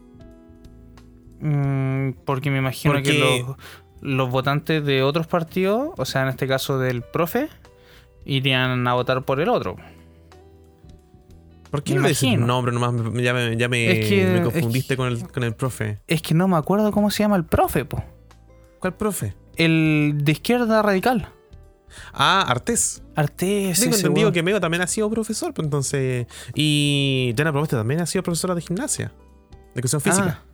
Mm, 1.43 2.13
porque 2.25 2.51
me 2.51 2.59
imagino 2.59 2.95
Porque- 2.95 3.11
que 3.11 3.19
los, 3.19 3.57
los 4.01 4.31
votantes 4.31 4.85
de 4.85 5.03
otros 5.03 5.27
partidos, 5.27 5.91
o 5.97 6.05
sea, 6.05 6.23
en 6.23 6.29
este 6.29 6.47
caso 6.47 6.79
del 6.79 7.03
profe, 7.03 7.49
irían 8.25 8.87
a 8.87 8.95
votar 8.95 9.23
por 9.25 9.41
el 9.41 9.49
otro. 9.49 9.77
¿Por 11.71 11.83
qué 11.83 11.95
Me 11.95 12.01
no 12.03 12.09
dices 12.09 12.39
nombre 12.39 12.73
nomás? 12.73 12.93
Ya 13.23 13.33
me, 13.33 13.57
ya 13.57 13.69
me, 13.69 13.91
Es 14.03 14.09
que- 14.09 14.27
me 14.27 14.37
es 14.39 14.41
confundiste 14.43 14.89
que- 14.95 14.97
con, 14.97 15.09
el, 15.09 15.27
con 15.29 15.43
el 15.43 15.55
profe. 15.55 16.01
Es 16.07 16.21
que 16.21 16.35
no 16.35 16.47
me 16.47 16.57
acuerdo 16.57 16.93
cómo 16.93 17.11
se 17.11 17.23
llama 17.23 17.37
el 17.37 17.45
profe, 17.45 17.85
po. 17.87 18.03
¿Cuál 18.79 18.95
profe? 18.95 19.35
El 19.57 20.19
de 20.23 20.33
izquierda 20.33 20.83
radical. 20.83 21.29
Ah, 22.13 22.43
Artés. 22.47 23.03
Artés. 23.17 23.81
Tengo 23.81 23.95
ese 23.95 24.07
entendido 24.07 24.33
que 24.33 24.43
Mego 24.43 24.61
también 24.61 24.83
ha 24.83 24.87
sido 24.87 25.09
profesor, 25.11 25.53
pues 25.55 25.65
entonces. 25.65 26.27
Y 26.55 27.33
Diana 27.37 27.53
Proboste 27.53 27.77
también 27.77 28.01
ha 28.01 28.07
sido 28.07 28.23
profesora 28.23 28.55
de 28.55 28.61
gimnasia. 28.63 29.13
De 29.75 29.81
educación 29.81 30.01
física. 30.03 30.41
Ah, 30.43 30.52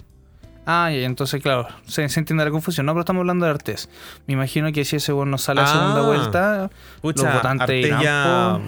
ah, 0.69 0.91
ya, 0.93 0.99
entonces, 1.07 1.43
claro, 1.43 1.67
se, 1.87 2.09
se 2.09 2.21
entiende 2.21 2.45
la 2.45 2.51
confusión. 2.51 2.87
No, 2.87 2.93
pero 2.93 3.01
estamos 3.01 3.21
hablando 3.23 3.45
de 3.47 3.51
Artés. 3.51 3.89
Me 4.27 4.35
imagino 4.35 4.71
que 4.73 4.85
si 4.85 4.97
ese 4.97 5.13
weón 5.13 5.31
no 5.31 5.39
sale 5.39 5.63
a 5.63 5.67
segunda 5.67 6.01
Ah. 6.01 6.07
vuelta, 6.07 6.71
Pucha, 7.03 7.25
los 7.25 7.35
votantes 7.35 7.63
Artés 7.63 7.95
ya. 8.03 8.59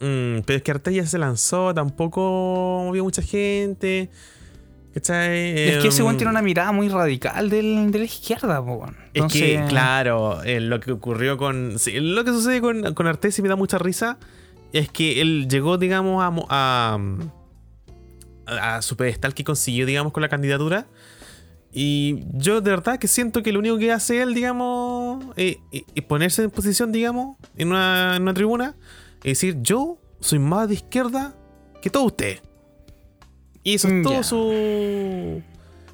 Mm, 0.00 0.40
pero 0.44 0.56
es 0.58 0.62
que 0.62 0.70
Artés 0.72 0.94
ya 0.94 1.06
se 1.06 1.16
lanzó, 1.18 1.72
tampoco 1.72 2.82
movió 2.86 3.02
mucha 3.04 3.22
gente. 3.22 4.10
¿Cachai? 4.92 5.58
Es 5.70 5.78
que 5.82 5.88
ese 5.88 6.02
weón 6.02 6.14
Em, 6.14 6.18
tiene 6.18 6.30
una 6.30 6.40
mirada 6.42 6.72
muy 6.72 6.88
radical 6.88 7.50
del- 7.50 7.90
de 7.92 7.98
la 7.98 8.04
izquierda. 8.06 8.62
Es 9.12 9.24
que, 9.32 9.62
claro, 9.68 10.42
eh, 10.42 10.58
lo 10.60 10.80
que 10.80 10.90
ocurrió 10.92 11.36
con. 11.36 11.78
sí, 11.78 12.00
lo 12.00 12.24
que 12.24 12.30
sucede 12.30 12.60
con, 12.62 12.94
con 12.94 13.06
Artés 13.06 13.38
y 13.38 13.42
me 13.42 13.48
da 13.50 13.56
mucha 13.56 13.76
risa 13.78 14.18
es 14.72 14.90
que 14.90 15.20
él 15.20 15.48
llegó, 15.50 15.76
digamos, 15.78 16.22
a, 16.24 16.30
mo- 16.30 16.46
a, 16.48 16.98
a 18.46 18.80
su 18.82 18.96
pedestal 18.96 19.34
que 19.34 19.44
consiguió, 19.44 19.86
digamos, 19.86 20.12
con 20.12 20.22
la 20.22 20.28
candidatura. 20.28 20.86
Y 21.78 22.24
yo 22.32 22.62
de 22.62 22.70
verdad 22.70 22.98
que 22.98 23.06
siento 23.06 23.42
que 23.42 23.52
lo 23.52 23.58
único 23.58 23.76
que 23.76 23.92
hace 23.92 24.22
él, 24.22 24.32
digamos, 24.32 25.22
eh, 25.36 25.58
eh, 25.72 25.84
es 25.94 26.02
ponerse 26.04 26.42
en 26.42 26.50
posición, 26.50 26.90
digamos, 26.90 27.36
en 27.54 27.68
una, 27.68 28.16
en 28.16 28.22
una 28.22 28.32
tribuna 28.32 28.74
y 29.22 29.28
decir: 29.28 29.58
Yo 29.60 29.98
soy 30.20 30.38
más 30.38 30.68
de 30.68 30.74
izquierda 30.76 31.34
que 31.82 31.90
todos 31.90 32.06
ustedes. 32.06 32.40
Y 33.62 33.74
eso 33.74 33.88
es 33.88 33.92
Mm, 33.94 34.02
todo 34.04 34.22
su. 34.22 35.42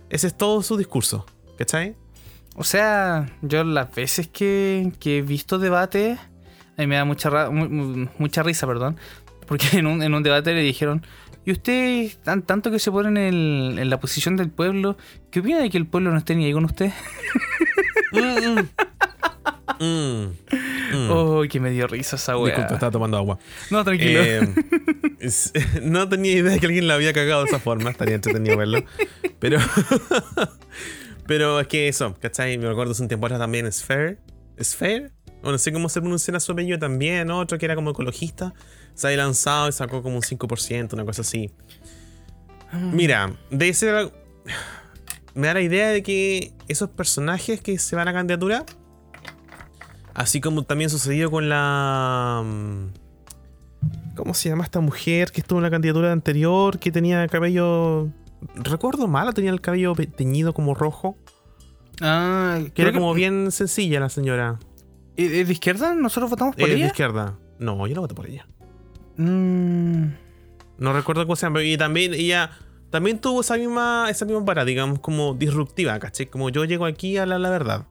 Ese 0.08 0.26
es 0.28 0.36
todo 0.36 0.62
su 0.62 0.76
discurso. 0.76 1.26
¿Cachai? 1.58 1.96
O 2.54 2.62
sea, 2.62 3.26
yo 3.42 3.64
las 3.64 3.92
veces 3.92 4.28
que, 4.28 4.92
que 5.00 5.18
he 5.18 5.22
visto 5.22 5.58
debates, 5.58 6.16
a 6.76 6.80
mí 6.82 6.86
me 6.86 6.94
da 6.94 7.04
mucha, 7.04 7.28
ra- 7.28 7.50
mu- 7.50 7.68
mu- 7.68 8.08
mucha 8.18 8.44
risa, 8.44 8.68
perdón. 8.68 8.98
Porque 9.48 9.66
en 9.78 9.86
un, 9.86 10.00
en 10.02 10.14
un 10.14 10.22
debate 10.22 10.54
le 10.54 10.60
dijeron, 10.62 11.04
¿y 11.44 11.52
ustedes, 11.52 12.18
tan, 12.18 12.42
tanto 12.42 12.70
que 12.70 12.78
se 12.78 12.90
ponen 12.90 13.16
en, 13.16 13.78
en 13.78 13.90
la 13.90 13.98
posición 14.00 14.36
del 14.36 14.50
pueblo, 14.50 14.96
qué 15.30 15.40
opina 15.40 15.58
de 15.60 15.70
que 15.70 15.78
el 15.78 15.86
pueblo 15.86 16.10
no 16.10 16.18
esté 16.18 16.34
ni 16.34 16.44
ahí 16.46 16.52
con 16.52 16.64
usted? 16.64 16.92
Mm, 18.12 18.58
mm. 19.84 20.32
Mm. 20.92 21.10
Oh, 21.10 21.42
que 21.48 21.58
me 21.60 21.70
dio 21.70 21.86
risa 21.86 22.16
esa 22.16 22.36
weá. 22.36 22.46
Disculpa, 22.54 22.74
estaba 22.74 22.92
tomando 22.92 23.16
agua. 23.16 23.38
No, 23.70 23.82
tranquilo. 23.84 24.20
Eh, 24.22 24.48
es- 25.20 25.52
no 25.82 26.08
tenía 26.08 26.32
idea 26.32 26.52
de 26.52 26.60
que 26.60 26.66
alguien 26.66 26.86
la 26.86 26.94
había 26.94 27.12
cagado 27.12 27.42
de 27.42 27.48
esa 27.48 27.58
forma. 27.58 27.90
Estaría 27.90 28.14
entretenido 28.14 28.56
verlo. 28.56 28.84
Pero. 29.38 29.58
pero 31.26 31.60
es 31.60 31.66
que 31.66 31.88
eso, 31.88 32.14
¿cachai? 32.20 32.58
Me 32.58 32.68
recuerdo 32.68 32.92
hace 32.92 33.02
un 33.02 33.08
tiempo 33.08 33.26
atrás 33.26 33.40
también 33.40 33.70
Sphere. 33.72 34.18
¿Sphere? 34.62 35.10
O 35.42 35.50
no 35.50 35.58
sé 35.58 35.72
cómo 35.72 35.88
se 35.88 36.00
pronuncia 36.00 36.38
su 36.38 36.52
apellido 36.52 36.78
también. 36.78 37.30
Otro 37.30 37.58
que 37.58 37.64
era 37.64 37.74
como 37.74 37.90
ecologista. 37.90 38.52
Se 38.94 39.06
había 39.08 39.18
lanzado 39.18 39.68
y 39.68 39.72
sacó 39.72 40.02
como 40.02 40.16
un 40.16 40.22
5%, 40.22 40.92
una 40.92 41.04
cosa 41.04 41.22
así. 41.22 41.50
Mira, 42.92 43.34
de 43.50 43.72
ser. 43.74 44.12
Me 45.34 45.46
da 45.46 45.54
la 45.54 45.60
idea 45.62 45.88
de 45.88 46.02
que 46.02 46.52
esos 46.68 46.90
personajes 46.90 47.60
que 47.60 47.78
se 47.78 47.96
van 47.96 48.08
a 48.08 48.12
candidatura. 48.12 48.64
Así 50.14 50.40
como 50.40 50.62
también 50.64 50.90
sucedió 50.90 51.30
con 51.30 51.48
la. 51.48 52.42
mm, 52.44 52.86
¿Cómo 54.14 54.34
se 54.34 54.48
llama 54.50 54.64
esta 54.64 54.80
mujer 54.80 55.32
que 55.32 55.40
estuvo 55.40 55.58
en 55.58 55.62
la 55.64 55.70
candidatura 55.70 56.12
anterior? 56.12 56.78
Que 56.78 56.92
tenía 56.92 57.26
cabello. 57.28 58.08
Recuerdo 58.54 59.06
mal, 59.08 59.28
o 59.28 59.32
tenía 59.32 59.50
el 59.50 59.60
cabello 59.60 59.94
teñido 60.16 60.52
como 60.52 60.74
rojo. 60.74 61.16
ah, 62.00 62.58
Que 62.74 62.82
era 62.82 62.92
como 62.92 63.14
bien 63.14 63.50
sencilla 63.52 64.00
la 64.00 64.08
señora. 64.10 64.58
¿Es 65.16 65.46
de 65.46 65.52
izquierda? 65.52 65.94
¿Nosotros 65.94 66.30
votamos 66.30 66.56
por 66.56 66.64
Eh, 66.68 66.72
de 66.72 66.76
ella? 66.76 66.86
izquierda. 66.88 67.38
No, 67.58 67.86
yo 67.86 67.94
no 67.94 68.00
voté 68.02 68.14
por 68.14 68.26
ella. 68.26 68.46
Mm, 69.16 70.04
No 70.78 70.92
recuerdo 70.92 71.24
cómo 71.24 71.36
se 71.36 71.46
llama. 71.46 71.62
Y 71.62 71.76
también 71.76 72.14
ella. 72.14 72.50
También 72.90 73.18
tuvo 73.20 73.40
esa 73.40 73.56
misma, 73.56 74.08
esa 74.10 74.26
misma 74.26 74.44
parada, 74.44 74.66
digamos, 74.66 74.98
como 75.00 75.32
disruptiva, 75.34 75.98
¿cachai? 75.98 76.26
Como 76.26 76.50
yo 76.50 76.64
llego 76.66 76.84
aquí 76.84 77.16
a 77.16 77.24
la, 77.24 77.38
la 77.38 77.48
verdad. 77.48 77.86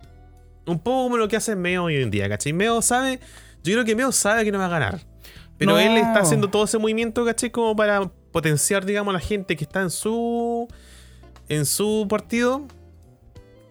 Un 0.68 0.78
poco 0.80 1.04
como 1.06 1.18
lo 1.18 1.28
que 1.28 1.36
hace 1.38 1.56
Meo 1.56 1.86
hoy 1.86 1.96
en 1.96 2.12
día, 2.12 2.30
¿cachai? 2.30 2.54
Meo 2.54 2.82
sabe. 2.84 3.20
Yo 3.64 3.74
creo 3.74 3.86
que 3.86 3.96
Meo 3.96 4.12
sabe 4.12 4.44
que 4.44 4.52
no 4.52 4.60
va 4.60 4.68
a 4.68 4.70
ganar. 4.70 5.00
Pero 5.58 5.72
No. 5.74 5.80
él 5.80 5.98
está 5.98 6.20
haciendo 6.20 6.50
todo 6.50 6.66
ese 6.66 6.78
movimiento, 6.78 7.26
¿cachai? 7.26 7.50
Como 7.50 7.76
para 7.76 8.12
potenciar, 8.32 8.86
digamos, 8.86 9.12
a 9.12 9.14
la 9.14 9.20
gente 9.20 9.56
que 9.56 9.64
está 9.64 9.82
en 9.82 9.90
su. 9.90 10.68
en 11.50 11.66
su 11.66 12.06
partido. 12.08 12.68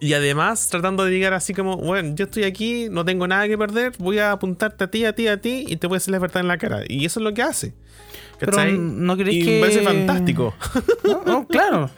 Y 0.01 0.15
además 0.15 0.69
tratando 0.71 1.05
de 1.05 1.11
llegar 1.11 1.35
así 1.35 1.53
como, 1.53 1.77
bueno, 1.77 2.15
yo 2.15 2.25
estoy 2.25 2.45
aquí, 2.45 2.89
no 2.91 3.05
tengo 3.05 3.29
nada 3.29 3.47
que 3.47 3.59
perder, 3.59 3.93
voy 3.99 4.19
a 4.19 4.33
apuntarte 4.33 4.85
a 4.85 4.91
ti, 4.91 5.05
a 5.05 5.15
ti, 5.15 5.29
a 5.29 5.41
ti, 5.41 5.67
y 5.69 5.77
te 5.77 5.87
voy 5.87 5.97
a 5.97 5.99
hacer 5.99 6.13
la 6.13 6.19
verdad 6.19 6.41
en 6.41 6.49
la 6.49 6.57
cara. 6.57 6.83
Y 6.89 7.05
eso 7.05 7.21
es 7.21 7.25
lo 7.25 7.35
que 7.35 7.43
hace. 7.43 7.75
Pero 8.39 8.53
¿Cachai? 8.53 8.79
no 8.79 9.13
y 9.15 9.19
creéis 9.19 9.45
que. 9.45 9.55
me 9.57 9.61
parece 9.61 9.83
fantástico. 9.83 10.55
No, 11.05 11.23
no, 11.25 11.47
claro. 11.47 11.91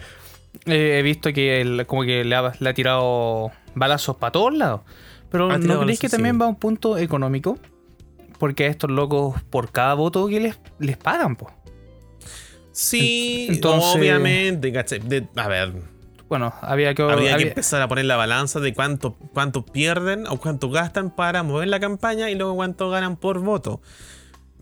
Eh, 0.67 0.97
he 0.99 1.03
visto 1.03 1.33
que 1.33 1.61
él 1.61 1.85
como 1.87 2.03
que 2.03 2.25
le 2.25 2.35
ha, 2.35 2.53
le 2.59 2.69
ha 2.69 2.75
tirado 2.75 3.53
balazos 3.75 4.17
para 4.17 4.33
todos 4.33 4.53
lados. 4.55 4.81
Pero 5.31 5.57
¿no 5.59 5.81
creéis 5.81 6.01
que 6.01 6.09
también 6.09 6.35
sí. 6.35 6.39
va 6.41 6.47
a 6.47 6.49
un 6.49 6.57
punto 6.57 6.99
económico? 6.99 7.59
Porque 8.39 8.65
a 8.65 8.69
estos 8.69 8.91
locos, 8.91 9.41
por 9.51 9.71
cada 9.71 9.95
voto 9.95 10.27
que 10.27 10.41
les, 10.41 10.59
les 10.81 10.97
pagan, 10.97 11.37
pues. 11.37 11.55
Sí, 12.73 13.47
Entonces- 13.49 13.95
obviamente, 13.97 14.73
¿cachai? 14.73 14.99
De- 14.99 15.27
a 15.37 15.47
ver, 15.49 15.73
Bueno, 16.33 16.55
había 16.63 16.95
que. 16.95 17.03
habría 17.03 17.29
que 17.29 17.33
había- 17.35 17.47
empezar 17.49 17.83
a 17.83 17.89
poner 17.89 18.07
la 18.07 18.17
balanza 18.17 18.59
de 18.59 18.73
cuánto, 18.73 19.13
cuánto 19.35 19.67
pierden 19.67 20.27
o 20.27 20.39
cuánto 20.39 20.71
gastan 20.71 21.11
para 21.15 21.43
mover 21.43 21.69
la 21.69 21.79
campaña 21.79 22.31
y 22.31 22.35
luego 22.37 22.55
cuánto 22.55 22.89
ganan 22.89 23.17
por 23.17 23.41
voto. 23.41 23.83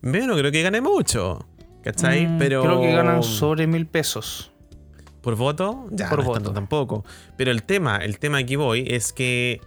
Yo 0.02 0.26
no 0.26 0.34
creo 0.36 0.50
que 0.50 0.62
gane 0.62 0.80
mucho, 0.80 1.46
¿cachai? 1.84 2.26
Mm, 2.26 2.38
Pero 2.38 2.62
Creo 2.62 2.80
que 2.80 2.90
ganan 2.92 3.22
sobre 3.22 3.68
mil 3.68 3.86
pesos. 3.86 4.50
por 5.20 5.36
voto, 5.36 5.86
ya 5.92 6.08
Por 6.08 6.18
no 6.18 6.22
es 6.22 6.26
voto. 6.26 6.38
tanto 6.40 6.52
tampoco. 6.54 7.04
Pero 7.36 7.52
el 7.52 7.62
tema, 7.62 7.98
el 7.98 8.18
tema 8.18 8.38
aquí 8.38 8.56
voy 8.56 8.86
es 8.88 9.12
que 9.12 9.60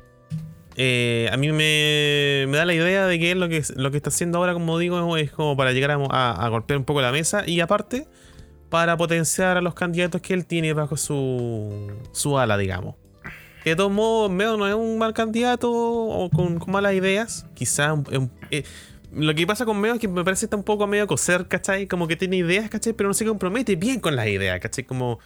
eh, 0.76 1.30
a 1.32 1.38
mí 1.38 1.54
me, 1.54 2.46
me 2.50 2.58
da 2.58 2.66
la 2.66 2.74
idea 2.74 3.06
de 3.08 3.18
que 3.18 3.34
lo 3.36 3.48
que, 3.48 3.64
lo 3.78 3.92
que 3.92 3.98
está 3.98 4.10
haciendo 4.10 4.40
ahora, 4.40 4.52
como 4.54 4.78
digo, 4.78 5.16
es 5.16 5.32
como 5.32 5.56
para 5.56 5.72
llegar 5.72 5.92
a, 5.92 5.96
a- 6.10 6.46
a 6.46 6.50
golpear 6.50 6.80
un 6.80 6.84
poco 6.86 7.00
la 7.02 7.14
mesa 7.14 7.44
y 7.48 7.62
aparte 7.62 8.08
para 8.74 8.98
potenciar 8.98 9.56
a 9.56 9.62
los 9.62 9.76
candidatos 9.76 10.20
que 10.20 10.34
él 10.34 10.48
tiene 10.48 10.74
bajo 10.74 10.98
su, 10.98 11.92
su 12.12 12.40
ala, 12.40 12.58
digamos. 12.58 12.96
De 13.64 13.76
todos 13.76 13.92
modos, 13.92 14.32
Meo 14.32 14.58
no 14.58 14.68
es 14.68 14.74
un 14.74 14.98
mal 14.98 15.14
candidato 15.14 15.72
o 15.72 16.28
con, 16.32 16.60
malas 16.66 16.96
ideas. 16.96 17.46
Un- 17.94 18.32
eh, 18.50 18.64
lo 19.14 19.36
que 19.36 19.46
pasa 19.46 19.64
con 19.66 19.80
Meo 19.80 19.94
es 19.94 20.00
que 20.00 20.08
me 20.08 20.24
parece 20.24 20.40
que 20.40 20.46
está 20.48 20.58
un 20.58 20.64
poco 20.64 20.86
a 20.86 20.88
medio 20.88 21.06
coser, 21.06 21.48
¿cachai? 21.48 21.86
Como 21.86 22.08
que 22.08 22.16
tiene 22.16 22.38
ideas, 22.38 22.68
¿cachai? 22.68 22.94
Pero 22.94 23.10
no 23.10 23.14
se 23.14 23.26
compromete 23.28 23.76
bien 23.76 24.00
con 24.00 24.16
las 24.16 24.26
ideas, 24.26 24.60
¿cachai? 24.60 24.86
Como, 24.86 25.20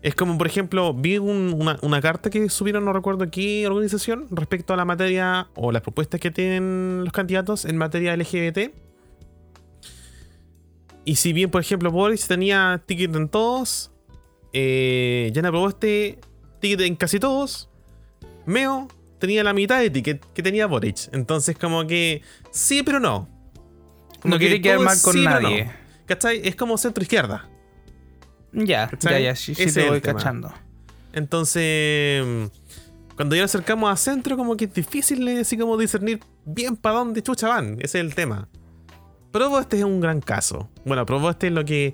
es 0.00 0.14
como, 0.14 0.38
por 0.38 0.46
ejemplo, 0.46 0.94
vi 0.94 1.18
un- 1.18 1.52
una, 1.58 1.80
una 1.82 2.00
carta 2.00 2.30
que 2.30 2.48
subieron, 2.48 2.84
no 2.84 2.92
recuerdo 2.92 3.28
qué 3.28 3.66
organización, 3.66 4.28
respecto 4.30 4.72
a 4.72 4.76
la 4.76 4.84
materia 4.84 5.48
o 5.56 5.72
las 5.72 5.82
propuestas 5.82 6.20
que 6.20 6.30
tienen 6.30 7.02
los 7.02 7.12
candidatos 7.12 7.64
en 7.64 7.76
materia 7.76 8.12
LGBT. 8.16 8.70
Y 11.04 11.16
si 11.16 11.32
bien, 11.32 11.50
por 11.50 11.60
ejemplo, 11.60 11.90
Boris 11.90 12.26
tenía 12.26 12.82
ticket 12.86 13.14
en 13.14 13.28
todos, 13.28 13.92
eh, 14.52 15.30
Yana 15.34 15.50
Proboste 15.50 16.18
ticket 16.60 16.80
en 16.80 16.96
casi 16.96 17.20
todos, 17.20 17.68
Meo 18.46 18.88
tenía 19.18 19.44
la 19.44 19.52
mitad 19.52 19.80
de 19.80 19.90
ticket 19.90 20.24
que 20.32 20.42
tenía 20.42 20.66
Boric. 20.66 21.08
Entonces, 21.12 21.56
como 21.58 21.86
que 21.86 22.22
sí, 22.50 22.82
pero 22.82 23.00
no. 23.00 23.28
Como 24.20 24.34
No 24.34 24.38
que 24.38 24.46
quiere 24.46 24.62
quedar 24.62 24.80
mal 24.80 24.96
con 25.02 25.12
sí, 25.12 25.22
pero 25.24 25.40
no. 25.40 25.50
nadie. 25.50 25.70
¿Cachai? 26.06 26.40
Es 26.46 26.56
como 26.56 26.76
centro 26.78 27.02
izquierda. 27.02 27.48
Ya, 28.52 28.64
ya, 28.64 28.88
¿Cachai? 28.88 29.22
ya, 29.24 29.34
sí, 29.36 29.54
te 29.54 29.88
voy 29.88 30.00
cachando. 30.00 30.52
Entonces, 31.12 32.50
cuando 33.16 33.36
ya 33.36 33.42
nos 33.42 33.54
acercamos 33.54 33.90
a 33.90 33.96
centro, 33.96 34.36
como 34.36 34.56
que 34.56 34.66
es 34.66 34.74
difícil 34.74 35.26
así 35.38 35.56
como 35.56 35.76
discernir 35.76 36.20
bien 36.44 36.76
para 36.76 36.96
dónde 36.96 37.22
chucha 37.22 37.48
van. 37.48 37.74
Ese 37.80 37.98
es 37.98 38.04
el 38.04 38.14
tema. 38.14 38.48
Proboste 39.34 39.78
es 39.78 39.82
un 39.82 39.98
gran 39.98 40.20
caso. 40.20 40.68
Bueno, 40.84 41.04
Proboste 41.04 41.48
es 41.48 41.52
lo 41.52 41.64
que. 41.64 41.92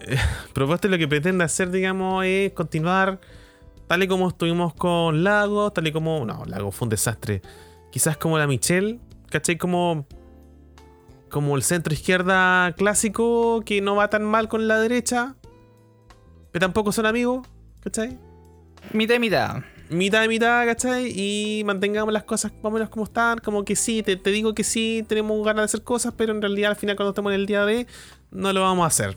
eh, 0.00 0.16
Proboste 0.54 0.88
lo 0.88 0.96
que 0.96 1.06
pretende 1.06 1.44
hacer, 1.44 1.70
digamos, 1.70 2.24
es 2.24 2.52
continuar 2.52 3.20
tal 3.86 4.02
y 4.02 4.08
como 4.08 4.26
estuvimos 4.26 4.72
con 4.72 5.22
Lago, 5.22 5.70
tal 5.70 5.86
y 5.86 5.92
como. 5.92 6.24
No, 6.24 6.46
Lago 6.46 6.72
fue 6.72 6.86
un 6.86 6.88
desastre. 6.88 7.42
Quizás 7.92 8.16
como 8.16 8.38
la 8.38 8.46
Michelle, 8.46 9.00
¿cachai? 9.28 9.58
Como. 9.58 10.06
Como 11.28 11.56
el 11.56 11.62
centro 11.62 11.92
izquierda 11.92 12.72
clásico 12.72 13.60
que 13.60 13.82
no 13.82 13.94
va 13.94 14.08
tan 14.08 14.24
mal 14.24 14.48
con 14.48 14.66
la 14.66 14.80
derecha, 14.80 15.36
pero 16.52 16.64
tampoco 16.64 16.90
son 16.90 17.04
amigos, 17.04 17.46
¿cachai? 17.80 18.18
Mitad 18.94 19.16
y 19.16 19.18
mitad. 19.18 19.56
Mitad 19.90 20.20
de 20.22 20.28
mitad, 20.28 20.64
¿cachai? 20.66 21.12
Y 21.14 21.62
mantengamos 21.64 22.12
las 22.12 22.24
cosas 22.24 22.52
más 22.54 22.64
o 22.64 22.70
menos 22.70 22.88
como 22.88 23.04
están. 23.04 23.38
Como 23.38 23.64
que 23.64 23.76
sí, 23.76 24.02
te, 24.02 24.16
te 24.16 24.30
digo 24.30 24.54
que 24.54 24.64
sí, 24.64 25.04
tenemos 25.08 25.38
ganas 25.44 25.62
de 25.62 25.64
hacer 25.66 25.82
cosas, 25.82 26.14
pero 26.16 26.32
en 26.32 26.40
realidad 26.42 26.70
al 26.70 26.76
final 26.76 26.96
cuando 26.96 27.10
estemos 27.10 27.32
en 27.32 27.40
el 27.40 27.46
día 27.46 27.64
de, 27.64 27.86
no 28.30 28.52
lo 28.52 28.62
vamos 28.62 28.84
a 28.84 28.86
hacer. 28.88 29.16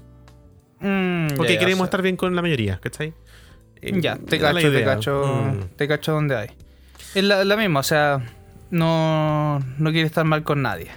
Mm, 0.79 1.35
Porque 1.35 1.53
ya, 1.53 1.59
queremos 1.59 1.81
o 1.81 1.85
sea, 1.85 1.85
estar 1.85 2.01
bien 2.01 2.15
con 2.15 2.35
la 2.35 2.41
mayoría, 2.41 2.79
¿cachai? 2.79 3.13
Eh, 3.81 3.99
Ya, 4.01 4.17
te 4.17 4.39
cacho, 4.39 4.71
te 4.71 4.83
cacho, 4.83 5.23
Mm. 5.25 5.75
te 5.75 5.87
cacho 5.87 6.11
donde 6.13 6.35
hay. 6.37 6.47
Es 7.15 7.23
la, 7.23 7.43
la 7.43 7.57
misma, 7.57 7.79
o 7.79 7.83
sea, 7.83 8.21
no, 8.69 9.59
no 9.77 9.91
quiere 9.91 10.05
estar 10.07 10.25
mal 10.25 10.43
con 10.43 10.61
nadie. 10.61 10.87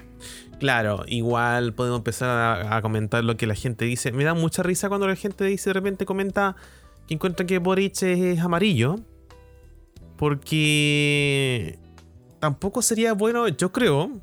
Claro, 0.60 1.04
igual 1.08 1.72
podemos 1.72 1.98
empezar 2.00 2.28
a, 2.28 2.76
a 2.76 2.82
comentar 2.82 3.24
lo 3.24 3.36
que 3.36 3.46
la 3.48 3.54
gente 3.54 3.84
dice. 3.84 4.12
Me 4.12 4.22
da 4.22 4.34
mucha 4.34 4.62
risa 4.62 4.88
cuando 4.88 5.08
la 5.08 5.16
gente 5.16 5.44
dice, 5.44 5.70
de 5.70 5.74
repente 5.74 6.04
comenta 6.06 6.54
que 7.08 7.14
encuentra 7.14 7.44
que 7.46 7.58
Boric 7.58 8.00
es 8.02 8.38
amarillo. 8.40 9.00
Porque 10.22 11.80
tampoco 12.38 12.80
sería 12.80 13.12
bueno, 13.12 13.48
yo 13.48 13.72
creo, 13.72 14.20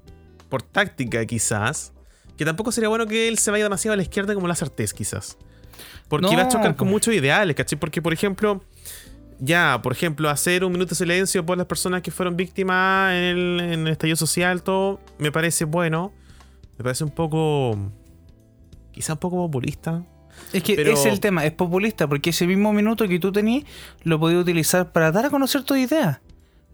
por 0.47 0.62
táctica 0.64 1.26
quizás, 1.26 1.91
que 2.38 2.45
tampoco 2.45 2.72
sería 2.72 2.88
bueno 2.88 3.06
que 3.06 3.28
él 3.28 3.38
se 3.38 3.52
vaya 3.52 3.66
demasiado 3.66 3.95
a 3.95 3.97
la 3.97 4.04
izquierda 4.04 4.34
como 4.34 4.47
la 4.47 4.54
Artés 4.54 4.93
quizás. 4.93 5.38
Porque 6.08 6.28
No, 6.28 6.32
iba 6.32 6.43
a 6.43 6.47
chocar 6.47 6.78
con 6.78 6.88
po. 6.88 6.91
muchos 6.93 7.14
ideales, 7.14 7.54
¿cachai? 7.54 7.78
Porque, 7.78 8.02
por 8.02 8.14
ejemplo, 8.14 8.64
ya, 9.39 9.82
por 9.84 9.91
ejemplo, 9.91 10.30
hacer 10.30 10.64
un 10.64 10.72
minuto 10.72 10.91
de 10.91 10.95
silencio 10.95 11.45
por 11.45 11.58
las 11.58 11.68
personas 11.68 12.02
que 12.02 12.12
fueron 12.12 12.38
víctimas 12.38 13.12
en 13.12 13.24
el, 13.24 13.60
en 13.60 13.80
el 13.82 13.88
estallido 13.89 14.16
social, 14.16 14.64
todo, 14.64 15.02
me 15.18 15.34
parece 15.34 15.66
bueno. 15.66 16.14
Me 16.78 16.84
parece 16.86 17.04
un 17.04 17.12
poco. 17.12 17.78
Quizá 18.93 19.12
un 19.16 19.20
poco 19.20 19.36
populista. 19.36 20.06
Es 20.54 20.64
que 20.64 20.76
Pero- 20.76 20.94
ese 20.94 21.08
es 21.10 21.14
el 21.14 21.20
tema, 21.20 21.46
es 21.46 21.52
populista, 21.52 22.08
porque 22.08 22.30
ese 22.32 22.48
mismo 22.48 22.74
minuto 22.74 23.08
que 23.08 23.20
tú 23.20 23.32
tenías 23.32 23.64
lo 24.04 24.20
podías 24.20 24.42
utilizar 24.42 24.92
para 24.92 25.12
dar 25.12 25.26
a 25.26 25.30
conocer 25.30 25.64
tu 25.64 25.76
idea. 25.76 26.22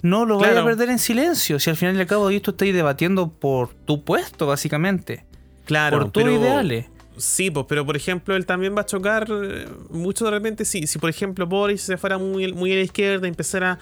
No 0.01 0.25
lo 0.25 0.35
vayas 0.37 0.49
a 0.51 0.53
Claro. 0.61 0.65
perder 0.67 0.89
en 0.89 0.99
silencio, 0.99 1.59
si 1.59 1.69
al 1.69 1.77
final 1.77 1.95
y 1.95 1.99
al 1.99 2.05
cabo 2.07 2.27
de 2.29 2.35
esto 2.35 2.51
estáis 2.51 2.73
debatiendo 2.73 3.29
por 3.29 3.69
tu 3.73 4.03
puesto, 4.03 4.45
básicamente. 4.47 5.25
Claro, 5.65 5.99
por 5.99 6.11
tus 6.11 6.23
pero- 6.23 6.35
ideales. 6.35 6.85
Sí, 7.17 7.49
pues, 7.49 7.65
pero 7.69 7.85
por 7.85 7.95
ejemplo, 7.95 8.35
él 8.35 8.45
también 8.45 8.75
va 8.75 8.81
a 8.81 8.85
chocar 8.85 9.25
eh, 9.31 9.67
mucho 9.89 10.25
de 10.25 10.31
repente 10.31 10.65
si, 10.65 10.85
si 10.85 10.99
por 10.99 11.09
ejemplo, 11.09 11.47
Boris 11.47 11.81
se 11.81 11.95
fuera 11.97 12.17
muy, 12.17 12.51
muy 12.53 12.73
a 12.73 12.75
la 12.75 12.81
izquierda 12.81 13.25
y 13.25 13.29
empezara 13.29 13.79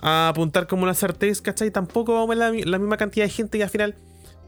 a 0.00 0.28
apuntar 0.28 0.66
como 0.66 0.84
una 0.84 0.94
sartén, 0.94 1.34
¿cachai? 1.42 1.70
Tampoco 1.70 2.14
vamos 2.14 2.30
a 2.34 2.50
ver 2.50 2.64
la, 2.64 2.70
la 2.70 2.78
misma 2.78 2.96
cantidad 2.96 3.26
de 3.26 3.30
gente 3.30 3.58
y 3.58 3.62
al 3.62 3.68
final 3.68 3.94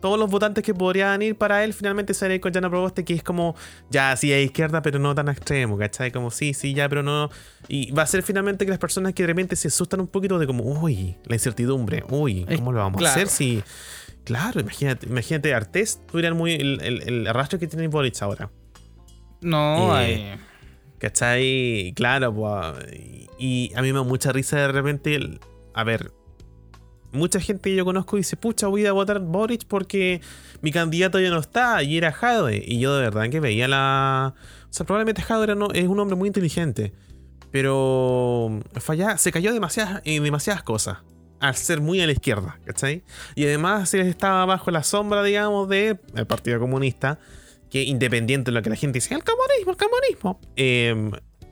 todos 0.05 0.19
los 0.19 0.29
votantes 0.29 0.63
que 0.63 0.75
podrían 0.75 1.23
ir 1.23 1.35
para 1.39 1.65
él 1.65 1.73
finalmente 1.73 2.13
se 2.13 2.27
van 2.27 2.33
a 2.33 2.35
ir 2.35 2.41
con 2.43 2.53
Jana 2.53 2.69
Proboste, 2.69 3.07
que 3.07 3.15
es 3.15 3.23
como, 3.23 3.57
ya, 3.89 4.15
sí, 4.19 4.31
a 4.35 4.39
izquierda, 4.39 4.83
pero 4.83 4.99
no 4.99 5.15
tan 5.15 5.29
extremo, 5.31 5.79
¿cachai? 5.79 6.13
Como, 6.13 6.31
sí, 6.31 6.53
sí, 6.53 6.75
ya, 6.75 6.91
pero 6.91 7.03
no. 7.03 7.31
Y 7.69 7.91
va 7.93 8.03
a 8.03 8.07
ser 8.07 8.23
finalmente 8.23 8.67
que 8.67 8.71
las 8.71 8.79
personas 8.79 9.15
que 9.15 9.23
de 9.23 9.29
repente 9.29 9.57
se 9.57 9.69
asustan 9.69 10.01
un 10.01 10.07
poquito 10.09 10.39
de 10.39 10.47
como, 10.47 10.63
uy, 10.63 11.17
la 11.25 11.37
incertidumbre, 11.37 12.05
uy, 12.11 12.45
Es- 12.47 12.59
¿cómo 12.59 12.71
lo 12.73 12.81
vamos 12.81 12.99
claro. 12.99 13.13
a 13.13 13.15
hacer 13.15 13.29
si... 13.29 13.63
Claro, 14.25 14.61
imagínate, 14.61 15.07
imagínate 15.07 15.55
Artés 15.55 16.01
tuviera 16.07 16.29
el, 16.29 16.35
muy, 16.35 16.53
el, 16.53 16.83
el- 16.83 17.03
el 17.09 17.27
arrastre 17.27 17.59
que 17.59 17.67
tiene 17.67 17.89
Boric 17.89 18.21
ahora. 18.21 18.51
No, 19.41 19.99
Eh, 20.03 20.37
¿Cachai? 20.99 21.95
Claro, 21.97 22.35
pues. 22.35 22.93
Y, 22.93 23.29
y 23.39 23.73
a 23.75 23.81
mí 23.81 23.91
me 23.93 24.01
da 24.01 24.05
mucha 24.05 24.33
risa 24.33 24.59
de 24.59 24.69
repente. 24.69 25.15
el- 25.15 25.41
a 25.75 25.83
ver. 25.83 26.13
Mucha 27.15 27.41
gente 27.41 27.71
que 27.71 27.77
yo 27.77 27.85
conozco 27.85 28.17
dice, 28.17 28.37
pucha, 28.37 28.67
voy 28.67 28.85
a 28.87 28.93
votar 28.93 29.21
Boric 29.21 29.65
porque 29.67 30.21
mi 30.61 30.71
candidato 30.73 31.19
ya 31.21 31.31
no 31.31 31.39
está 31.39 31.83
y 31.83 31.97
era 31.97 32.13
Jade. 32.13 32.63
Y 32.67 32.79
yo 32.81 32.95
de 32.97 33.03
verdad 33.03 33.29
que 33.31 33.41
veía 33.41 33.69
la... 33.69 34.35
O 34.69 34.73
sea, 34.73 34.85
probablemente 34.85 35.23
Jade 35.23 35.45
era 35.45 35.55
no- 35.55 35.71
es 35.73 35.87
un 35.87 35.99
hombre 36.01 36.17
muy 36.17 36.27
inteligente. 36.27 36.93
Pero 37.51 38.61
falla, 38.81 39.17
se 39.17 39.31
cayó 39.31 39.53
demasiadas, 39.53 40.03
en 40.05 40.25
demasiadas 40.25 40.63
cosas. 40.65 40.99
Al 41.41 41.55
ser 41.55 41.81
muy 41.81 42.01
a 42.01 42.07
la 42.07 42.13
izquierda, 42.13 42.59
¿cachai? 42.65 43.05
Y 43.37 43.45
además 43.45 43.95
estaba 43.95 44.45
bajo 44.47 44.71
la 44.71 44.83
sombra, 44.83 45.23
digamos, 45.23 45.69
del 45.69 45.99
Partido 46.27 46.59
Comunista 46.59 47.19
que 47.71 47.83
independiente 47.83 48.51
de 48.51 48.55
lo 48.57 48.63
que 48.63 48.71
la 48.71 48.77
gente 48.77 48.99
dice, 48.99 49.15
el 49.15 49.23
comunismo, 49.25 49.73
el 49.73 49.77
comunismo. 49.77 50.41
Eh, 50.57 51.11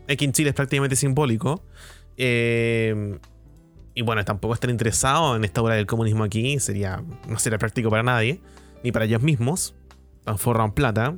aquí 0.08 0.24
en 0.24 0.32
Chile 0.32 0.50
es 0.50 0.54
prácticamente 0.54 0.96
simbólico. 0.96 1.64
Eh, 2.16 3.18
y 3.94 4.02
bueno, 4.02 4.24
tampoco 4.24 4.54
están 4.54 4.70
interesados 4.70 5.36
en 5.36 5.44
esta 5.44 5.62
obra 5.62 5.74
del 5.74 5.86
comunismo 5.86 6.24
aquí. 6.24 6.58
Sería, 6.58 7.02
no 7.28 7.38
sería 7.38 7.58
práctico 7.58 7.90
para 7.90 8.02
nadie, 8.02 8.40
ni 8.82 8.92
para 8.92 9.04
ellos 9.04 9.22
mismos. 9.22 9.74
Tan 10.24 10.38
forran 10.38 10.72
plata. 10.72 11.16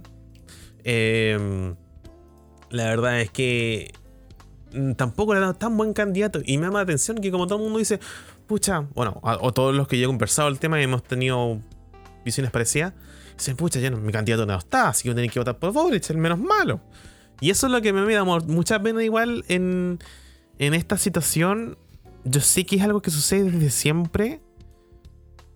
Eh, 0.82 1.74
la 2.70 2.84
verdad 2.86 3.20
es 3.20 3.30
que 3.30 3.92
mm, 4.72 4.92
tampoco 4.92 5.34
era 5.34 5.52
tan 5.54 5.76
buen 5.76 5.92
candidato. 5.92 6.40
Y 6.44 6.58
me 6.58 6.66
llama 6.66 6.80
la 6.80 6.84
atención 6.84 7.18
que 7.18 7.30
como 7.30 7.46
todo 7.46 7.58
el 7.58 7.64
mundo 7.64 7.78
dice, 7.78 8.00
pucha, 8.46 8.80
bueno, 8.94 9.20
o 9.22 9.52
todos 9.52 9.74
los 9.74 9.86
que 9.86 9.98
yo 9.98 10.04
he 10.04 10.06
conversado 10.08 10.48
el 10.48 10.58
tema 10.58 10.80
y 10.80 10.84
hemos 10.84 11.04
tenido 11.04 11.60
visiones 12.24 12.50
parecidas, 12.50 12.92
dicen, 13.36 13.56
pucha, 13.56 13.78
ya 13.78 13.90
no, 13.90 13.98
mi 13.98 14.12
candidato 14.12 14.46
no 14.46 14.56
está, 14.56 14.88
así 14.88 15.04
que 15.04 15.14
voy 15.14 15.24
a 15.24 15.28
que 15.28 15.38
votar 15.38 15.58
por 15.58 15.72
Boric, 15.72 16.08
el 16.10 16.18
menos 16.18 16.38
malo. 16.38 16.80
Y 17.40 17.50
eso 17.50 17.66
es 17.66 17.72
lo 17.72 17.80
que 17.82 17.92
me 17.92 18.14
da 18.14 18.24
mucha 18.24 18.80
pena 18.80 19.04
igual 19.04 19.44
en, 19.48 19.98
en 20.58 20.74
esta 20.74 20.96
situación. 20.96 21.76
Yo 22.24 22.40
sé 22.40 22.64
que 22.64 22.76
es 22.76 22.82
algo 22.82 23.02
que 23.02 23.10
sucede 23.10 23.50
desde 23.50 23.70
siempre. 23.70 24.40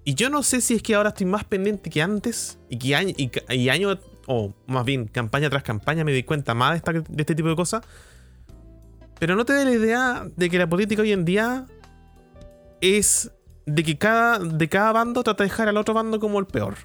Y 0.04 0.14
yo 0.14 0.30
no 0.30 0.42
sé 0.42 0.60
si 0.60 0.74
es 0.74 0.82
que 0.82 0.94
ahora 0.94 1.10
estoy 1.10 1.26
más 1.26 1.44
pendiente 1.44 1.90
que 1.90 2.02
antes. 2.02 2.58
Y 2.68 2.78
que 2.78 2.96
año, 2.96 3.14
y, 3.16 3.68
año 3.68 3.98
o 4.26 4.52
más 4.66 4.84
bien 4.84 5.06
campaña 5.06 5.48
tras 5.50 5.62
campaña, 5.62 6.04
me 6.04 6.12
di 6.12 6.22
cuenta 6.22 6.54
más 6.54 6.82
de, 6.82 7.02
este 7.16 7.34
tipo 7.34 7.48
de 7.48 7.56
cosas. 7.56 7.84
Pero 9.18 9.36
no 9.36 9.44
te 9.44 9.52
da 9.52 9.64
la 9.64 9.72
idea 9.72 10.26
de 10.36 10.50
que 10.50 10.58
la 10.58 10.68
política 10.68 11.02
hoy 11.02 11.12
en 11.12 11.24
día 11.24 11.66
es 12.80 13.32
de 13.66 13.82
que 13.82 13.98
cada, 13.98 14.38
de 14.38 14.68
cada 14.68 14.92
bando 14.92 15.22
trata 15.22 15.44
de 15.44 15.50
dejar 15.50 15.68
al 15.68 15.76
otro 15.76 15.94
bando 15.94 16.20
como 16.20 16.38
el 16.38 16.46
peor. 16.46 16.76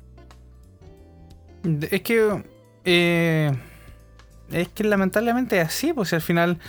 Es 1.91 2.01
que. 2.01 2.43
eh, 2.85 3.51
es 4.53 4.69
que 4.69 4.83
lamentablemente 4.83 5.59
es 5.59 5.67
así, 5.67 5.93
pues 5.93 6.13
al 6.13 6.21
final 6.21 6.59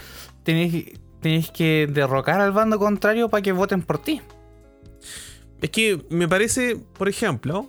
tenéis, 0.43 0.99
tenéis 1.25 1.51
que 1.51 1.89
derrocar 1.91 2.39
al 2.43 2.53
bando 2.53 2.79
contrario 2.79 3.31
para 3.31 3.41
que 3.41 3.53
voten 3.53 3.81
por 3.81 3.97
ti. 3.97 4.21
Es 5.63 5.71
que 5.71 6.05
me 6.11 6.29
parece, 6.29 6.77
por 6.77 7.09
ejemplo, 7.09 7.67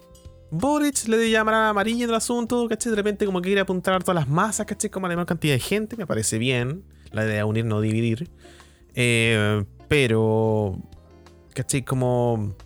Boric 0.51 1.07
le 1.07 1.15
de 1.15 1.29
llamar 1.29 1.53
a 1.53 1.69
amarilla 1.69 2.03
en 2.03 2.09
el 2.09 2.17
asunto, 2.17 2.67
¿cachai? 2.67 2.89
De 2.89 2.97
repente 2.97 3.25
como 3.25 3.39
que 3.39 3.47
quiere 3.47 3.61
apuntar 3.61 3.93
a 3.93 3.99
todas 3.99 4.15
las 4.15 4.27
masas, 4.27 4.65
¿cachai? 4.65 4.89
Como 4.89 5.05
a 5.05 5.09
la 5.09 5.15
menor 5.15 5.25
cantidad 5.25 5.53
de 5.53 5.61
gente, 5.61 5.95
me 5.95 6.05
parece 6.05 6.37
bien. 6.37 6.83
La 7.13 7.23
idea 7.23 7.37
de 7.37 7.43
unir, 7.45 7.63
no 7.63 7.79
dividir. 7.79 8.29
Eh, 8.93 9.63
pero, 9.87 10.77
¿cachai? 11.53 11.85
Como 11.85 12.57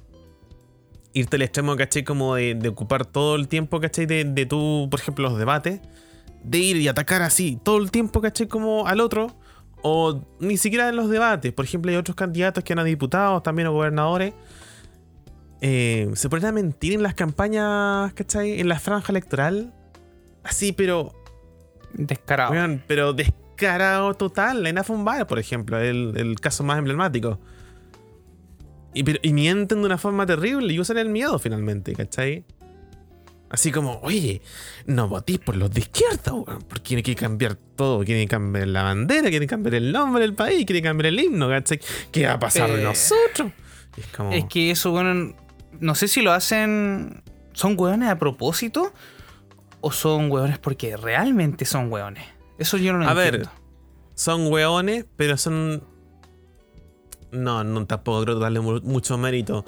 irte 1.13 1.35
al 1.35 1.43
extremo, 1.43 1.75
¿cachai? 1.75 2.03
Como 2.03 2.33
de, 2.33 2.55
de 2.55 2.67
ocupar 2.67 3.05
todo 3.05 3.35
el 3.35 3.47
tiempo, 3.47 3.79
¿cachai? 3.79 4.07
De, 4.07 4.23
de 4.23 4.45
tú, 4.47 4.87
por 4.89 4.99
ejemplo, 4.99 5.29
los 5.29 5.37
debates. 5.37 5.81
De 6.43 6.57
ir 6.57 6.77
y 6.77 6.87
atacar 6.87 7.21
así 7.21 7.59
todo 7.63 7.77
el 7.77 7.91
tiempo, 7.91 8.21
¿cachai? 8.21 8.47
Como 8.47 8.87
al 8.87 9.01
otro. 9.01 9.37
O 9.81 10.21
ni 10.39 10.57
siquiera 10.57 10.89
en 10.89 10.95
los 10.95 11.09
debates. 11.09 11.53
Por 11.53 11.65
ejemplo, 11.65 11.89
hay 11.91 11.97
otros 11.97 12.15
candidatos 12.15 12.63
que 12.63 12.73
eran 12.73 12.85
diputados, 12.85 13.41
también 13.43 13.67
a 13.67 13.71
gobernadores. 13.71 14.33
Eh, 15.61 16.09
se 16.13 16.29
ponen 16.29 16.45
a 16.45 16.51
mentir 16.51 16.93
en 16.93 17.03
las 17.03 17.13
campañas, 17.13 18.13
¿cachai? 18.13 18.59
En 18.59 18.67
la 18.67 18.79
franja 18.79 19.11
electoral. 19.11 19.73
Así, 20.43 20.71
pero. 20.71 21.13
Descarado. 21.93 22.79
pero 22.87 23.13
descarado 23.13 24.13
total. 24.13 24.65
En 24.67 24.77
Afon 24.77 25.05
por 25.27 25.39
ejemplo, 25.39 25.79
el, 25.79 26.13
el 26.15 26.39
caso 26.39 26.63
más 26.63 26.77
emblemático. 26.77 27.39
Y, 28.93 29.03
pero- 29.03 29.19
y 29.21 29.33
mienten 29.33 29.79
de 29.81 29.85
una 29.85 29.97
forma 29.97 30.25
terrible 30.25 30.73
y 30.73 30.79
usan 30.79 30.97
el 30.97 31.09
miedo 31.09 31.37
finalmente, 31.39 31.93
¿cachai? 31.93 32.45
Así 33.49 33.71
como, 33.71 33.99
oye, 34.03 34.41
no 34.85 35.07
votéis 35.07 35.39
por 35.39 35.55
los 35.57 35.71
de 35.71 35.79
izquierda, 35.79 36.33
weón, 36.33 36.61
porque 36.67 36.81
tiene 36.89 37.01
que 37.03 37.15
cambiar 37.15 37.55
todo. 37.55 38.03
Quieren 38.03 38.27
cambiar 38.27 38.67
la 38.67 38.83
bandera, 38.83 39.29
quieren 39.29 39.47
cambiar 39.47 39.73
el 39.75 39.91
nombre 39.91 40.21
del 40.21 40.35
país, 40.35 40.65
quieren 40.65 40.83
cambiar 40.83 41.07
el 41.07 41.19
himno, 41.19 41.49
¿cachai? 41.49 41.79
¿Qué 42.11 42.27
va 42.27 42.33
a 42.33 42.39
pasar 42.39 42.69
de 42.71 42.79
Eh, 42.81 42.83
nosotros? 42.83 43.51
Es 43.97 44.05
como. 44.15 44.31
Es 44.33 44.45
que 44.45 44.69
eso, 44.69 44.91
bueno, 44.91 45.33
no 45.79 45.95
sé 45.95 46.07
si 46.07 46.21
lo 46.21 46.31
hacen. 46.31 47.23
¿Son 47.53 47.73
hueones 47.77 48.09
a 48.09 48.17
propósito? 48.19 48.93
¿O 49.81 49.91
son 49.91 50.29
hueones 50.31 50.59
porque 50.59 50.95
realmente 50.95 51.65
son 51.65 51.91
hueones? 51.91 52.23
Eso 52.59 52.77
yo 52.77 52.93
no 52.93 52.99
lo 52.99 53.09
A 53.09 53.13
ver, 53.15 53.35
entiendo. 53.35 53.51
son 54.13 54.45
hueones, 54.51 55.05
pero 55.15 55.37
son. 55.37 55.83
No, 57.31 57.63
no 57.63 57.85
tampoco 57.85 58.23
creo 58.23 58.39
darle 58.39 58.59
mu- 58.59 58.81
mucho 58.81 59.17
mérito. 59.17 59.65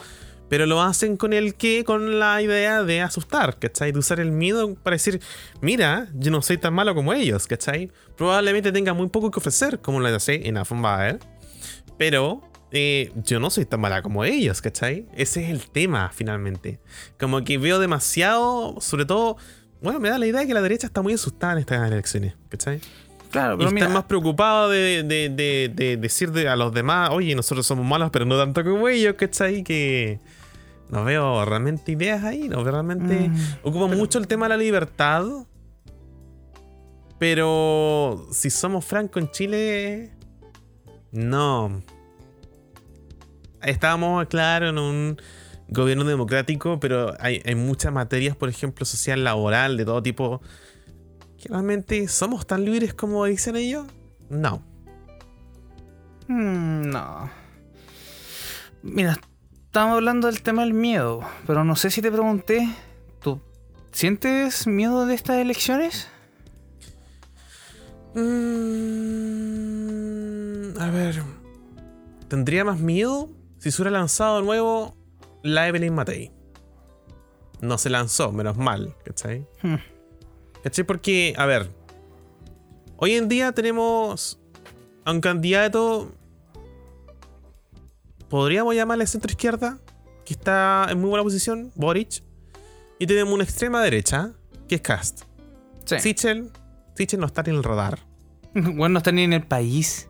Pero 0.52 0.66
lo 0.66 0.82
hacen 0.82 1.16
con 1.16 1.32
el 1.32 1.56
que, 1.56 1.86
con 1.86 2.20
la 2.20 2.41
idea 2.41 2.84
de 2.84 2.99
asustar, 2.99 3.58
¿cachai? 3.58 3.93
De 3.93 3.99
usar 3.99 4.20
el 4.20 4.34
miedo 4.34 4.76
para 4.76 4.95
decir, 4.95 5.22
mira, 5.62 6.10
yo 6.14 6.30
no 6.30 6.41
soy 6.41 6.58
tan 6.58 6.74
malo 6.74 6.93
como 6.93 7.14
ellos, 7.14 7.47
¿cachai? 7.47 7.89
Probablemente 8.18 8.74
tenga 8.74 8.93
muy 8.93 9.08
poco 9.08 9.32
que 9.32 9.39
ofrecer, 9.39 9.80
como 9.80 10.02
lo 10.02 10.10
hace 10.10 10.49
en 10.49 10.58
Afon 10.58 10.84
Pero 11.97 12.41
eh, 12.74 13.14
yo 13.24 13.39
no 13.39 13.49
soy 13.49 13.64
tan 13.64 13.80
mala 13.80 14.02
como 14.02 14.26
ellos, 14.26 14.62
¿cachai? 14.62 15.06
Ese 15.16 15.45
es 15.45 15.49
el 15.52 15.70
tema, 15.72 16.12
finalmente. 16.14 16.82
Como 17.18 17.45
que 17.45 17.58
veo 17.58 17.80
demasiado, 17.80 18.76
sobre 18.82 19.06
todo, 19.06 19.38
bueno, 19.82 20.02
me 20.02 20.10
da 20.10 20.20
la 20.20 20.28
idea 20.28 20.41
de 20.41 20.47
que 20.47 20.54
la 20.54 20.62
derecha 20.62 20.86
está 20.88 21.02
muy 21.02 21.14
asustada 21.14 21.54
en 21.54 21.60
estas 21.60 21.89
elecciones, 21.89 22.34
¿cachai? 22.49 22.82
Claro, 23.30 23.54
Y 23.54 23.58
pero 23.60 23.70
están 23.70 23.74
mira, 23.76 23.88
más 23.88 24.04
preocupados 24.04 24.70
de, 24.74 25.04
de, 25.04 25.30
de, 25.30 25.72
de 25.74 25.95
decir 25.95 26.34
de- 26.34 26.49
a 26.49 26.58
los 26.58 26.74
demás, 26.74 27.10
oye, 27.14 27.34
nosotros 27.36 27.66
somos 27.66 27.86
malos, 27.86 28.10
pero 28.12 28.26
no 28.26 28.38
tanto 28.38 28.62
como 28.66 28.89
ellos, 28.89 29.16
¿cachai? 29.18 29.64
Que 29.64 30.20
no 30.92 31.06
veo 31.06 31.46
realmente 31.46 31.94
ideas 31.94 32.24
ahí, 32.24 32.50
no 32.50 32.64
veo 32.64 32.74
realmente... 32.74 33.30
Mm, 33.30 33.36
Ocupa 33.64 33.88
mucho 33.88 34.20
el 34.20 34.28
tema 34.28 34.46
de 34.46 34.50
la 34.50 34.58
libertad, 34.58 35.26
pero 37.18 38.28
si 38.32 38.50
somos 38.50 38.84
francos 38.84 39.24
en 39.24 39.32
Chile, 39.32 40.12
no. 41.12 41.82
Estábamos, 43.62 44.26
claro, 44.28 44.70
en 44.70 44.78
un 44.78 45.22
gobierno 45.70 46.04
democrático, 46.04 46.80
pero 46.80 47.14
hay, 47.20 47.42
hay 47.46 47.56
muchas 47.56 47.94
materias, 47.94 48.36
por 48.36 48.50
ejemplo, 48.50 48.86
social, 48.86 49.24
laboral, 49.24 49.78
de 49.78 49.86
todo 49.86 50.04
tipo, 50.04 50.42
que 51.38 51.48
realmente 51.48 52.08
somos 52.10 52.46
tan 52.46 52.66
libres 52.66 52.94
como 52.94 53.24
dicen 53.26 53.56
ellos. 53.56 53.86
No. 54.30 54.62
mm, 56.28 56.89
no. 56.89 57.30
Mira, 58.84 59.18
estamos 59.72 59.96
hablando 59.96 60.28
del 60.28 60.42
tema 60.42 60.64
del 60.64 60.74
miedo, 60.74 61.22
pero 61.48 61.64
no 61.64 61.78
sé 61.78 61.90
si 61.92 62.02
te 62.02 62.12
pregunté, 62.12 62.68
¿tú 63.22 63.40
sientes 63.94 64.68
miedo 64.68 65.06
de 65.06 65.14
estas 65.14 65.38
elecciones? 65.38 66.10
Mm, 68.14 68.28
a 70.78 70.92
ver. 70.92 71.24
Tendría 72.28 72.66
más 72.66 72.82
miedo 72.82 73.30
si 73.60 73.72
se 73.72 73.82
hubiera 73.82 73.98
lanzado 73.98 74.42
de 74.42 74.46
nuevo 74.46 74.98
la 75.42 75.70
Evelyn 75.70 75.96
Matei. 75.96 76.34
No 77.62 77.78
se 77.78 77.90
lanzó, 77.90 78.34
menos 78.34 78.58
mal, 78.58 78.94
¿cachai? 79.06 79.48
Hmm. 79.62 79.78
¿Cachai? 80.64 80.84
Porque, 80.84 81.34
a 81.38 81.46
ver. 81.46 81.72
Hoy 82.98 83.14
en 83.14 83.30
día 83.30 83.54
tenemos 83.54 84.38
a 85.06 85.12
un 85.14 85.22
candidato. 85.22 86.12
Podríamos 88.32 88.74
llamarle 88.74 89.06
centro 89.06 89.30
izquierda. 89.30 89.78
Que 90.26 90.34
está 90.34 90.88
en 90.90 91.00
muy 91.00 91.10
buena 91.10 91.24
posición, 91.24 91.72
Boric. 91.76 92.24
Y 92.98 93.06
tenemos 93.06 93.34
una 93.34 93.44
extrema 93.44 93.84
derecha, 93.84 94.32
que 94.68 94.76
es 94.76 94.82
Cast. 94.82 95.24
Sí. 95.86 96.00
Sichel. 96.00 96.50
Sichel 96.96 97.20
no 97.20 97.26
está 97.28 97.42
en 97.46 97.56
el 97.58 97.64
radar. 97.64 98.00
Bueno, 98.54 98.90
no 98.90 98.98
está 98.98 99.12
ni 99.14 99.24
en 99.24 99.34
el 99.34 99.44
país. 99.44 100.10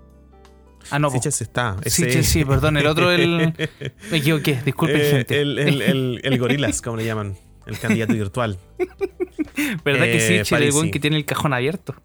Ah, 0.89 0.97
no. 0.99 1.09
Sichel 1.11 1.32
sí 1.32 1.43
está. 1.43 1.76
Sí, 1.86 2.03
ese- 2.05 2.11
sí, 2.11 2.24
sí, 2.24 2.45
perdón. 2.45 2.76
El 2.78 2.88
otro, 2.88 3.11
el. 3.11 3.53
Me 4.11 4.17
equivoqué. 4.17 4.59
Disculpen, 4.65 4.99
Eh, 5.01 5.09
gente. 5.11 5.41
El, 5.41 5.59
el, 5.59 5.82
el, 5.82 6.22
el 6.24 6.39
gorilas, 6.39 6.82
como 6.82 6.97
le 6.97 7.05
llaman. 7.05 7.38
El 7.67 7.78
candidato 7.78 8.13
virtual. 8.13 8.57
¿Verdad 9.86 10.05
que 10.05 10.19
sí, 10.19 10.34
eh, 10.36 10.41
Chile, 10.43 10.57
el 10.57 10.63
Parisi. 10.65 10.72
buen 10.78 10.91
que 10.91 10.99
tiene 10.99 11.17
el 11.17 11.26
cajón 11.26 11.53
abierto? 11.53 11.95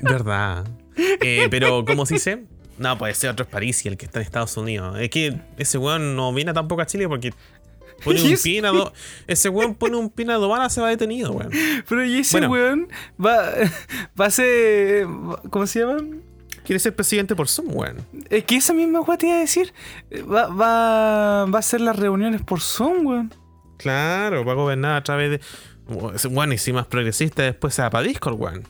Verdad. 0.00 0.66
Eh, 0.96 1.46
pero, 1.50 1.84
¿cómo 1.84 2.06
se 2.06 2.14
dice? 2.14 2.44
No, 2.78 2.96
puede 2.98 3.14
ser 3.14 3.30
otro 3.30 3.44
es 3.44 3.50
Parisi, 3.50 3.88
el 3.88 3.96
que 3.96 4.06
está 4.06 4.20
en 4.20 4.24
Estados 4.26 4.56
Unidos. 4.56 4.98
Es 5.00 5.10
que 5.10 5.40
ese 5.58 5.78
weón 5.78 6.14
no 6.16 6.32
viene 6.32 6.52
tampoco 6.52 6.82
a 6.82 6.86
Chile 6.86 7.08
porque 7.08 7.32
pone 8.04 8.20
¿Y 8.20 8.32
un 8.32 8.38
en 8.46 8.64
ado- 8.66 8.92
Ese 9.26 9.48
weón 9.48 9.74
pone 9.74 9.96
un 9.96 10.10
pie 10.10 10.24
en 10.24 10.30
aduana, 10.32 10.70
se 10.70 10.80
va 10.80 10.88
detenido, 10.88 11.32
weón. 11.32 11.50
Pero 11.88 12.04
y 12.04 12.18
ese 12.20 12.38
Bueno. 12.38 12.52
weón 12.52 12.88
va, 13.24 13.52
va 14.20 14.26
a 14.26 14.30
ser. 14.30 15.06
¿Cómo 15.50 15.66
se 15.66 15.80
llama? 15.80 15.98
Quiere 16.64 16.78
ser 16.80 16.94
presidente 16.94 17.34
por 17.34 17.48
Zoom, 17.48 17.74
weón. 17.74 17.96
Es 18.28 18.44
que 18.44 18.56
esa 18.56 18.74
misma 18.74 19.00
weá 19.00 19.16
te 19.16 19.26
iba 19.26 19.36
a 19.36 19.40
decir. 19.40 19.72
Va, 20.12 20.46
va, 20.48 21.46
va 21.46 21.56
a 21.56 21.60
hacer 21.60 21.80
las 21.80 21.96
reuniones 21.96 22.42
por 22.42 22.60
Zoom, 22.60 23.06
weón. 23.06 23.34
Claro, 23.78 24.44
va 24.44 24.52
a 24.52 24.54
gobernar 24.56 24.96
a 24.96 25.02
través 25.02 25.30
de. 25.30 25.40
Ese 26.14 26.28
Weón, 26.28 26.52
y 26.52 26.58
si 26.58 26.72
más 26.72 26.86
progresista, 26.86 27.42
después 27.44 27.72
se 27.74 27.80
va 27.82 27.88
para 27.88 28.06
Discord, 28.06 28.34
weón. 28.38 28.64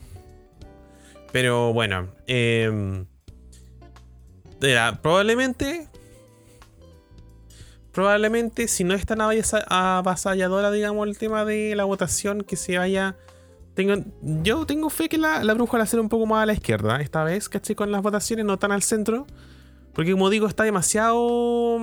Pero 1.33 1.73
bueno, 1.73 2.09
eh, 2.27 3.05
era, 4.61 5.01
probablemente. 5.01 5.89
Probablemente, 7.93 8.69
si 8.69 8.85
no 8.85 8.95
es 8.95 9.05
tan 9.07 9.21
avasa- 9.21 9.65
avasalladora, 9.69 10.71
digamos, 10.71 11.09
el 11.09 11.19
tema 11.19 11.45
de 11.45 11.75
la 11.75 11.85
votación, 11.85 12.43
que 12.43 12.57
se 12.57 12.79
vaya. 12.79 13.17
Tengo, 13.75 14.05
yo 14.21 14.67
tengo 14.67 14.91
fe 14.91 15.09
que 15.09 15.19
la, 15.19 15.43
la 15.45 15.55
bruja 15.55 15.79
la 15.79 15.85
hacer 15.85 16.01
un 16.01 16.09
poco 16.09 16.27
más 16.27 16.43
a 16.43 16.47
la 16.47 16.53
izquierda 16.53 17.01
esta 17.01 17.25
vez, 17.25 17.49
¿cachai? 17.49 17.77
Con 17.77 17.91
las 17.93 18.03
votaciones, 18.03 18.45
no 18.45 18.59
tan 18.59 18.73
al 18.73 18.83
centro. 18.83 19.27
Porque, 19.95 20.13
como 20.13 20.31
digo, 20.31 20.47
está 20.47 20.65
demasiado. 20.65 21.79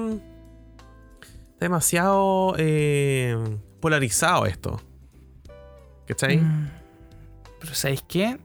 Está 1.54 1.66
demasiado 1.66 2.54
eh, 2.58 3.38
polarizado 3.80 4.46
esto. 4.46 4.82
¿Cachai? 6.08 6.38
Mm. 6.38 6.70
Pero 7.60 7.74
¿sabéis 7.74 8.04
qué? 8.08 8.38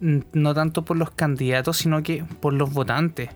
No 0.00 0.54
tanto 0.54 0.84
por 0.84 0.96
los 0.96 1.10
candidatos, 1.10 1.76
sino 1.76 2.02
que 2.02 2.24
por 2.40 2.52
los 2.52 2.72
votantes. 2.72 3.30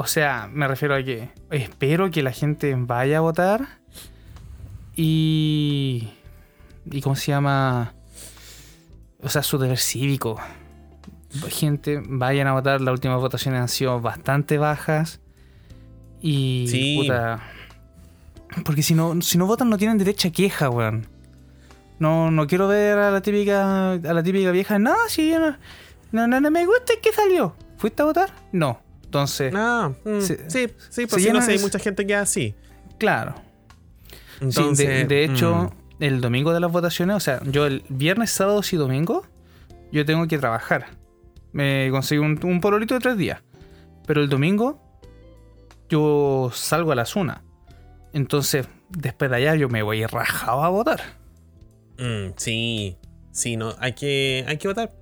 O 0.00 0.06
sea, 0.06 0.48
me 0.50 0.66
refiero 0.66 0.94
a 0.94 1.02
que 1.02 1.28
espero 1.50 2.10
que 2.10 2.22
la 2.22 2.32
gente 2.32 2.74
vaya 2.74 3.18
a 3.18 3.20
votar 3.20 3.80
y... 4.96 6.08
¿Y 6.90 7.02
cómo 7.02 7.16
se 7.16 7.32
llama? 7.32 7.92
O 9.22 9.28
sea, 9.28 9.42
su 9.42 9.58
deber 9.58 9.76
cívico. 9.76 10.40
Gente, 11.50 12.00
vayan 12.02 12.46
a 12.46 12.54
votar. 12.54 12.80
Las 12.80 12.92
últimas 12.92 13.20
votaciones 13.20 13.60
han 13.60 13.68
sido 13.68 14.00
bastante 14.00 14.56
bajas. 14.56 15.20
Y... 16.22 16.64
Sí. 16.68 16.96
puta, 16.96 17.42
porque 18.64 18.82
si 18.82 18.94
no, 18.94 19.20
si 19.20 19.36
no 19.36 19.44
votan 19.44 19.68
no 19.68 19.76
tienen 19.76 19.98
derecho 19.98 20.28
a 20.28 20.30
queja, 20.30 20.70
weón. 20.70 21.08
No, 21.98 22.30
no 22.30 22.46
quiero 22.46 22.68
ver 22.68 22.96
a 22.96 23.10
la 23.10 23.20
típica, 23.20 23.92
a 23.92 24.14
la 24.14 24.22
típica 24.22 24.50
vieja. 24.50 24.78
No, 24.78 24.94
si 25.08 25.28
yo 25.28 25.40
no, 25.40 25.58
no, 26.10 26.26
no, 26.26 26.40
no 26.40 26.50
me 26.50 26.64
gusta, 26.64 26.94
¿qué 27.02 27.12
salió? 27.12 27.54
¿Fuiste 27.76 28.00
a 28.00 28.06
votar? 28.06 28.30
No. 28.50 28.80
Entonces, 29.10 29.52
Ah, 29.56 29.90
mm, 30.04 30.20
Sí. 30.20 30.36
sí, 30.46 30.68
sí, 30.68 30.74
Se 30.88 31.06
pues 31.08 31.22
sí, 31.24 31.32
no 31.32 31.42
sé, 31.42 31.50
hay 31.52 31.58
mucha 31.58 31.80
gente 31.80 32.06
que 32.06 32.14
así. 32.14 32.54
claro. 32.96 33.34
Sí, 34.38 34.44
Entonces, 34.46 34.86
de, 34.88 35.04
de 35.04 35.24
hecho, 35.24 35.72
mm, 35.98 36.02
el 36.02 36.20
domingo 36.20 36.52
de 36.54 36.60
las 36.60 36.70
votaciones, 36.72 37.16
o 37.16 37.20
sea, 37.20 37.40
yo 37.44 37.66
el 37.66 37.82
viernes, 37.90 38.30
sábado 38.30 38.62
y 38.70 38.76
domingo, 38.76 39.26
yo 39.92 40.04
tengo 40.06 40.26
que 40.28 40.38
trabajar. 40.38 40.86
Me 41.52 41.88
conseguí 41.90 42.20
un, 42.20 42.38
un 42.44 42.60
pololito 42.60 42.94
de 42.94 43.00
tres 43.00 43.18
días. 43.18 43.42
Pero 44.06 44.22
el 44.22 44.28
domingo, 44.30 44.80
yo 45.90 46.50
salgo 46.54 46.92
a 46.92 46.94
las 46.94 47.16
una. 47.16 47.42
Entonces, 48.14 48.66
después 48.88 49.30
de 49.30 49.36
allá, 49.38 49.56
yo 49.56 49.68
me 49.68 49.82
voy 49.82 50.06
rajado 50.06 50.62
a 50.64 50.68
votar. 50.68 51.00
mm, 51.98 52.32
sí, 52.36 52.96
sí, 53.32 53.56
no, 53.56 53.74
hay 53.78 53.92
que, 53.92 54.44
hay 54.48 54.56
que 54.56 54.68
votar. 54.68 54.92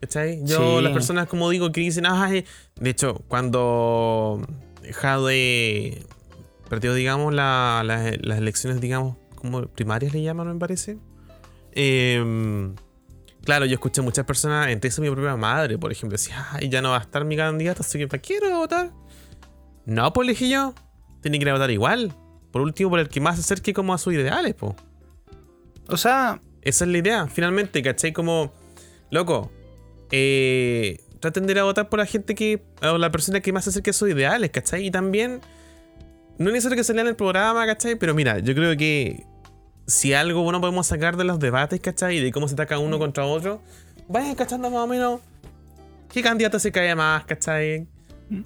¿Cachai? 0.00 0.40
Yo, 0.44 0.78
Sí. 0.78 0.82
las 0.84 0.92
personas, 0.92 1.26
como 1.28 1.50
digo, 1.50 1.70
que 1.72 1.80
dicen, 1.82 2.06
ay, 2.06 2.44
de 2.76 2.90
hecho, 2.90 3.22
cuando 3.28 4.40
Jade 4.92 6.04
perdió, 6.68 6.94
digamos, 6.94 7.34
la- 7.34 7.82
la- 7.84 8.12
las 8.20 8.38
elecciones, 8.38 8.80
digamos, 8.80 9.16
como 9.34 9.62
primarias 9.66 10.12
le 10.14 10.22
llaman, 10.22 10.48
me 10.54 10.58
parece. 10.58 10.98
Em, 11.72 12.74
claro, 13.44 13.66
yo 13.66 13.74
escuché 13.74 14.00
muchas 14.02 14.24
personas, 14.24 14.68
entre 14.68 14.88
eso 14.88 15.02
mi 15.02 15.10
propia 15.10 15.36
madre, 15.36 15.78
por 15.78 15.92
ejemplo, 15.92 16.16
decía, 16.16 16.46
ay, 16.52 16.68
ya 16.68 16.80
no 16.82 16.90
va 16.90 16.98
a 16.98 17.00
estar 17.00 17.24
mi 17.24 17.36
candidato, 17.36 17.82
así 17.82 17.98
que 17.98 18.08
¿para 18.08 18.20
qué 18.22 18.38
quiero 18.38 18.56
votar? 18.56 18.90
No, 19.86 20.12
pues 20.12 20.26
le 20.26 20.32
dije 20.32 20.48
yo, 20.48 20.74
tiene 21.20 21.38
que 21.38 21.42
ir 21.42 21.50
a 21.50 21.54
votar 21.54 21.70
igual. 21.70 22.14
Por 22.52 22.62
último, 22.62 22.90
por 22.90 23.00
el 23.00 23.08
que 23.08 23.20
más 23.20 23.36
se 23.36 23.42
acerque 23.42 23.72
como 23.74 23.94
a 23.94 23.98
sus 23.98 24.14
ideales, 24.14 24.54
pues. 24.54 24.74
O 25.88 25.96
sea, 25.96 26.40
Esa 26.62 26.84
es 26.84 26.90
la 26.90 26.98
idea, 26.98 27.26
finalmente, 27.26 27.82
¿cachai? 27.82 28.12
Como, 28.12 28.52
loco, 29.10 29.50
eh, 30.10 30.98
traten 31.20 31.46
de 31.46 31.52
ir 31.52 31.58
a 31.58 31.64
votar 31.64 31.88
por 31.88 31.98
la 31.98 32.06
gente 32.06 32.34
que, 32.34 32.62
o 32.82 32.98
la 32.98 33.10
persona 33.10 33.40
que 33.40 33.52
más 33.52 33.64
se 33.64 33.70
acerque 33.70 33.90
a 33.90 33.92
sus 33.92 34.10
ideales, 34.10 34.50
¿cachai? 34.50 34.86
Y 34.86 34.90
también, 34.90 35.40
no 36.38 36.48
es 36.48 36.52
necesario 36.54 36.76
que 36.76 36.84
se 36.84 36.94
lean 36.94 37.06
el 37.08 37.16
programa, 37.16 37.64
¿cachai? 37.66 37.96
Pero 37.96 38.14
mira, 38.14 38.38
yo 38.38 38.54
creo 38.54 38.76
que 38.76 39.24
si 39.86 40.12
algo 40.14 40.42
bueno 40.42 40.60
podemos 40.60 40.86
sacar 40.86 41.16
de 41.16 41.24
los 41.24 41.38
debates, 41.38 41.80
¿cachai? 41.80 42.16
Y 42.18 42.20
de 42.20 42.32
cómo 42.32 42.48
se 42.48 42.54
ataca 42.54 42.78
uno 42.78 42.98
contra 42.98 43.24
otro, 43.26 43.60
vayan 44.08 44.34
cachando 44.34 44.70
más 44.70 44.80
o 44.80 44.86
menos 44.86 45.20
qué 46.12 46.22
candidato 46.22 46.58
se 46.58 46.72
cae 46.72 46.94
más, 46.94 47.24
¿cachai? 47.24 47.86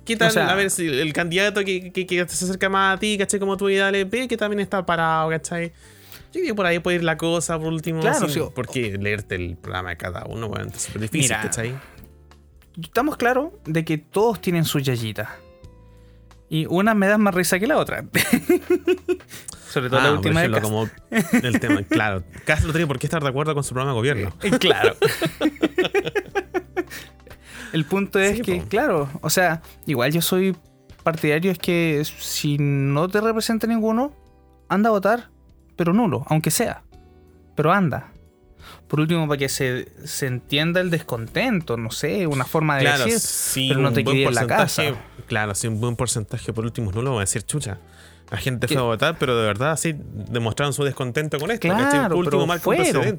¿Qué 0.05 0.17
tal? 0.17 0.29
O 0.29 0.31
sea- 0.31 0.49
a 0.51 0.55
ver, 0.55 0.71
si 0.71 0.87
el 0.87 1.13
candidato 1.13 1.63
que, 1.63 1.93
que- 1.93 2.07
que 2.07 2.27
se 2.29 2.45
acerca 2.47 2.69
más 2.71 2.97
a 2.97 3.01
ti, 3.01 3.17
¿cachai? 3.19 3.39
Como 3.39 3.57
tú 3.57 3.69
ideales, 3.69 4.09
ve 4.09 4.27
que 4.27 4.37
también 4.37 4.61
está 4.61 4.85
parado, 4.85 5.29
¿cachai? 5.31 5.73
Yo 6.35 6.41
creo 6.41 6.47
que 6.47 6.55
por 6.55 6.67
ahí 6.67 6.79
puede 6.81 6.97
ir 6.97 7.05
la 7.05 7.17
cosa, 7.17 7.59
por 7.59 7.69
último. 7.73 8.01
Claro, 8.01 8.29
sí. 8.29 8.41
porque 8.55 8.99
leerte 8.99 9.37
el 9.37 9.57
programa 9.57 9.91
de 9.91 9.97
cada 9.97 10.25
uno, 10.27 10.49
bueno, 10.49 10.67
es 10.75 10.83
súper 10.83 11.03
difícil, 11.03 11.31
Mira. 11.31 11.43
¿cachai? 11.43 11.75
estamos 12.83 13.17
claros 13.17 13.53
de 13.67 13.85
que 13.85 13.99
todos 13.99 14.41
tienen 14.41 14.65
su 14.65 14.81
yayita. 14.81 15.37
Y 16.51 16.67
una 16.67 16.95
me 16.95 17.07
da 17.07 17.19
más 17.19 17.35
risa 17.35 17.59
que 17.61 17.67
la 17.69 17.79
otra. 17.79 18.05
Sobre 19.71 19.89
todo 19.91 20.01
Ah, 20.01 20.05
la 20.05 20.13
última 20.13 20.41
de 20.41 20.47
ejemplo, 20.49 20.89
Cast. 21.11 21.33
como 21.33 21.47
el 21.47 21.61
tema, 21.61 21.83
claro. 21.85 22.23
Casi 22.45 22.67
no 22.67 22.73
tiene 22.73 22.87
por 22.87 22.99
qué 22.99 23.07
estar 23.07 23.23
de 23.23 23.29
acuerdo 23.29 23.55
con 23.55 23.65
su 23.65 23.75
programa 23.75 23.93
de 23.93 23.97
gobierno. 23.97 24.33
Eh, 24.43 24.51
Claro. 24.59 24.95
El 27.73 27.85
punto 27.87 28.19
es 28.21 28.37
Sí, 28.37 28.43
que, 28.43 28.57
po. 28.61 28.69
claro, 28.69 29.09
o 29.21 29.31
sea, 29.31 29.63
igual 29.87 30.13
yo 30.13 30.23
soy 30.23 30.57
partidario, 31.03 31.51
es 31.51 31.59
que 31.59 32.03
si 32.05 32.57
no 32.59 33.09
te 33.09 33.21
representa 33.21 33.67
ninguno, 33.67 34.15
anda 34.69 34.91
a 34.91 34.93
votar, 34.93 35.31
pero 35.77 35.93
nulo, 35.93 36.25
aunque 36.29 36.51
sea. 36.51 36.83
Pero 37.55 37.73
anda. 37.73 38.13
Por 38.89 39.01
último, 39.01 39.27
para 39.29 39.39
que 39.39 39.49
se, 39.49 39.89
se 40.07 40.27
entienda 40.27 40.81
el 40.81 40.91
descontento, 40.91 41.77
no 41.77 41.91
sé, 41.91 42.27
una 42.27 42.45
forma 42.45 42.77
de 42.77 42.83
Claro, 42.83 43.05
decir. 43.05 43.21
sí, 43.21 43.69
pero 43.69 43.81
no 43.81 43.93
te 43.93 44.05
quedes 44.05 44.29
en 44.29 44.35
la 44.35 44.47
casa. 44.47 44.83
Claro, 45.27 45.55
sí, 45.55 45.67
un 45.69 45.81
buen 45.81 45.97
porcentaje 45.97 46.53
por 46.53 46.65
último 46.65 46.93
no 46.93 47.03
lo 47.03 47.13
va 47.13 47.19
a 47.19 47.21
decir 47.21 47.43
chucha. 47.43 47.79
La 48.31 48.39
gente 48.39 48.67
fue 48.69 48.79
a 48.79 48.83
votar, 48.83 49.17
pero 49.19 49.37
de 49.39 49.45
verdad 49.47 49.77
sí 49.77 49.95
demostraron 50.31 50.73
su 50.73 50.83
descontento 50.85 51.39
con 51.39 51.51
esto. 51.51 51.69
Claro, 51.69 52.17
último 52.17 52.47
pero 52.47 52.55
un 52.55 52.61
fueron. 52.61 53.19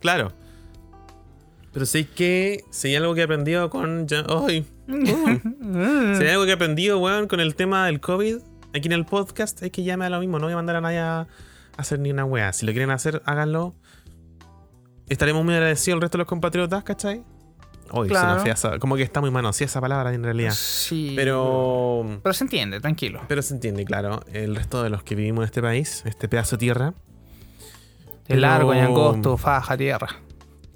Claro. 0.00 0.32
Pero 1.72 1.86
sí 1.86 2.04
que 2.04 2.64
si 2.70 2.88
hay 2.88 2.96
algo 2.96 3.14
que 3.14 3.20
he 3.20 3.24
aprendido 3.24 3.68
con. 3.70 4.06
ya- 4.06 4.24
¡Ay! 4.28 4.66
Mm. 4.86 6.14
Si 6.16 6.22
hay 6.24 6.30
algo 6.30 6.44
que 6.44 6.50
he 6.50 6.54
aprendido, 6.54 6.98
weón, 6.98 7.28
con 7.28 7.40
el 7.40 7.54
tema 7.54 7.86
del 7.86 8.00
COVID 8.00 8.36
aquí 8.74 8.86
en 8.86 8.92
el 8.92 9.04
podcast, 9.04 9.62
es 9.62 9.70
que 9.70 9.82
ya 9.82 9.96
me 9.96 10.04
da 10.04 10.10
lo 10.10 10.20
mismo. 10.20 10.38
No 10.38 10.46
voy 10.46 10.52
a 10.54 10.56
mandar 10.56 10.76
a 10.76 10.80
nadie 10.80 10.98
a 10.98 11.26
hacer 11.78 11.98
ni 12.00 12.10
una 12.10 12.24
weá. 12.24 12.52
Si 12.52 12.66
lo 12.66 12.72
quieren 12.72 12.90
hacer, 12.90 13.22
háganlo. 13.24 13.74
Estaremos 15.08 15.44
muy 15.44 15.54
agradecidos 15.54 15.96
al 15.96 16.00
resto 16.02 16.18
de 16.18 16.22
los 16.22 16.28
compatriotas, 16.28 16.84
¿cachai? 16.84 17.24
Hoy 17.90 18.08
Claro. 18.08 18.44
como 18.80 18.96
que 18.96 19.02
está 19.02 19.22
muy 19.22 19.30
manoseada 19.30 19.70
esa 19.70 19.80
palabra 19.80 20.12
en 20.12 20.22
realidad. 20.22 20.52
Sí. 20.54 21.14
Pero. 21.16 22.20
Pero 22.22 22.32
se 22.34 22.44
entiende, 22.44 22.80
tranquilo. 22.80 23.22
Pero 23.28 23.40
se 23.40 23.54
entiende, 23.54 23.84
claro. 23.86 24.20
El 24.30 24.54
resto 24.56 24.82
de 24.82 24.90
los 24.90 25.02
que 25.02 25.14
vivimos 25.14 25.42
en 25.42 25.46
este 25.46 25.62
país, 25.62 26.02
este 26.04 26.28
pedazo 26.28 26.56
de 26.56 26.60
tierra. 26.60 26.94
De 28.26 28.36
largo 28.36 28.74
y 28.74 28.78
angosto, 28.78 29.38
faja, 29.38 29.76
tierra. 29.78 30.08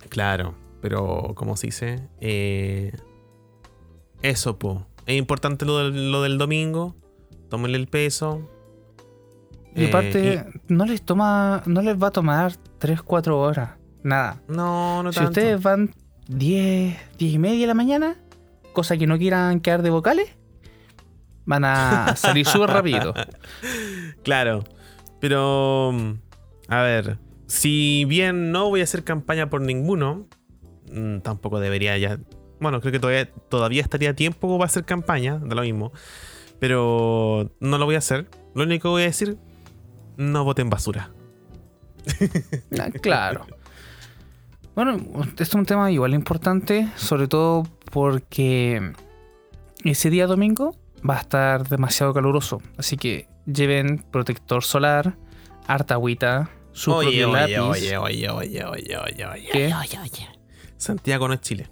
Claro. 0.09 0.55
Pero, 0.81 1.33
como 1.35 1.57
se 1.59 1.67
dice, 1.67 2.09
eh, 2.21 2.93
eso, 4.23 4.59
po. 4.59 4.87
Es 5.05 5.17
importante 5.19 5.67
lo 5.67 5.79
del, 5.79 6.11
lo 6.11 6.23
del 6.23 6.39
domingo. 6.39 6.97
Tómenle 7.51 7.77
el 7.77 7.89
peso. 7.89 8.49
Y 9.75 9.85
Eh, 9.85 9.89
aparte, 9.89 10.45
no 10.69 10.85
les 10.85 11.03
toma, 11.03 11.63
no 11.67 11.83
les 11.83 12.01
va 12.01 12.09
a 12.09 12.11
tomar 12.11 12.53
3, 12.79 13.03
4 13.03 13.39
horas. 13.41 13.71
Nada. 14.03 14.41
No, 14.49 15.03
no 15.03 15.13
Si 15.13 15.17
tanto. 15.17 15.31
ustedes 15.31 15.63
van 15.63 15.95
10, 16.29 16.97
10 17.19 17.35
y 17.35 17.39
media 17.39 17.61
de 17.63 17.67
la 17.69 17.75
mañana, 17.75 18.17
cosa 18.73 18.97
que 18.97 19.07
no 19.07 19.17
quieran 19.19 19.61
quedar 19.61 19.83
de 19.83 19.91
vocales, 19.91 20.29
van 21.45 21.65
a 21.65 22.15
salir 22.17 22.47
súper 22.47 22.71
rápido. 22.71 23.15
Claro. 24.23 24.65
Pero, 25.21 25.93
a 26.69 26.83
ver, 26.83 27.19
si 27.47 28.05
bien 28.07 28.51
no 28.51 28.69
voy 28.69 28.81
a 28.81 28.85
hacer 28.85 29.05
campaña 29.05 29.49
por 29.49 29.61
ninguno, 29.61 30.27
mm, 30.93 31.19
tampoco 31.21 31.61
debería 31.61 31.97
ya. 31.97 32.19
Bueno, 32.61 32.81
creo 32.81 32.93
que 32.93 32.99
todavía, 33.01 33.29
todavía 33.49 33.83
estaría 33.83 34.11
a 34.11 34.15
tiempo 34.15 34.57
para 34.59 34.67
hacer 34.67 34.85
campaña, 34.85 35.39
da 35.39 35.55
lo 35.55 35.63
mismo. 35.63 35.93
Pero 36.59 37.53
no 37.61 37.79
lo 37.79 37.85
voy 37.87 37.95
a 37.97 37.99
hacer. 37.99 38.29
Lo 38.55 38.65
único 38.65 38.83
que 38.83 38.89
voy 38.89 39.03
a 39.03 39.07
decir, 39.07 39.37
no 40.17 40.45
voten 40.45 40.71
basura. 40.71 41.11
Ah, 42.81 42.91
claro. 42.91 43.47
Bueno, 44.75 44.97
este 45.29 45.43
es 45.43 45.55
un 45.55 45.67
tema 45.67 45.91
igual 45.93 46.15
importante, 46.15 46.89
sobre 46.97 47.29
todo 47.29 47.65
porque 47.93 48.93
ese 49.85 50.11
día 50.11 50.27
domingo 50.27 50.75
va 51.09 51.19
a 51.19 51.21
estar 51.21 51.69
demasiado 51.69 52.15
caluroso. 52.15 52.63
Así 52.79 52.97
que 52.97 53.29
lleven 53.47 54.05
protector 54.11 54.65
solar, 54.65 55.17
harta 55.67 55.95
agüita, 55.95 56.51
su 56.73 56.93
Oye, 56.93 57.09
propio 57.09 57.31
oye, 57.31 57.41
lápiz. 57.41 57.59
oye, 57.59 57.97
oye, 57.99 58.31
oye, 58.31 58.65
oye, 58.65 58.97
oye, 58.97 59.27
oye. 59.27 59.49
¿Qué? 59.53 59.75
Santiago 60.79 61.29
no 61.29 61.35
es 61.35 61.41
Chile. 61.43 61.69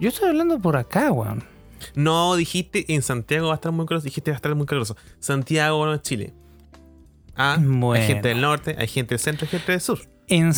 Yo 0.00 0.08
estoy 0.08 0.28
hablando 0.28 0.58
por 0.58 0.76
acá, 0.76 1.12
weón. 1.12 1.44
No, 1.94 2.34
dijiste 2.34 2.92
en 2.92 3.02
Santiago 3.02 3.46
va 3.48 3.54
a 3.54 3.56
estar 3.56 3.70
muy 3.72 3.86
caluroso. 3.86 4.04
Dijiste 4.04 4.30
va 4.32 4.34
a 4.34 4.38
estar 4.38 4.54
muy 4.54 4.66
caluroso. 4.66 4.96
Santiago 5.20 5.86
no 5.86 5.94
es 5.94 6.02
Chile. 6.02 6.34
Ah, 7.36 7.56
Bueno. 7.60 7.92
hay 7.92 8.06
gente 8.06 8.28
del 8.28 8.40
norte, 8.40 8.76
hay 8.78 8.86
gente 8.88 9.14
del 9.14 9.18
centro, 9.20 9.44
hay 9.46 9.50
gente 9.50 9.72
del 9.72 9.80
sur. 9.80 9.98
En 10.28 10.54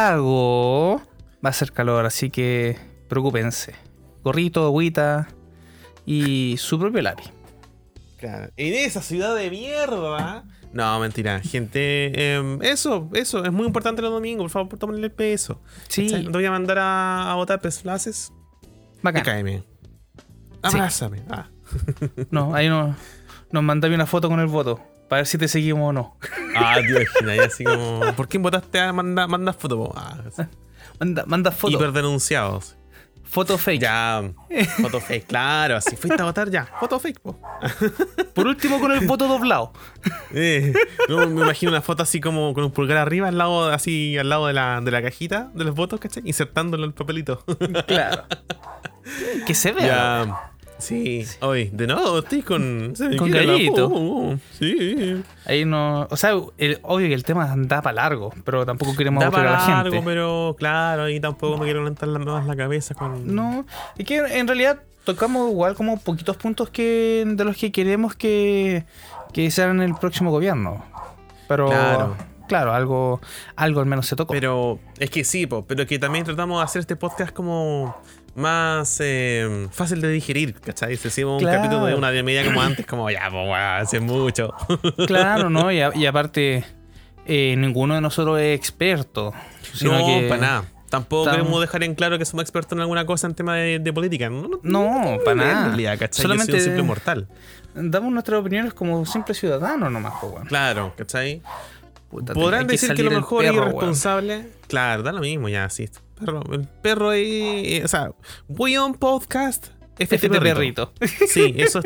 Santiago 0.00 1.02
va 1.44 1.50
a 1.50 1.52
ser 1.52 1.72
calor, 1.72 2.06
así 2.06 2.30
que 2.30 2.76
preocúpense. 3.08 3.74
Gorrito, 4.22 4.64
agüita 4.64 5.28
y 6.06 6.56
su 6.58 6.78
propio 6.78 7.02
lápiz. 7.02 7.30
Claro. 8.18 8.52
En 8.56 8.74
esa 8.74 9.00
ciudad 9.02 9.34
de 9.34 9.50
mierda. 9.50 10.44
No, 10.72 11.00
mentira. 11.00 11.40
Gente, 11.40 12.34
em, 12.34 12.62
eso, 12.62 13.08
eso. 13.14 13.44
Es 13.44 13.50
muy 13.52 13.66
importante 13.66 14.02
los 14.02 14.10
domingos. 14.12 14.44
Por 14.44 14.50
favor, 14.68 14.78
tómenle 14.78 15.06
el 15.06 15.12
peso. 15.12 15.60
Sí, 15.88 16.06
te 16.08 16.28
voy 16.28 16.44
a 16.44 16.50
mandar 16.50 16.78
a, 16.78 17.32
a 17.32 17.34
votar 17.34 17.60
peslaces. 17.60 18.32
bacán. 19.02 19.24
Cáeme. 19.24 19.64
Abrázame. 20.62 21.22
Ah. 21.30 21.48
No, 22.30 22.54
ahí 22.54 22.68
no, 22.68 22.94
nos 23.52 23.62
mandame 23.62 23.94
una 23.94 24.06
foto 24.06 24.28
con 24.28 24.38
el 24.40 24.46
voto. 24.46 24.80
Para 25.10 25.20
ver 25.20 25.26
si 25.26 25.36
te 25.36 25.48
seguimos 25.48 25.90
o 25.90 25.92
no. 25.92 26.16
Ah, 26.56 26.78
imagina, 26.80 27.36
y 27.36 27.38
así 27.40 27.64
como. 27.64 28.00
¿Por 28.16 28.28
qué 28.28 28.38
votaste 28.38 28.80
a 28.80 28.92
mandar 28.92 29.28
manda 29.28 29.52
foto? 29.52 29.76
po? 29.76 29.92
Ah, 29.96 30.16
Manda, 30.98 31.24
manda 31.26 31.50
foto. 31.50 31.74
hiperdenunciados. 31.74 32.76
Foto 33.24 33.58
fake. 33.58 33.80
Ya. 33.82 34.22
Foto 34.80 35.00
fake, 35.00 35.26
claro. 35.26 35.76
Así 35.76 35.94
fuiste 35.96 36.20
a 36.20 36.24
votar 36.24 36.50
ya. 36.50 36.66
Foto 36.80 36.98
fake, 36.98 37.20
po. 37.20 37.38
Por 38.34 38.46
último, 38.46 38.80
con 38.80 38.90
el 38.92 39.06
voto 39.06 39.28
doblado. 39.28 39.72
Eh, 40.32 40.72
no, 41.08 41.26
me 41.28 41.42
imagino 41.42 41.70
una 41.72 41.82
foto 41.82 42.02
así 42.02 42.20
como 42.20 42.54
con 42.54 42.62
un 42.64 42.70
pulgar 42.72 42.96
arriba, 42.98 43.28
al 43.28 43.38
lado, 43.38 43.70
así 43.70 44.16
al 44.18 44.28
lado 44.28 44.46
de 44.46 44.52
la, 44.52 44.80
de 44.80 44.90
la 44.92 45.02
cajita 45.02 45.50
de 45.54 45.64
los 45.64 45.74
votos, 45.74 45.98
¿cachai? 46.00 46.22
Insertándolo 46.26 46.84
en 46.84 46.90
el 46.90 46.94
papelito. 46.94 47.44
Claro. 47.86 48.24
que 49.46 49.54
se 49.54 49.72
vea. 49.72 49.86
ya. 49.86 50.50
Sí. 50.80 51.24
Hoy, 51.40 51.70
de 51.72 51.86
nuevo, 51.86 52.18
estoy 52.18 52.42
con. 52.42 52.94
Con 53.18 53.30
gallito. 53.30 53.86
oh, 53.86 54.32
oh, 54.32 54.38
sí. 54.58 55.22
Ahí 55.46 55.64
no. 55.64 56.06
O 56.10 56.16
sea, 56.16 56.32
el- 56.58 56.78
obvio 56.82 57.08
que 57.08 57.14
el 57.14 57.22
tema 57.24 57.52
da 57.56 57.82
para 57.82 57.94
largo, 57.94 58.32
pero 58.44 58.64
tampoco 58.66 58.96
queremos 58.96 59.20
Da 59.20 59.26
aburrir 59.28 59.46
a 59.46 59.52
para 59.56 59.60
la 59.68 59.74
largo, 59.76 59.92
gente. 59.92 60.06
pero 60.06 60.56
claro, 60.58 61.02
ahí 61.04 61.20
tampoco 61.20 61.58
me 61.58 61.64
quiero 61.64 61.80
levantar 61.80 62.08
más 62.08 62.46
la 62.46 62.56
cabeza 62.56 62.94
con. 62.94 63.34
No, 63.34 63.64
es 63.98 64.06
que 64.06 64.16
en 64.18 64.46
realidad 64.46 64.80
tocamos 65.04 65.50
igual 65.50 65.74
como 65.74 65.98
poquitos 65.98 66.36
puntos 66.36 66.70
que 66.70 67.24
de 67.26 67.44
los 67.44 67.56
que 67.56 67.72
queremos 67.72 68.14
que, 68.14 68.84
que 69.32 69.50
sean 69.50 69.80
el 69.80 69.94
próximo 69.94 70.30
gobierno. 70.30 70.84
Pero 71.48 71.66
Claro. 71.66 72.16
claro, 72.48 72.72
algo, 72.72 73.20
algo 73.56 73.80
al 73.80 73.86
menos 73.86 74.06
se 74.06 74.14
tocó. 74.14 74.32
Pero 74.32 74.78
es 74.98 75.10
que 75.10 75.24
sí, 75.24 75.46
po, 75.46 75.64
pero 75.66 75.86
que 75.86 75.98
también 75.98 76.24
tratamos 76.24 76.58
de 76.60 76.64
hacer 76.64 76.80
este 76.80 76.94
podcast 76.96 77.32
como 77.32 77.96
más 78.34 78.98
eh, 79.00 79.68
fácil 79.72 80.00
de 80.00 80.08
digerir, 80.10 80.54
¿cachai? 80.54 80.96
Si 80.96 81.08
Claro. 81.10 81.36
un 81.36 81.44
capítulo 81.44 81.86
de 81.86 81.94
una 81.94 82.10
media 82.10 82.44
como 82.44 82.60
antes, 82.62 82.86
como 82.86 83.10
ya, 83.10 83.28
pues, 83.30 83.50
hace 83.54 84.00
mucho. 84.00 84.54
Claro, 85.06 85.50
¿no? 85.50 85.70
Y, 85.72 85.80
a- 85.80 85.92
y 85.94 86.06
aparte, 86.06 86.64
eh, 87.26 87.54
ninguno 87.58 87.94
de 87.94 88.00
nosotros 88.00 88.40
es 88.40 88.56
experto. 88.56 89.32
No, 89.82 90.06
que, 90.06 90.26
para 90.28 90.40
nada. 90.40 90.64
Tampoco 90.88 91.26
Tam- 91.28 91.36
queremos 91.36 91.60
dejar 91.60 91.84
en 91.84 91.94
claro 91.94 92.18
que 92.18 92.24
somos 92.24 92.42
expertos 92.42 92.72
en 92.72 92.80
alguna 92.80 93.06
cosa 93.06 93.28
en 93.28 93.34
tema 93.34 93.54
de, 93.56 93.78
de 93.78 93.92
política. 93.92 94.28
No, 94.28 94.48
no, 94.48 94.58
No, 94.62 95.18
para 95.24 95.36
nada. 95.36 95.66
realidad, 95.68 95.96
¿cachai? 95.98 96.22
Solamente- 96.22 96.52
Yo 96.52 96.58
soy 96.58 96.68
un 96.68 96.74
simple 96.76 96.82
mortal. 96.82 97.28
Damos 97.74 98.12
nuestras 98.12 98.40
opiniones 98.40 98.74
como 98.74 99.06
simples 99.06 99.38
ciudadanos 99.38 99.92
nomás, 99.92 100.14
pues, 100.20 100.32
weón. 100.32 100.46
Claro, 100.46 100.92
¿cachai? 100.96 101.42
Puta, 102.10 102.32
Podrán 102.34 102.66
decir 102.66 102.92
que 102.94 103.02
lo 103.04 103.10
mejor 103.12 103.44
es 103.44 103.52
weón. 103.52 103.62
irresponsable. 103.68 104.48
Claro, 104.66 105.02
da 105.04 105.12
lo 105.12 105.20
mismo 105.20 105.48
ya, 105.48 105.70
sí. 105.70 105.88
Perro, 106.18 106.42
el 106.52 106.66
perro 106.66 107.12
es. 107.12 107.84
O 107.84 107.88
sea, 107.88 108.12
We 108.48 108.78
On 108.78 108.94
Podcast. 108.94 109.68
FT 109.98 110.16
FT 110.16 110.40
perrito. 110.40 110.92
perrito. 110.94 111.26
Sí, 111.28 111.54
eso, 111.56 111.80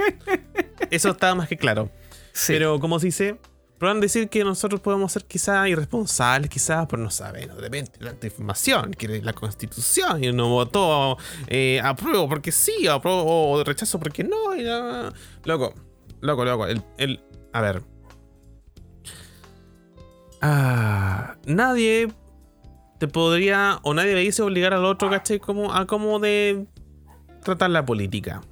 eso 0.91 1.11
está 1.11 1.35
más 1.35 1.49
que 1.49 1.57
claro. 1.57 1.91
Sí. 2.33 2.53
Pero 2.55 2.79
como 2.81 2.99
se 3.01 3.07
dice, 3.07 3.37
podrán 3.79 4.01
decir 4.01 4.29
que 4.29 4.45
nosotros 4.45 4.81
podemos 4.81 5.13
ser 5.13 5.25
quizás 5.25 5.69
irresponsables, 5.69 6.49
quizás 6.49 6.87
por 6.87 6.99
no 7.01 7.11
saber, 7.11 7.53
de 7.53 7.61
repente, 7.61 7.93
la 8.01 8.15
información, 8.23 8.93
que 8.93 9.21
la 9.21 9.33
constitución, 9.35 10.23
y 10.25 10.33
no 10.33 10.49
votó 10.49 11.19
eh, 11.49 11.81
apruebo 11.85 12.29
porque 12.29 12.51
sí, 12.53 12.87
apruebo, 12.87 13.25
o 13.53 13.63
rechazo 13.65 13.99
porque 14.01 14.25
no, 14.25 14.57
y 14.57 14.63
no. 14.65 15.13
Loco, 15.45 15.75
loco, 16.23 16.45
loco. 16.45 16.67
El, 16.67 16.83
el- 16.99 17.21
a 17.53 17.61
ver. 17.61 17.83
Ah, 20.47 21.37
nadie 21.47 22.09
te 22.99 23.09
podría, 23.09 23.79
o 23.83 23.95
nadie 23.95 24.13
le 24.13 24.21
dice 24.21 24.43
obligar 24.43 24.75
al 24.75 24.85
otro, 24.85 25.09
¿cachai? 25.09 25.41
Como, 25.41 25.73
a 25.73 25.87
cómo 25.87 26.19
de 26.19 26.67
tratar 27.43 27.71
la 27.71 27.83
política. 27.87 28.43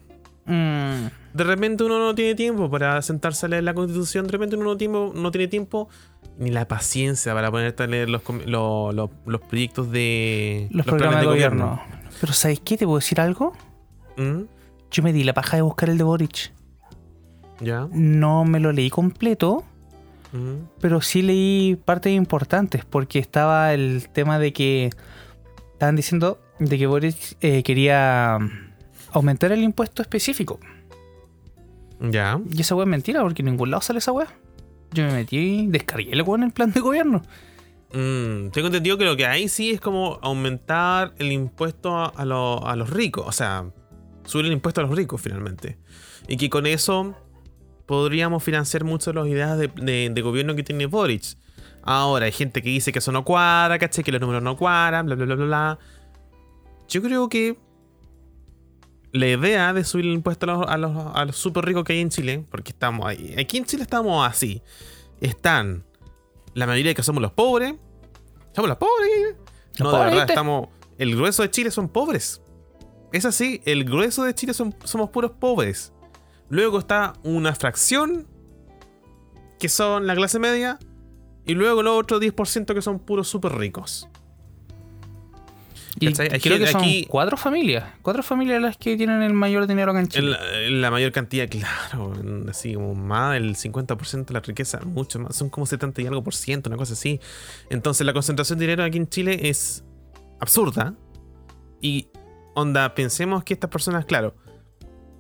Mm, 0.47 1.09
De 1.35 1.45
repente 1.45 1.85
uno 1.85 1.99
no 1.99 2.15
tiene 2.15 2.35
tiempo 2.35 2.71
para 2.71 3.03
sentarse 3.03 3.45
a 3.45 3.51
leer 3.51 3.65
la 3.65 3.75
constitución, 3.75 4.27
de 4.27 4.33
repente 4.33 4.57
uno 4.57 4.65
no, 4.65 4.77
tiempo, 4.79 5.13
no 5.15 5.31
tiene 5.31 5.49
tiempo 5.49 5.91
ni 6.39 6.51
la 6.51 6.67
paciencia 6.67 7.35
para 7.35 7.51
ponerte 7.51 7.83
a 7.83 7.87
leer 7.87 8.09
los, 8.09 8.23
proyectos 8.23 9.91
de 9.91 10.69
los, 10.71 10.87
programas 10.87 11.21
de 11.21 11.27
gobierno. 11.27 11.79
Pero 12.23 12.33
¿sabes 12.33 12.59
qué? 12.61 12.79
¿Te 12.79 12.87
puedo 12.87 13.01
decir 13.01 13.21
algo? 13.21 13.53
¿Mm? 14.17 14.45
Yo 14.91 15.03
me 15.03 15.13
di 15.13 15.25
la 15.25 15.35
paja 15.35 15.57
de 15.57 15.63
buscar 15.63 15.91
el 15.91 15.99
de 15.99 16.05
Boric. 16.05 16.55
¿Ya? 17.61 17.87
No 17.93 18.47
me 18.47 18.61
lo 18.61 18.73
leí 18.73 18.89
completo, 18.89 19.63
¿Mm? 20.33 20.65
pero 20.81 21.01
sí 21.03 21.21
leí 21.23 21.77
partes 21.77 22.13
importantes, 22.15 22.85
porque 22.87 23.19
estaba 23.19 23.75
el 23.75 24.09
tema 24.11 24.39
de 24.39 24.53
que 24.55 24.91
estaban 25.73 25.95
diciendo 25.97 26.41
de 26.59 26.79
que 26.79 26.87
Boric 26.87 27.37
eh, 27.43 27.63
quería 27.63 28.39
aumentar 29.13 29.53
el 29.53 29.63
impuesto 29.63 30.01
específico. 30.01 30.59
¿Ya? 32.01 32.41
Y 32.53 32.61
esa 32.63 32.75
weá 32.75 32.85
es 32.85 32.91
mentira, 32.91 33.23
porque 33.23 33.43
en 33.43 33.47
ningún 33.47 33.71
lado 33.71 33.81
sale 33.83 33.99
esa 33.99 34.13
weá. 34.13 34.27
Yo 34.93 35.05
me 35.05 35.13
metí 35.13 35.37
y 35.37 35.67
descargué 35.69 36.13
el 36.13 36.23
weá 36.23 36.37
en 36.39 36.43
el 36.45 36.53
plan 36.53 36.73
de 36.73 36.81
gobierno. 36.81 37.23
Mm, 37.95 38.49
tengo 38.51 38.67
entendido 38.69 38.97
que 38.99 39.05
lo 39.05 39.17
que 39.17 39.27
hay 39.27 39.49
sí 39.49 39.71
es 39.71 39.81
como 39.81 40.19
aumentar 40.23 41.13
el 41.19 41.31
impuesto 41.31 41.97
a, 41.97 42.07
a 42.07 42.25
lo- 42.25 42.67
a 42.67 42.75
los 42.75 42.91
ricos. 42.91 43.25
O 43.27 43.33
sea, 43.33 43.67
subir 44.25 44.47
el 44.47 44.53
impuesto 44.53 44.81
a 44.81 44.85
los 44.85 44.97
ricos 44.97 45.21
finalmente. 45.21 45.79
Y 46.27 46.37
que 46.37 46.49
con 46.51 46.67
eso 46.67 47.15
podríamos 47.93 48.43
financiar 48.43 48.85
muchas 48.85 49.13
de 49.13 49.21
las 49.21 49.29
ideas 49.29 49.59
de, 49.59 49.69
de- 49.69 50.09
de 50.11 50.23
gobierno 50.23 50.55
que 50.57 50.63
tiene 50.63 50.87
Boric. 50.87 51.37
Ahora, 51.83 52.25
hay 52.25 52.33
gente 52.33 52.63
que 52.63 52.71
dice 52.71 52.91
que 52.91 53.01
eso 53.01 53.13
no 53.13 53.23
cuadra, 53.23 53.79
¿cachai? 53.79 54.03
Que 54.03 54.11
los 54.13 54.21
números 54.21 54.43
no 54.43 54.57
cuadran, 54.57 55.05
bla, 55.05 55.15
bla, 55.15 55.27
bla, 55.27 55.35
bla, 55.35 55.45
bla. 55.45 55.79
Yo 56.89 57.03
creo 57.03 57.29
que 57.29 57.59
la 59.13 59.27
idea 59.27 59.75
de 59.75 59.85
subir 59.85 60.07
el 60.07 60.13
impuesto 60.13 60.47
a 60.47 60.55
los, 60.55 60.67
a 60.67 60.77
los, 60.79 61.17
a 61.17 61.25
los 61.27 61.37
super 61.37 61.67
ricos 61.67 61.85
que 61.85 61.93
hay 61.93 62.01
en 62.01 62.09
Chile, 62.09 62.47
porque 62.51 62.71
estamos 62.71 63.05
ahí. 63.07 63.35
Aquí 63.39 63.59
en 63.59 63.67
Chile 63.67 63.83
estamos 63.83 64.27
así. 64.27 64.63
Están 65.21 65.85
la 66.55 66.67
mayoría 66.67 66.93
de 66.93 66.95
que 66.95 67.03
somos 67.03 67.21
los 67.21 67.33
pobres. 67.33 67.75
Somos 68.55 68.69
los 68.71 68.79
pobres. 68.79 69.37
Los 69.79 69.81
no, 69.81 69.91
de 69.91 69.99
verdad, 69.99 70.09
pobrecitos. 70.09 70.31
estamos. 70.31 70.69
El 70.97 71.15
grueso 71.15 71.43
de 71.43 71.51
Chile 71.51 71.71
son 71.71 71.89
pobres. 71.91 72.41
Es 73.13 73.27
así, 73.27 73.61
el 73.67 73.85
grueso 73.85 74.25
de 74.25 74.35
Chile 74.35 74.55
son, 74.55 74.75
somos 74.85 75.11
puros 75.11 75.33
pobres. 75.33 75.92
Luego 76.53 76.79
está 76.81 77.15
una 77.23 77.55
fracción 77.55 78.27
que 79.59 79.71
son 79.71 80.07
la 80.07 80.15
clase 80.15 80.39
media. 80.39 80.79
Y 81.47 81.55
luego 81.55 81.83
los 81.83 81.99
otros 81.99 82.21
10% 82.21 82.75
que 82.75 82.83
son 82.83 82.99
puros 82.99 83.27
súper 83.27 83.53
ricos. 83.55 84.07
Y 85.99 86.13
creo 86.13 86.59
que 86.59 86.67
son 86.67 86.83
aquí- 86.83 87.07
cuatro 87.09 87.39
familias. 87.39 87.85
Cuatro 88.03 88.23
familias 88.23 88.61
las 88.61 88.77
que 88.77 88.99
tienen 88.99 89.23
el 89.23 89.33
mayor 89.33 89.67
dinero 89.67 89.93
acá 89.93 90.01
en 90.01 90.09
Chile. 90.09 90.31
la, 90.31 90.71
la 90.81 90.91
mayor 90.91 91.11
cantidad, 91.13 91.49
claro, 91.49 92.13
así 92.51 92.75
como 92.75 92.95
más 92.95 93.33
del 93.33 93.57
50% 93.57 94.27
de 94.27 94.35
la 94.35 94.41
riqueza, 94.41 94.81
mucho 94.85 95.19
más, 95.21 95.35
son 95.35 95.49
como 95.49 95.65
70 95.65 96.03
y 96.03 96.07
algo 96.07 96.23
por 96.23 96.35
ciento, 96.35 96.69
una 96.69 96.77
cosa 96.77 96.93
así. 96.93 97.19
Entonces 97.71 98.05
la 98.07 98.13
concentración 98.13 98.59
de 98.59 98.65
dinero 98.67 98.85
aquí 98.85 98.99
en 98.99 99.09
Chile 99.09 99.49
es 99.49 99.85
absurda. 100.39 100.95
Y 101.81 102.09
onda, 102.55 102.95
pensemos 102.95 103.43
que 103.43 103.55
estas 103.55 103.71
personas, 103.71 104.05
claro, 104.05 104.35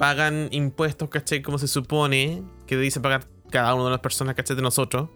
pagan 0.03 0.49
impuestos, 0.51 1.09
¿cachai? 1.09 1.43
Como 1.43 1.59
se 1.59 1.69
supone 1.69 2.43
que 2.67 2.77
dice 2.77 2.99
pagar 2.99 3.29
cada 3.53 3.73
una 3.77 3.85
de 3.85 3.91
las 3.91 4.01
personas, 4.01 4.35
¿cachai? 4.35 4.57
De 4.57 4.63
nosotros. 4.63 5.11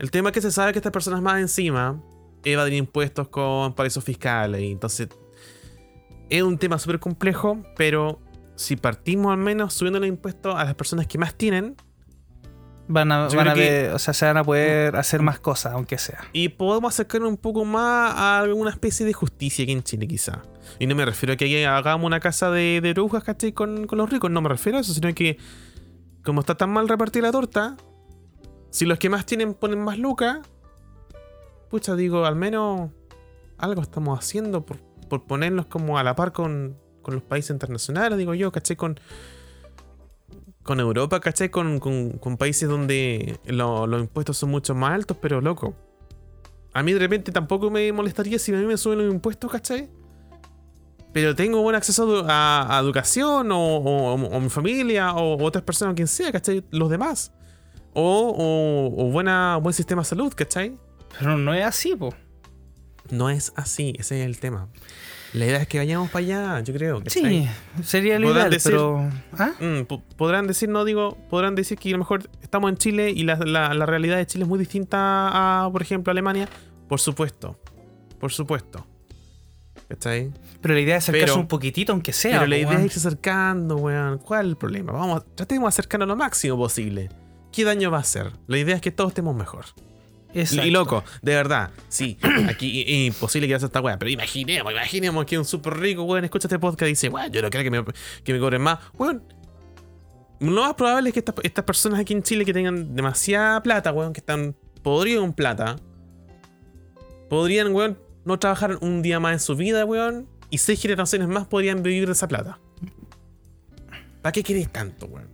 El 0.00 0.10
tema 0.10 0.30
es 0.30 0.32
que 0.32 0.40
se 0.40 0.50
sabe 0.50 0.72
que 0.72 0.80
estas 0.80 0.90
personas 0.90 1.22
más 1.22 1.40
encima 1.40 2.02
evaden 2.42 2.74
impuestos 2.74 3.28
con 3.28 3.74
paraísos 3.74 4.02
fiscales. 4.02 4.60
Y 4.60 4.72
entonces 4.72 5.10
es 6.30 6.42
un 6.42 6.58
tema 6.58 6.80
súper 6.80 6.98
complejo, 6.98 7.62
pero 7.76 8.20
si 8.56 8.74
partimos 8.74 9.30
al 9.30 9.38
menos 9.38 9.72
subiendo 9.74 10.00
los 10.00 10.08
impuestos 10.08 10.52
a 10.56 10.64
las 10.64 10.74
personas 10.74 11.06
que 11.06 11.16
más 11.16 11.36
tienen 11.36 11.76
Van 12.90 13.12
a, 13.12 13.28
van 13.28 13.54
ver, 13.54 13.92
o 13.92 13.98
sea, 13.98 14.14
se 14.14 14.24
van 14.24 14.38
a 14.38 14.44
poder 14.44 14.96
hacer 14.96 15.20
más 15.20 15.38
cosas, 15.38 15.74
aunque 15.74 15.98
sea. 15.98 16.20
y 16.32 16.48
podemos 16.48 16.94
acercarnos 16.94 17.28
un 17.28 17.36
poco 17.36 17.66
más 17.66 18.14
a 18.14 18.38
alguna 18.40 18.70
especie 18.70 19.04
de 19.04 19.12
justicia 19.12 19.62
aquí 19.62 19.72
en 19.72 19.82
Chile 19.82 20.08
quizá. 20.08 20.42
Y 20.78 20.86
no 20.86 20.94
me 20.94 21.04
refiero 21.04 21.34
a 21.34 21.36
que 21.36 21.66
hagamos 21.66 22.06
una 22.06 22.18
casa 22.18 22.50
de, 22.50 22.80
de 22.82 22.94
brujas, 22.94 23.24
¿cachai? 23.24 23.52
Con, 23.52 23.86
con 23.86 23.98
los 23.98 24.08
ricos, 24.08 24.30
no 24.30 24.40
me 24.40 24.48
refiero 24.48 24.78
a 24.78 24.80
eso, 24.80 24.94
sino 24.94 25.12
que 25.14 25.36
como 26.24 26.40
está 26.40 26.56
tan 26.56 26.70
mal 26.70 26.88
repartida 26.88 27.24
la 27.24 27.32
torta, 27.32 27.76
si 28.70 28.86
los 28.86 28.98
que 28.98 29.10
más 29.10 29.26
tienen 29.26 29.54
ponen 29.54 29.80
más 29.80 29.98
lucas, 29.98 30.38
pucha, 31.70 31.94
digo, 31.94 32.24
al 32.24 32.36
menos 32.36 32.90
algo 33.58 33.82
estamos 33.82 34.18
haciendo 34.18 34.64
por, 34.64 34.78
por 35.08 35.26
ponernos 35.26 35.66
como 35.66 35.98
a 35.98 36.02
la 36.02 36.16
par 36.16 36.32
con, 36.32 36.76
con 37.02 37.14
los 37.14 37.22
países 37.22 37.50
internacionales, 37.50 38.18
digo 38.18 38.34
yo, 38.34 38.50
¿cachai? 38.52 38.76
Con, 38.76 38.98
con 40.68 40.80
Europa, 40.80 41.18
¿cachai? 41.18 41.48
Con, 41.50 41.80
con- 41.80 42.10
con 42.18 42.36
países 42.36 42.68
donde 42.68 43.40
lo- 43.46 43.86
los 43.86 44.02
impuestos 44.02 44.36
son 44.36 44.50
mucho 44.50 44.74
más 44.74 44.92
altos, 44.92 45.16
pero 45.20 45.40
loco. 45.40 45.74
A 46.74 46.82
mí 46.82 46.92
de 46.92 46.98
repente 46.98 47.32
tampoco 47.32 47.70
me 47.70 47.90
molestaría 47.90 48.38
si 48.38 48.52
a 48.52 48.58
mí 48.58 48.66
me 48.66 48.76
suben 48.76 48.98
los 48.98 49.10
impuestos, 49.14 49.50
¿cachai? 49.50 49.88
Pero 51.14 51.34
tengo 51.34 51.62
buen 51.62 51.74
acceso 51.74 52.26
a, 52.28 52.76
a 52.76 52.80
educación 52.80 53.50
o, 53.50 53.58
o- 53.78 54.14
o 54.36 54.40
mi 54.40 54.50
familia 54.50 55.14
o 55.14 55.42
otras 55.42 55.64
personas, 55.64 55.94
quien 55.94 56.06
sea, 56.06 56.30
¿cachai? 56.30 56.62
Los 56.70 56.90
demás. 56.90 57.32
O, 57.94 58.28
o- 58.28 59.02
o 59.06 59.10
buena, 59.10 59.56
buen 59.56 59.72
sistema 59.72 60.02
de 60.02 60.06
salud, 60.08 60.32
¿cachai? 60.36 60.76
Pero 61.18 61.38
no 61.38 61.54
es 61.54 61.64
así, 61.64 61.96
po. 61.96 62.14
No 63.10 63.30
es 63.30 63.54
así, 63.56 63.94
ese 63.98 64.20
es 64.20 64.26
el 64.26 64.38
tema. 64.38 64.68
La 65.34 65.44
idea 65.44 65.58
es 65.58 65.68
que 65.68 65.78
vayamos 65.78 66.10
para 66.10 66.24
allá, 66.24 66.60
yo 66.60 66.72
creo. 66.74 66.98
¿cachai? 67.02 67.22
Sí, 67.22 67.48
sería 67.84 68.18
lo 68.18 68.32
ideal, 68.32 68.50
decir- 68.50 68.72
pero. 68.72 69.10
¿Ah? 69.38 69.52
Mm, 69.60 69.82
po- 69.84 70.02
podrán 70.16 70.46
decir, 70.46 70.68
no 70.70 70.84
digo, 70.84 71.18
podrán 71.28 71.54
decir 71.54 71.76
que 71.78 71.90
a 71.90 71.92
lo 71.92 71.98
mejor 71.98 72.28
estamos 72.42 72.70
en 72.70 72.76
Chile 72.78 73.10
y 73.10 73.24
la, 73.24 73.36
la- 73.36 73.74
la 73.74 73.86
realidad 73.86 74.16
de 74.16 74.26
Chile 74.26 74.44
es 74.44 74.48
muy 74.48 74.58
distinta 74.58 74.96
a, 75.64 75.70
por 75.70 75.82
ejemplo, 75.82 76.10
Alemania. 76.10 76.48
Por 76.88 76.98
supuesto. 77.00 77.58
Por 78.18 78.32
supuesto. 78.32 78.86
¿Cachai? 79.88 80.32
Pero 80.60 80.74
la 80.74 80.80
idea 80.80 80.96
es 80.96 81.04
acercarse 81.04 81.32
Pero- 81.32 81.40
un 81.42 81.48
poquitito, 81.48 81.92
aunque 81.92 82.12
sea. 82.12 82.38
Pero 82.38 82.46
la 82.46 82.56
idea 82.58 82.72
es 82.78 82.84
irse 82.86 82.98
acercando, 82.98 83.76
weón. 83.76 84.18
¿Cuál 84.18 84.46
es 84.46 84.50
el 84.50 84.56
problema? 84.56 84.92
Vamos, 84.92 85.24
tratemos 85.34 85.64
de 85.66 85.68
acercarnos 85.68 86.08
lo 86.08 86.16
máximo 86.16 86.56
posible. 86.56 87.10
¿Qué 87.52 87.64
daño 87.64 87.90
va 87.90 87.98
a 87.98 88.00
hacer? 88.00 88.32
La 88.46 88.58
idea 88.58 88.74
es 88.76 88.80
que 88.82 88.90
todos 88.90 89.10
estemos 89.10 89.34
mejor. 89.36 89.64
Exacto. 90.38 90.66
Y 90.66 90.70
loco, 90.70 91.04
de 91.20 91.34
verdad, 91.34 91.70
sí, 91.88 92.16
aquí 92.48 92.82
es 92.82 93.14
imposible 93.14 93.48
que 93.48 93.54
haga 93.54 93.66
esta 93.66 93.80
weá, 93.80 93.98
pero 93.98 94.10
imaginemos, 94.10 94.72
imaginemos 94.72 95.24
que 95.26 95.36
un 95.36 95.44
súper 95.44 95.76
rico 95.78 96.04
weón 96.04 96.24
escucha 96.24 96.46
este 96.46 96.58
podcast 96.58 96.88
y 96.88 96.92
dice, 96.92 97.08
weón, 97.08 97.32
yo 97.32 97.42
no 97.42 97.50
creo 97.50 97.64
que 97.64 97.70
me, 97.70 97.84
que 98.22 98.32
me 98.32 98.38
cobren 98.38 98.62
más. 98.62 98.78
Weón, 98.96 99.24
lo 100.40 100.62
más 100.62 100.74
probable 100.74 101.10
es 101.10 101.12
que 101.14 101.18
estas, 101.18 101.34
estas 101.42 101.64
personas 101.64 101.98
aquí 101.98 102.12
en 102.12 102.22
Chile 102.22 102.44
que 102.44 102.52
tengan 102.52 102.94
demasiada 102.94 103.60
plata, 103.62 103.92
weón, 103.92 104.12
que 104.12 104.20
están 104.20 104.54
podridos 104.82 105.24
en 105.24 105.32
plata, 105.32 105.76
podrían, 107.28 107.74
weón, 107.74 107.98
no 108.24 108.38
trabajar 108.38 108.78
un 108.80 109.02
día 109.02 109.18
más 109.18 109.32
en 109.32 109.40
su 109.40 109.56
vida, 109.56 109.84
weón, 109.84 110.28
y 110.50 110.58
seis 110.58 110.80
generaciones 110.80 111.26
más 111.26 111.48
podrían 111.48 111.82
vivir 111.82 112.06
de 112.06 112.12
esa 112.12 112.28
plata. 112.28 112.60
¿Para 114.22 114.32
qué 114.32 114.44
querés 114.44 114.70
tanto, 114.70 115.06
weón? 115.06 115.28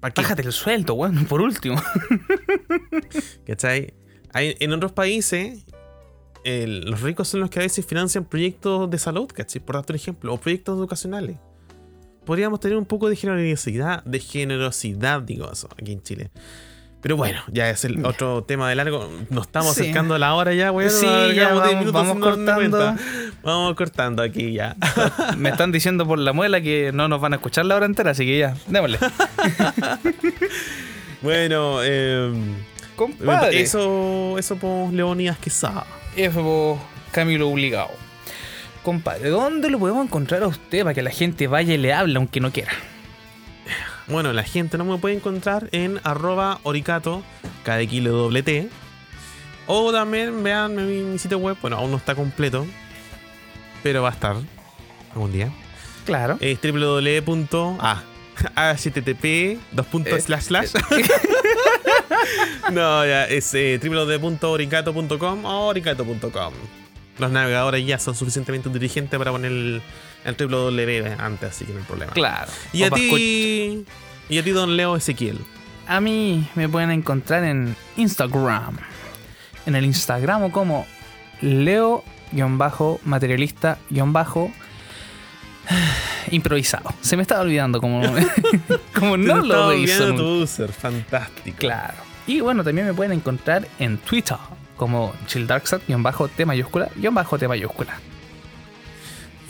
Bájate 0.00 0.42
el 0.42 0.52
sueldo, 0.52 0.94
weón, 0.94 1.26
por 1.26 1.42
último. 1.42 1.82
¿Cachai? 3.46 3.92
Hay, 4.32 4.56
en 4.60 4.72
otros 4.72 4.92
países, 4.92 5.64
el- 6.44 6.82
los 6.90 7.00
ricos 7.02 7.28
son 7.28 7.40
los 7.40 7.50
que 7.50 7.58
a 7.58 7.62
veces 7.62 7.84
financian 7.84 8.24
proyectos 8.24 8.88
de 8.90 8.98
salud, 8.98 9.28
¿cachai? 9.32 9.60
Por 9.60 9.76
darte 9.76 9.92
un 9.92 9.96
ejemplo, 9.96 10.32
o 10.34 10.38
proyectos 10.38 10.78
educacionales. 10.78 11.36
Podríamos 12.24 12.60
tener 12.60 12.76
un 12.76 12.86
poco 12.86 13.08
de 13.08 13.16
generosidad, 13.16 14.04
de 14.04 14.20
generosidad, 14.20 15.22
digo 15.22 15.50
eso, 15.50 15.68
aquí 15.80 15.92
en 15.92 16.02
Chile. 16.02 16.30
Pero 17.02 17.16
bueno, 17.16 17.40
ya 17.50 17.70
es 17.70 17.82
el 17.86 18.04
otro 18.04 18.44
tema 18.44 18.68
de 18.68 18.74
largo. 18.74 19.10
Nos 19.30 19.46
estamos 19.46 19.74
Sí. 19.74 19.80
acercando 19.80 20.14
a 20.14 20.18
la 20.18 20.34
hora 20.34 20.52
ya, 20.52 20.70
weón. 20.70 20.90
Sí, 20.90 21.06
ya 21.06 21.48
alargamos 21.48 21.80
10 21.80 21.92
vamos- 21.92 22.20
vamos 22.20 22.36
cortando. 22.36 22.96
Vamos 23.42 23.74
cortando 23.74 24.22
aquí 24.22 24.52
ya. 24.52 24.76
Me 25.38 25.48
están 25.48 25.72
diciendo 25.72 26.06
por 26.06 26.18
la 26.18 26.34
muela 26.34 26.60
que 26.60 26.92
no 26.92 27.08
nos 27.08 27.18
van 27.18 27.32
a 27.32 27.36
escuchar 27.36 27.64
la 27.64 27.76
hora 27.76 27.86
entera, 27.86 28.10
así 28.10 28.26
que 28.26 28.36
ya, 28.38 28.54
démosle. 28.68 28.98
bueno, 31.22 31.78
eh, 31.82 32.32
Compadre. 33.08 33.60
eso, 33.62 34.36
eso 34.38 34.56
por 34.56 34.92
Leonidas 34.92 35.38
Quesada. 35.38 35.86
Eso 36.16 36.42
por 36.42 36.78
Camilo 37.12 37.48
Obligado. 37.48 37.90
Compadre, 38.82 39.28
¿dónde 39.30 39.70
lo 39.70 39.78
podemos 39.78 40.04
encontrar 40.04 40.42
a 40.42 40.46
usted 40.48 40.82
para 40.82 40.94
que 40.94 41.02
la 41.02 41.10
gente 41.10 41.46
vaya 41.46 41.74
y 41.74 41.78
le 41.78 41.92
hable 41.92 42.16
aunque 42.16 42.40
no 42.40 42.50
quiera? 42.52 42.72
Bueno, 44.08 44.32
la 44.32 44.42
gente 44.42 44.76
no 44.78 44.84
me 44.84 44.98
puede 44.98 45.14
encontrar 45.14 45.68
en 45.72 46.00
arroba 46.02 46.58
oricato, 46.62 47.22
cada 47.64 47.84
kilo 47.86 48.10
doble 48.12 48.42
T. 48.42 48.68
O 49.66 49.92
también 49.92 50.42
vean 50.42 50.74
mi, 50.74 51.02
mi 51.02 51.18
sitio 51.18 51.38
web, 51.38 51.56
bueno, 51.60 51.76
aún 51.76 51.90
no 51.92 51.96
está 51.96 52.14
completo, 52.14 52.66
pero 53.82 54.02
va 54.02 54.08
a 54.08 54.12
estar 54.12 54.36
algún 55.14 55.32
día. 55.32 55.50
Claro. 56.06 56.38
Es 56.40 56.58
www. 56.60 57.76
Ah, 57.80 58.02
http 58.76 59.58
dos 59.72 59.86
puntos 59.86 60.14
Eh, 60.18 60.20
slash 60.22 60.42
slash. 60.44 60.70
no, 62.72 63.04
ya, 63.06 63.24
es 63.26 63.52
eh, 63.54 63.78
www.oricato.com 63.82 65.44
o 65.44 65.66
oricato.com. 65.66 66.52
Los 67.18 67.30
navegadores 67.30 67.86
ya 67.86 67.98
son 67.98 68.14
suficientemente 68.14 68.68
inteligentes 68.68 69.18
para 69.18 69.30
poner 69.30 69.52
el, 69.52 69.82
el 70.24 70.36
www 70.36 71.16
antes, 71.18 71.50
así 71.50 71.64
que 71.66 71.72
no 71.72 71.78
hay 71.80 71.84
problema. 71.84 72.12
Claro. 72.12 72.50
Y 72.72 72.84
a 72.84 72.88
O 72.88 72.92
ti. 72.92 73.84
Y 74.28 74.38
a 74.38 74.44
ti, 74.44 74.50
don 74.50 74.76
Leo 74.76 74.96
Ezequiel. 74.96 75.38
A 75.86 76.00
mí 76.00 76.48
me 76.54 76.68
pueden 76.68 76.90
encontrar 76.92 77.44
en 77.44 77.74
Instagram. 77.96 78.78
En 79.66 79.74
el 79.74 79.84
Instagram 79.84 80.50
como 80.50 80.86
Leo-materialista- 81.42 83.76
improvisado. 86.30 86.94
Se 87.00 87.16
me 87.16 87.22
estaba 87.22 87.42
olvidando 87.42 87.80
como, 87.80 88.02
como 88.94 89.16
no 89.16 89.38
lo 89.38 89.72
hizo 89.74 90.14
tu 90.14 90.42
user. 90.42 90.72
Fantástico. 90.72 91.58
Claro. 91.58 92.09
Y 92.26 92.40
bueno, 92.40 92.64
también 92.64 92.86
me 92.86 92.94
pueden 92.94 93.12
encontrar 93.12 93.66
en 93.78 93.98
Twitter 93.98 94.36
como 94.76 95.12
chilldarksat-t 95.26 96.46
mayúscula, 96.46 96.88
guion 96.96 97.14
bajo 97.14 97.38
t 97.38 97.46
mayúscula. 97.46 97.98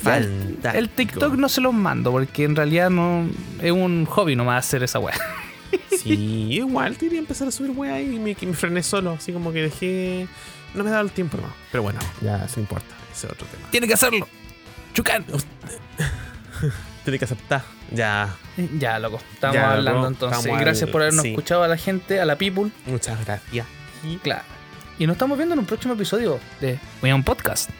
El-. 0.04 0.58
El 0.74 0.88
TikTok 0.88 1.34
no 1.34 1.48
se 1.48 1.60
los 1.60 1.74
mando 1.74 2.10
porque 2.10 2.44
en 2.44 2.56
realidad 2.56 2.90
no 2.90 3.28
es 3.60 3.70
un 3.70 4.06
hobby 4.06 4.36
nomás 4.36 4.66
hacer 4.66 4.82
esa 4.82 4.98
weá. 4.98 5.14
Sí, 5.90 6.48
igual 6.52 6.96
quería 6.96 7.18
empezar 7.18 7.46
a 7.46 7.50
subir 7.50 7.72
wea 7.72 8.00
y 8.00 8.18
me, 8.18 8.34
me 8.40 8.54
frené 8.54 8.82
solo. 8.82 9.12
Así 9.12 9.32
como 9.32 9.52
que 9.52 9.62
dejé. 9.62 10.26
No 10.74 10.82
me 10.82 10.90
daba 10.90 11.02
el 11.02 11.10
tiempo 11.10 11.36
nomás. 11.36 11.52
Pero 11.70 11.82
bueno, 11.82 12.00
ya 12.22 12.44
eso 12.44 12.54
no 12.56 12.62
importa. 12.62 12.94
Ese 13.12 13.26
es 13.26 13.32
otro 13.32 13.46
tema. 13.46 13.70
Tiene 13.70 13.86
que 13.86 13.94
hacerlo. 13.94 14.26
Chucan. 14.94 15.24
Tiene 17.04 17.18
que 17.18 17.24
aceptar. 17.24 17.62
Ya. 17.92 18.34
Ya, 18.78 18.98
loco. 18.98 19.20
Estamos 19.32 19.54
Ya, 19.54 19.62
loco, 19.62 19.72
hablando 19.76 20.08
entonces. 20.08 20.38
estamos 20.38 20.60
Gracias 20.60 20.82
al- 20.84 20.92
por 20.92 21.02
habernos 21.02 21.22
sí. 21.22 21.28
escuchado 21.30 21.62
a 21.64 21.68
la 21.68 21.76
gente, 21.76 22.20
a 22.20 22.24
la 22.24 22.36
people. 22.36 22.70
Muchas 22.86 23.24
gracias. 23.24 23.66
Y 24.04 24.16
claro. 24.18 24.44
Y 24.98 25.06
nos 25.06 25.14
estamos 25.14 25.36
viendo 25.38 25.54
en 25.54 25.58
un 25.60 25.66
próximo 25.66 25.94
episodio 25.94 26.38
de 26.60 26.78
a 27.02 27.14
un 27.14 27.24
podcast. 27.24 27.70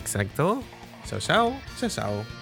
Exacto. 0.00 0.62
Chao, 1.06 1.20
chao. 1.20 1.56
Chao, 1.78 1.88
chao. 1.90 2.37